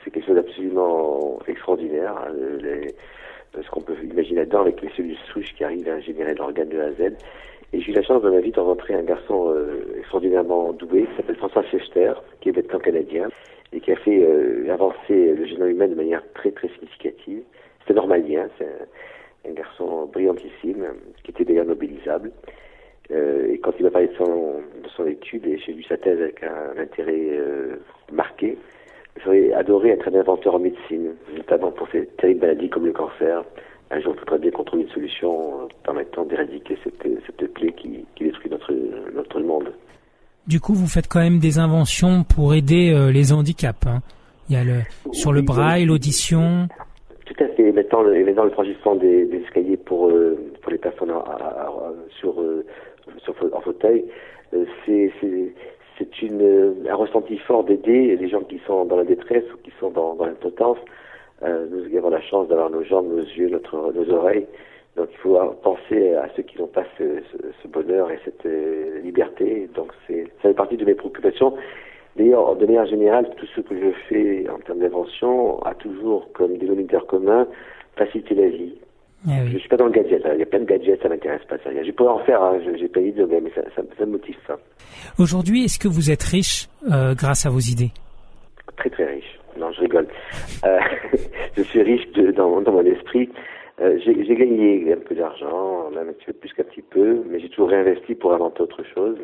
C'est 0.05 0.11
quelque 0.13 0.27
chose 0.27 0.37
d'absolument 0.37 1.41
extraordinaire. 1.49 2.15
hein, 2.17 2.31
le- 2.33 2.57
les- 2.59 2.95
ce 3.65 3.71
qu'on 3.71 3.81
peut 3.81 3.97
imaginer 4.05 4.41
là-dedans 4.41 4.61
avec 4.61 4.83
les 4.83 4.91
cellules 4.95 5.17
souches 5.33 5.55
qui 5.57 5.65
arrivent 5.65 5.89
à 5.89 5.99
générer 6.01 6.35
l'organe 6.35 6.69
de 6.69 6.79
A 6.79 6.85
à 6.85 6.93
Z. 6.93 7.15
Et 7.73 7.81
j'ai 7.81 7.93
eu 7.93 7.95
la 7.95 8.03
chance 8.03 8.23
dans 8.23 8.31
ma 8.31 8.41
vie 8.41 8.53
de 8.53 8.61
rencontrer 8.61 8.95
un 8.95 9.03
garçon 9.03 9.53
euh, 9.55 9.99
extraordinairement 9.99 10.73
doué 10.73 11.07
qui 11.07 11.17
s'appelle 11.17 11.37
François 11.37 11.63
Fechter, 11.65 12.13
qui 12.41 12.51
est 12.51 12.57
maintenant 12.57 12.79
canadien 12.79 13.29
et 13.73 13.81
qui 13.81 13.93
a 13.93 13.97
fait 13.97 14.23
euh, 14.23 14.73
avancer 14.73 15.35
le 15.35 15.45
génome 15.45 15.71
humain 15.71 15.89
de 15.89 15.95
manière 15.95 16.23
très 16.35 16.53
très 16.53 16.69
significative. 16.69 17.43
Un 17.89 17.95
normalien, 17.95 18.49
c'est 18.59 18.65
un, 18.65 19.51
un 19.51 19.53
garçon 19.53 20.07
brillantissime 20.13 20.87
qui 21.23 21.31
était 21.31 21.45
d'ailleurs 21.45 21.67
nobilisable. 21.67 22.33
Euh, 23.13 23.53
et 23.53 23.59
quand 23.59 23.73
il 23.79 23.85
m'a 23.85 23.91
parlé 23.91 24.09
de 24.09 24.15
son, 24.15 24.25
de 24.83 24.89
son 24.97 25.07
étude, 25.07 25.47
et 25.47 25.59
j'ai 25.59 25.73
lu 25.73 25.85
sa 25.85 25.97
thèse 25.97 26.21
avec 26.21 26.43
un, 26.43 26.81
intérêt 26.81 27.29
euh, 27.31 27.77
marqué, 28.11 28.59
j'aurais 29.25 29.53
adoré 29.53 29.91
être 29.91 30.09
un 30.09 30.15
inventeur 30.15 30.57
en 30.57 30.59
médecine, 30.59 31.15
notamment 31.37 31.71
pour 31.71 31.89
ces 31.91 32.07
terribles 32.19 32.41
maladies 32.41 32.69
comme 32.69 32.87
le 32.87 32.93
cancer. 32.93 33.45
Un 33.91 34.01
jour, 34.01 34.15
il 34.17 34.21
faudrait 34.21 34.39
bien 34.39 34.51
qu'on 34.51 34.65
trouve 34.65 34.81
une 34.81 34.89
solution 34.89 35.61
euh, 35.63 35.67
permettant 35.85 36.25
d'éradiquer 36.25 36.77
cette, 36.83 37.07
cette 37.27 37.53
plaie 37.55 37.73
qui, 37.73 38.05
qui 38.17 38.25
détruit 38.25 38.51
notre, 38.51 38.73
notre 39.15 39.41
monde. 39.41 39.73
Du 40.47 40.61
coup, 40.61 40.75
vous 40.75 40.87
faites 40.89 41.09
quand 41.09 41.21
même 41.21 41.39
des 41.39 41.59
inventions 41.59 42.25
pour 42.25 42.55
aider 42.55 42.93
euh, 42.93 43.11
les 43.13 43.33
handicaps. 43.33 43.87
hein. 43.87 44.01
Il 44.49 44.55
y 44.55 44.59
a 44.59 44.65
le 44.65 44.83
sur 45.13 45.33
le 45.33 45.43
braille, 45.43 45.85
l'audition. 45.87 46.69
Tout 47.25 47.35
à 47.43 47.49
fait. 47.49 47.73
Maintenant, 47.73 48.03
le, 48.03 48.25
maintenant 48.25 48.45
le 48.45 48.51
franchissement 48.51 48.95
des, 48.95 49.25
des 49.27 49.39
escaliers 49.39 49.77
pour 49.77 50.09
euh, 50.09 50.37
pour 50.63 50.71
les 50.71 50.79
personnes 50.79 51.11
à- 51.11 51.15
à- 51.15 51.67
à- 51.67 51.93
sur 52.21 52.41
euh, 52.41 52.65
sur 53.25 53.35
en 53.53 53.61
fauteuil, 53.61 54.05
euh, 54.55 54.65
c'est 54.85 55.13
c'est 55.21 55.53
c'est 55.99 56.23
une 56.23 56.41
euh, 56.43 56.75
un 56.89 56.95
ressenti 56.95 57.39
fort 57.39 57.65
d'aider 57.65 58.17
les 58.17 58.29
gens 58.29 58.43
qui 58.43 58.61
sont 58.69 58.85
dans 58.85 58.97
la 58.97 59.05
détresse 59.05 59.45
ou 59.53 59.57
qui 59.65 59.73
sont 59.81 59.91
dans 59.91 60.15
dans 60.15 60.27
l'impotence. 60.27 60.79
Euh, 61.43 61.67
nous 61.71 61.97
avons 61.99 62.11
la 62.11 62.21
chance 62.23 62.49
d'avoir 62.49 62.71
nos 62.71 62.83
jambes, 62.85 63.09
nos 63.09 63.23
yeux, 63.23 63.49
notre 63.51 63.93
nos 63.93 64.11
oreilles. 64.15 64.47
Donc 64.97 65.09
il 65.13 65.19
faut 65.19 65.37
penser 65.63 66.15
à 66.15 66.29
ceux 66.35 66.43
qui 66.43 66.59
n'ont 66.59 66.67
pas 66.69 66.85
ce, 66.97 67.05
ce, 67.31 67.37
ce 67.63 67.69
bonheur 67.69 68.11
et 68.11 68.19
cette 68.25 68.47
euh, 68.47 69.01
liberté. 69.03 69.69
Donc 69.75 69.93
c'est 70.07 70.25
ça 70.43 70.49
fait 70.49 70.55
partie 70.55 70.77
de 70.79 70.85
mes 70.87 70.95
préoccupations. 70.95 71.55
D'ailleurs, 72.17 72.57
de 72.57 72.65
manière 72.65 72.87
générale, 72.87 73.29
tout 73.37 73.45
ce 73.55 73.61
que 73.61 73.75
je 73.79 73.91
fais 74.09 74.49
en 74.49 74.59
termes 74.61 74.79
d'invention 74.79 75.63
a 75.65 75.75
toujours 75.75 76.33
comme 76.33 76.57
dénominateur 76.57 77.07
commun 77.07 77.47
faciliter 77.97 78.35
la 78.35 78.49
vie. 78.49 78.73
Eh 79.27 79.43
oui. 79.43 79.51
Je 79.53 79.59
suis 79.59 79.69
pas 79.69 79.77
dans 79.77 79.87
le 79.87 79.93
gadget. 79.93 80.25
hein. 80.25 80.31
Il 80.35 80.39
y 80.41 80.43
a 80.43 80.47
plein 80.47 80.61
de 80.61 80.65
gadgets, 80.65 81.03
ça 81.03 81.09
m'intéresse 81.11 81.45
pas. 81.49 81.59
Ça. 81.59 81.71
Je 81.85 81.91
pourrais 81.93 82.11
en 82.13 82.21
faire. 82.21 82.43
Hein. 82.43 82.59
Je- 82.65 82.79
J'ai 82.79 82.89
pas 82.89 83.01
idée, 83.01 83.25
mais 83.27 83.51
ça, 83.55 83.61
ça, 83.75 83.83
ça 83.99 84.07
me 84.07 84.13
motive 84.13 84.37
ça. 84.47 84.57
Aujourd'hui, 85.19 85.65
est-ce 85.65 85.79
que 85.79 85.89
vous 85.89 86.11
êtes 86.11 86.23
riche 86.23 86.69
euh, 86.91 87.15
grâce 87.15 87.45
à 87.45 87.51
vos 87.51 87.59
idées? 87.59 87.91
Très 88.79 88.89
très 88.89 89.05
riche. 89.07 89.36
Non, 89.59 89.73
je 89.73 89.81
rigole. 89.81 90.07
Euh, 90.65 90.79
je 91.57 91.63
suis 91.63 91.83
riche 91.83 92.11
de, 92.13 92.31
dans, 92.33 92.61
dans 92.61 92.73
mon 92.73 92.85
esprit. 92.85 93.29
Euh, 93.81 93.99
j'ai 94.05 94.35
gagné 94.37 94.93
un 94.93 94.97
peu 94.97 95.15
d'argent, 95.15 95.91
même 95.91 96.09
un 96.09 96.13
petit 96.13 96.27
peu 96.27 96.33
plus 96.33 96.53
qu'un 96.55 96.65
petit 96.65 96.83
peu, 96.83 97.23
mais 97.29 97.41
j'ai 97.41 97.49
toujours 97.51 97.69
réinvesti 97.69 98.15
pour 98.15 98.33
inventer 98.33 98.63
autre 98.63 98.83
chose. 98.95 99.19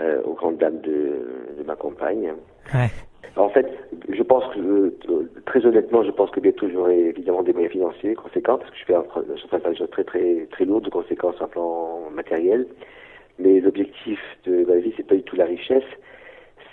euh, 0.00 0.22
aux 0.24 0.34
grandes 0.34 0.58
dames 0.58 0.80
de, 0.80 1.54
de 1.58 1.62
ma 1.64 1.76
compagne. 1.76 2.32
Ouais. 2.74 2.90
En 3.36 3.48
fait, 3.48 3.66
je 4.08 4.22
pense 4.22 4.44
que, 4.54 4.94
très 5.46 5.64
honnêtement, 5.66 6.04
je 6.04 6.10
pense 6.10 6.30
que 6.30 6.40
bientôt 6.40 6.68
j'aurai 6.70 7.08
évidemment 7.08 7.42
des 7.42 7.52
moyens 7.52 7.72
financiers 7.72 8.14
conséquents, 8.14 8.58
parce 8.58 8.70
que 8.70 8.76
je, 8.76 8.84
fais 8.84 8.94
un, 8.94 9.04
je 9.28 9.36
suis 9.36 9.46
en 9.46 9.48
train 9.48 9.58
de 9.58 9.62
faire 9.62 9.72
des 9.72 9.78
choses 9.78 9.90
très 9.90 10.04
très 10.04 10.46
très 10.52 10.64
lourdes 10.64 10.84
de 10.84 10.90
conséquences 10.90 11.34
sur 11.36 11.44
le 11.46 11.50
plan 11.50 12.00
matériel. 12.14 12.66
Mais 13.40 13.60
l'objectif 13.60 14.20
de 14.44 14.64
ma 14.64 14.76
vie, 14.76 14.92
c'est 14.96 15.06
pas 15.06 15.16
du 15.16 15.22
tout 15.24 15.34
la 15.34 15.46
richesse, 15.46 15.82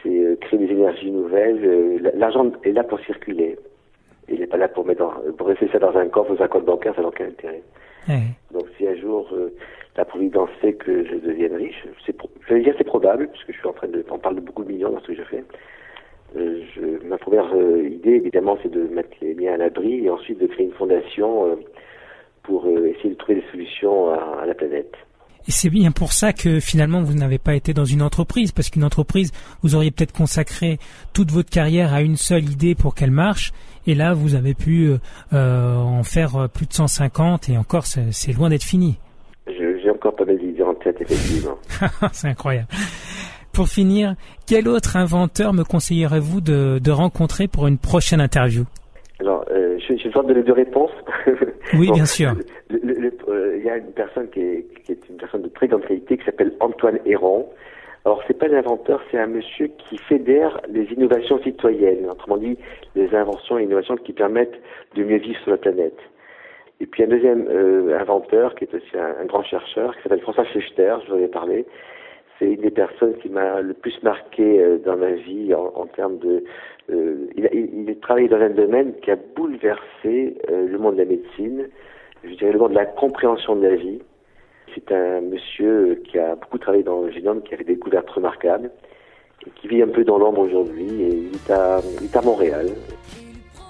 c'est 0.04 0.10
euh, 0.20 0.36
créer 0.38 0.60
des 0.60 0.72
énergies 0.72 1.12
nouvelles. 1.12 1.60
Euh, 1.64 2.12
L'argent 2.16 2.52
est 2.64 2.72
là 2.72 2.84
pour 2.84 3.00
circuler. 3.02 3.58
Il 4.30 4.40
n'est 4.40 4.48
pas 4.48 4.58
là 4.58 4.68
pour 4.68 4.86
mettre 4.86 5.00
dans, 5.02 5.34
pour 5.38 5.50
ça 5.72 5.80
dans 5.80 5.98
un 5.98 6.08
coffre 6.08 6.32
ou 6.38 6.44
un 6.44 6.48
compte 6.48 6.66
bancaire, 6.66 6.96
ça 6.96 7.02
n'a 7.02 7.08
aucun 7.08 7.26
intérêt. 7.26 7.62
Ouais. 8.08 8.22
Donc 8.54 8.66
si 8.78 8.88
un 8.88 8.96
jour 8.96 9.30
euh, 9.34 9.54
la 9.98 10.06
Providence 10.06 10.50
fait 10.62 10.74
que 10.74 11.06
je 11.06 11.16
devienne 11.16 11.56
riche, 11.56 11.84
c'est 12.06 12.16
je 12.48 12.54
vais 12.54 12.62
dire 12.62 12.74
c'est 12.78 12.84
probable, 12.84 13.28
puisque 13.28 13.52
je 13.52 13.58
suis 13.58 13.68
en 13.68 13.74
train 13.74 13.88
de, 13.88 14.04
on 14.10 14.18
parle 14.18 14.36
de 14.36 14.42
beaucoup 14.42 14.64
de 14.64 14.72
millions 14.72 14.90
dans 14.90 15.02
ce 15.02 15.08
que 15.08 15.16
je 15.16 15.24
fais. 15.24 15.44
Euh, 16.38 16.62
je, 16.74 17.06
ma 17.06 17.18
première 17.18 17.54
euh, 17.54 17.84
idée, 17.84 18.12
évidemment, 18.12 18.58
c'est 18.64 18.72
de 18.72 18.84
mettre 18.88 19.10
les 19.22 19.36
miens 19.36 19.54
à 19.54 19.58
l'abri 19.58 20.06
et 20.06 20.10
ensuite 20.10 20.40
de 20.40 20.48
créer 20.48 20.66
une 20.66 20.72
fondation 20.74 21.58
pour 22.44 22.66
essayer 22.68 23.12
de 23.12 23.16
trouver 23.16 23.42
des 23.42 23.48
solutions 23.52 24.10
à, 24.12 24.40
à 24.42 24.46
la 24.46 24.56
planète. 24.56 24.96
Et 25.48 25.52
c'est 25.52 25.70
bien 25.70 25.92
pour 25.92 26.14
ça 26.14 26.34
que 26.34 26.60
finalement 26.60 27.02
vous 27.02 27.14
n'avez 27.14 27.40
pas 27.40 27.56
été 27.56 27.74
dans 27.74 27.86
une 27.86 28.02
entreprise, 28.02 28.52
parce 28.52 28.70
qu'une 28.70 28.84
entreprise, 28.84 29.32
vous 29.64 29.76
auriez 29.76 29.92
peut-être 29.92 30.14
consacré 30.14 30.80
toute 31.14 31.32
votre 31.32 31.50
carrière 31.50 31.94
à 31.94 32.02
une 32.02 32.18
seule 32.18 32.50
idée 32.50 32.76
pour 32.76 32.96
qu'elle 32.96 33.12
marche, 33.12 33.52
et 33.88 33.96
là 33.96 34.14
vous 34.14 34.36
avez 34.36 34.54
pu 34.54 34.88
euh, 34.88 34.98
euh, 35.34 35.76
en 35.76 36.04
faire 36.04 36.36
euh, 36.36 36.48
plus 36.48 36.68
de 36.68 36.74
150, 36.74 37.50
et 37.50 37.58
encore 37.58 37.86
c'est 37.86 38.34
loin 38.34 38.50
d'être 38.50 38.64
fini. 38.64 38.98
J'ai 39.48 39.90
encore 39.90 40.16
pas 40.16 40.26
mal 40.26 40.38
d'idées 40.38 40.64
en 40.64 40.76
tête, 40.76 41.02
effectivement. 41.02 41.58
c'est 42.12 42.28
incroyable. 42.28 42.68
Pour 43.52 43.68
finir, 43.68 44.16
quel 44.48 44.68
autre 44.68 44.96
inventeur 44.96 45.54
me 45.54 45.64
conseillerez-vous 45.64 46.40
de, 46.40 46.80
de 46.82 46.92
rencontrer 46.92 47.48
pour 47.48 47.68
une 47.68 47.78
prochaine 47.78 48.22
interview? 48.22 48.66
Alors, 49.20 49.46
euh, 49.52 49.78
je, 49.80 49.98
je 49.98 50.08
vais 50.08 50.28
donner 50.28 50.44
deux 50.44 50.54
réponses. 50.54 50.92
Oui, 51.74 51.88
Bon, 51.88 51.94
bien 51.94 52.06
sûr. 52.06 52.32
euh, 52.72 53.56
Il 53.58 53.64
y 53.64 53.70
a 53.70 53.78
une 53.78 53.92
personne 53.94 54.30
qui 54.30 54.40
est, 54.42 54.66
qui 54.84 54.92
est 54.94 55.10
une 55.10 55.18
personne 55.18 55.42
de 55.44 55.48
très 55.50 55.68
grande 55.68 55.86
qualité 55.86 56.18
qui 56.18 56.26
s'appelle 56.26 56.54
Antoine 56.60 57.00
Héron. 57.06 57.48
Alors, 58.04 58.24
c'est 58.28 58.38
pas 58.38 58.48
un 58.48 58.54
inventeur, 58.54 59.02
c'est 59.12 59.20
un 59.20 59.28
monsieur 59.28 59.68
qui 59.78 59.98
fédère 59.98 60.60
les 60.70 60.86
innovations 60.92 61.42
citoyennes. 61.44 62.10
Autrement 62.10 62.38
dit, 62.38 62.58
les 62.96 63.14
inventions 63.14 63.60
et 63.60 63.64
innovations 63.64 63.96
qui 63.98 64.12
permettent 64.14 64.60
de 64.96 65.04
mieux 65.04 65.18
vivre 65.18 65.40
sur 65.42 65.52
la 65.52 65.58
planète. 65.58 65.98
Et 66.80 66.88
puis 66.88 67.04
un 67.04 67.08
deuxième 67.08 67.48
euh, 67.48 68.00
inventeur, 68.00 68.56
qui 68.56 68.64
est 68.64 68.74
aussi 68.74 68.98
un, 68.98 69.22
un 69.22 69.26
grand 69.26 69.44
chercheur, 69.44 69.96
qui 69.96 70.02
s'appelle 70.02 70.22
François 70.22 70.46
Fechter, 70.46 70.96
je 71.06 71.12
vous 71.12 71.20
en 71.20 71.24
ai 71.24 71.28
parlé. 71.28 71.66
C'est 72.40 72.48
une 72.54 72.62
des 72.62 72.72
personnes 72.72 73.14
qui 73.22 73.30
m'a 73.30 73.62
le 73.62 73.76
plus 73.76 74.02
marqué 74.02 74.60
euh, 74.60 74.80
dans 74.84 74.98
ma 74.98 75.12
vie 75.12 75.54
en, 75.54 75.72
en 75.76 75.86
termes 75.86 76.18
de... 76.18 76.44
euh, 76.90 77.28
il, 77.36 77.50
il, 77.54 78.00
travaillé 78.00 78.28
dans 78.28 78.40
un 78.40 78.50
domaine 78.50 78.94
qui 79.02 79.12
a 79.12 79.16
bouleversé 79.16 80.38
euh, 80.50 80.68
le 80.68 80.78
monde 80.78 80.96
de 80.96 81.00
la 81.00 81.06
médecine, 81.06 81.68
je 82.24 82.34
dirais 82.36 82.52
le 82.52 82.60
monde 82.60 82.72
de 82.72 82.76
la 82.76 82.86
compréhension 82.86 83.56
de 83.56 83.68
la 83.68 83.76
vie. 83.76 84.00
C'est 84.74 84.92
un 84.92 85.22
monsieur 85.22 86.02
qui 86.10 86.18
a 86.18 86.36
beaucoup 86.36 86.58
travaillé 86.58 86.84
dans 86.84 87.02
le 87.02 87.12
génome, 87.12 87.42
qui 87.44 87.54
a 87.54 87.58
fait 87.58 87.64
des 87.64 87.76
découvertes 87.76 88.10
remarquables, 88.10 88.72
et 89.46 89.50
qui 89.60 89.68
vit 89.68 89.82
un 89.82 89.88
peu 89.88 90.04
dans 90.04 90.18
l'ombre 90.18 90.40
aujourd'hui, 90.42 91.02
et 91.02 91.10
il 91.10 91.36
est 91.36 92.16
à 92.16 92.22
Montréal. 92.22 92.70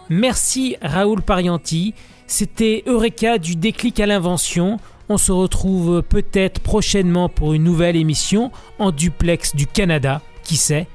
Merci 0.09 0.75
Raoul 0.81 1.21
Parianti. 1.21 1.93
C'était 2.27 2.83
Eureka 2.85 3.37
du 3.37 3.55
déclic 3.55 3.99
à 3.99 4.05
l'invention. 4.05 4.77
On 5.09 5.17
se 5.17 5.31
retrouve 5.31 6.03
peut-être 6.03 6.61
prochainement 6.61 7.29
pour 7.29 7.53
une 7.53 7.63
nouvelle 7.63 7.95
émission 7.95 8.51
en 8.79 8.91
duplex 8.91 9.55
du 9.55 9.67
Canada, 9.67 10.21
qui 10.43 10.55
sait? 10.55 10.87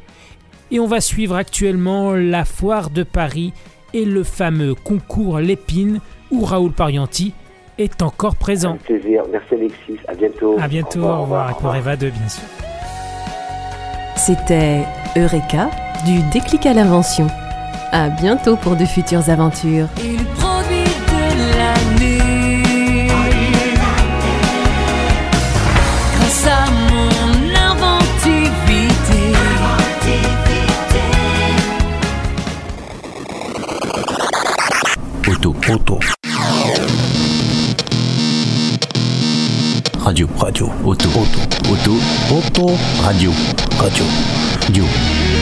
Et 0.70 0.80
on 0.80 0.86
va 0.86 1.00
suivre 1.00 1.36
actuellement 1.36 2.12
la 2.14 2.44
foire 2.44 2.90
de 2.90 3.02
Paris 3.02 3.52
et 3.94 4.04
le 4.04 4.24
fameux 4.24 4.74
concours 4.74 5.38
Lépine 5.38 6.00
où 6.30 6.44
Raoul 6.44 6.72
Parianti 6.72 7.32
est 7.78 8.02
encore 8.02 8.36
présent. 8.36 8.70
Avec 8.70 8.82
plaisir. 8.82 9.22
Merci 9.30 9.54
Alexis. 9.54 9.98
À 10.08 10.14
bientôt. 10.14 10.56
À 10.58 10.68
bientôt, 10.68 11.02
au 11.02 11.22
revoir, 11.22 11.50
et 11.50 11.54
pour 11.54 11.74
Eva 11.74 11.96
2 11.96 12.10
bien 12.10 12.28
sûr. 12.28 12.42
C'était 14.16 14.84
Eureka 15.16 15.70
du 16.04 16.20
déclic 16.32 16.66
à 16.66 16.72
l'invention. 16.72 17.26
À 17.92 18.08
bientôt 18.08 18.56
pour 18.56 18.76
de 18.76 18.84
futures 18.84 19.28
aventures. 19.30 19.88
Et 20.04 20.16
le 20.16 20.45
Auto. 35.68 35.98
Radio, 39.98 40.28
radio, 40.38 40.70
auto, 40.84 41.08
auto, 41.08 41.40
auto, 41.68 41.92
auto, 42.30 42.78
radio, 43.02 43.32
radio, 43.76 44.04
radio. 44.62 45.35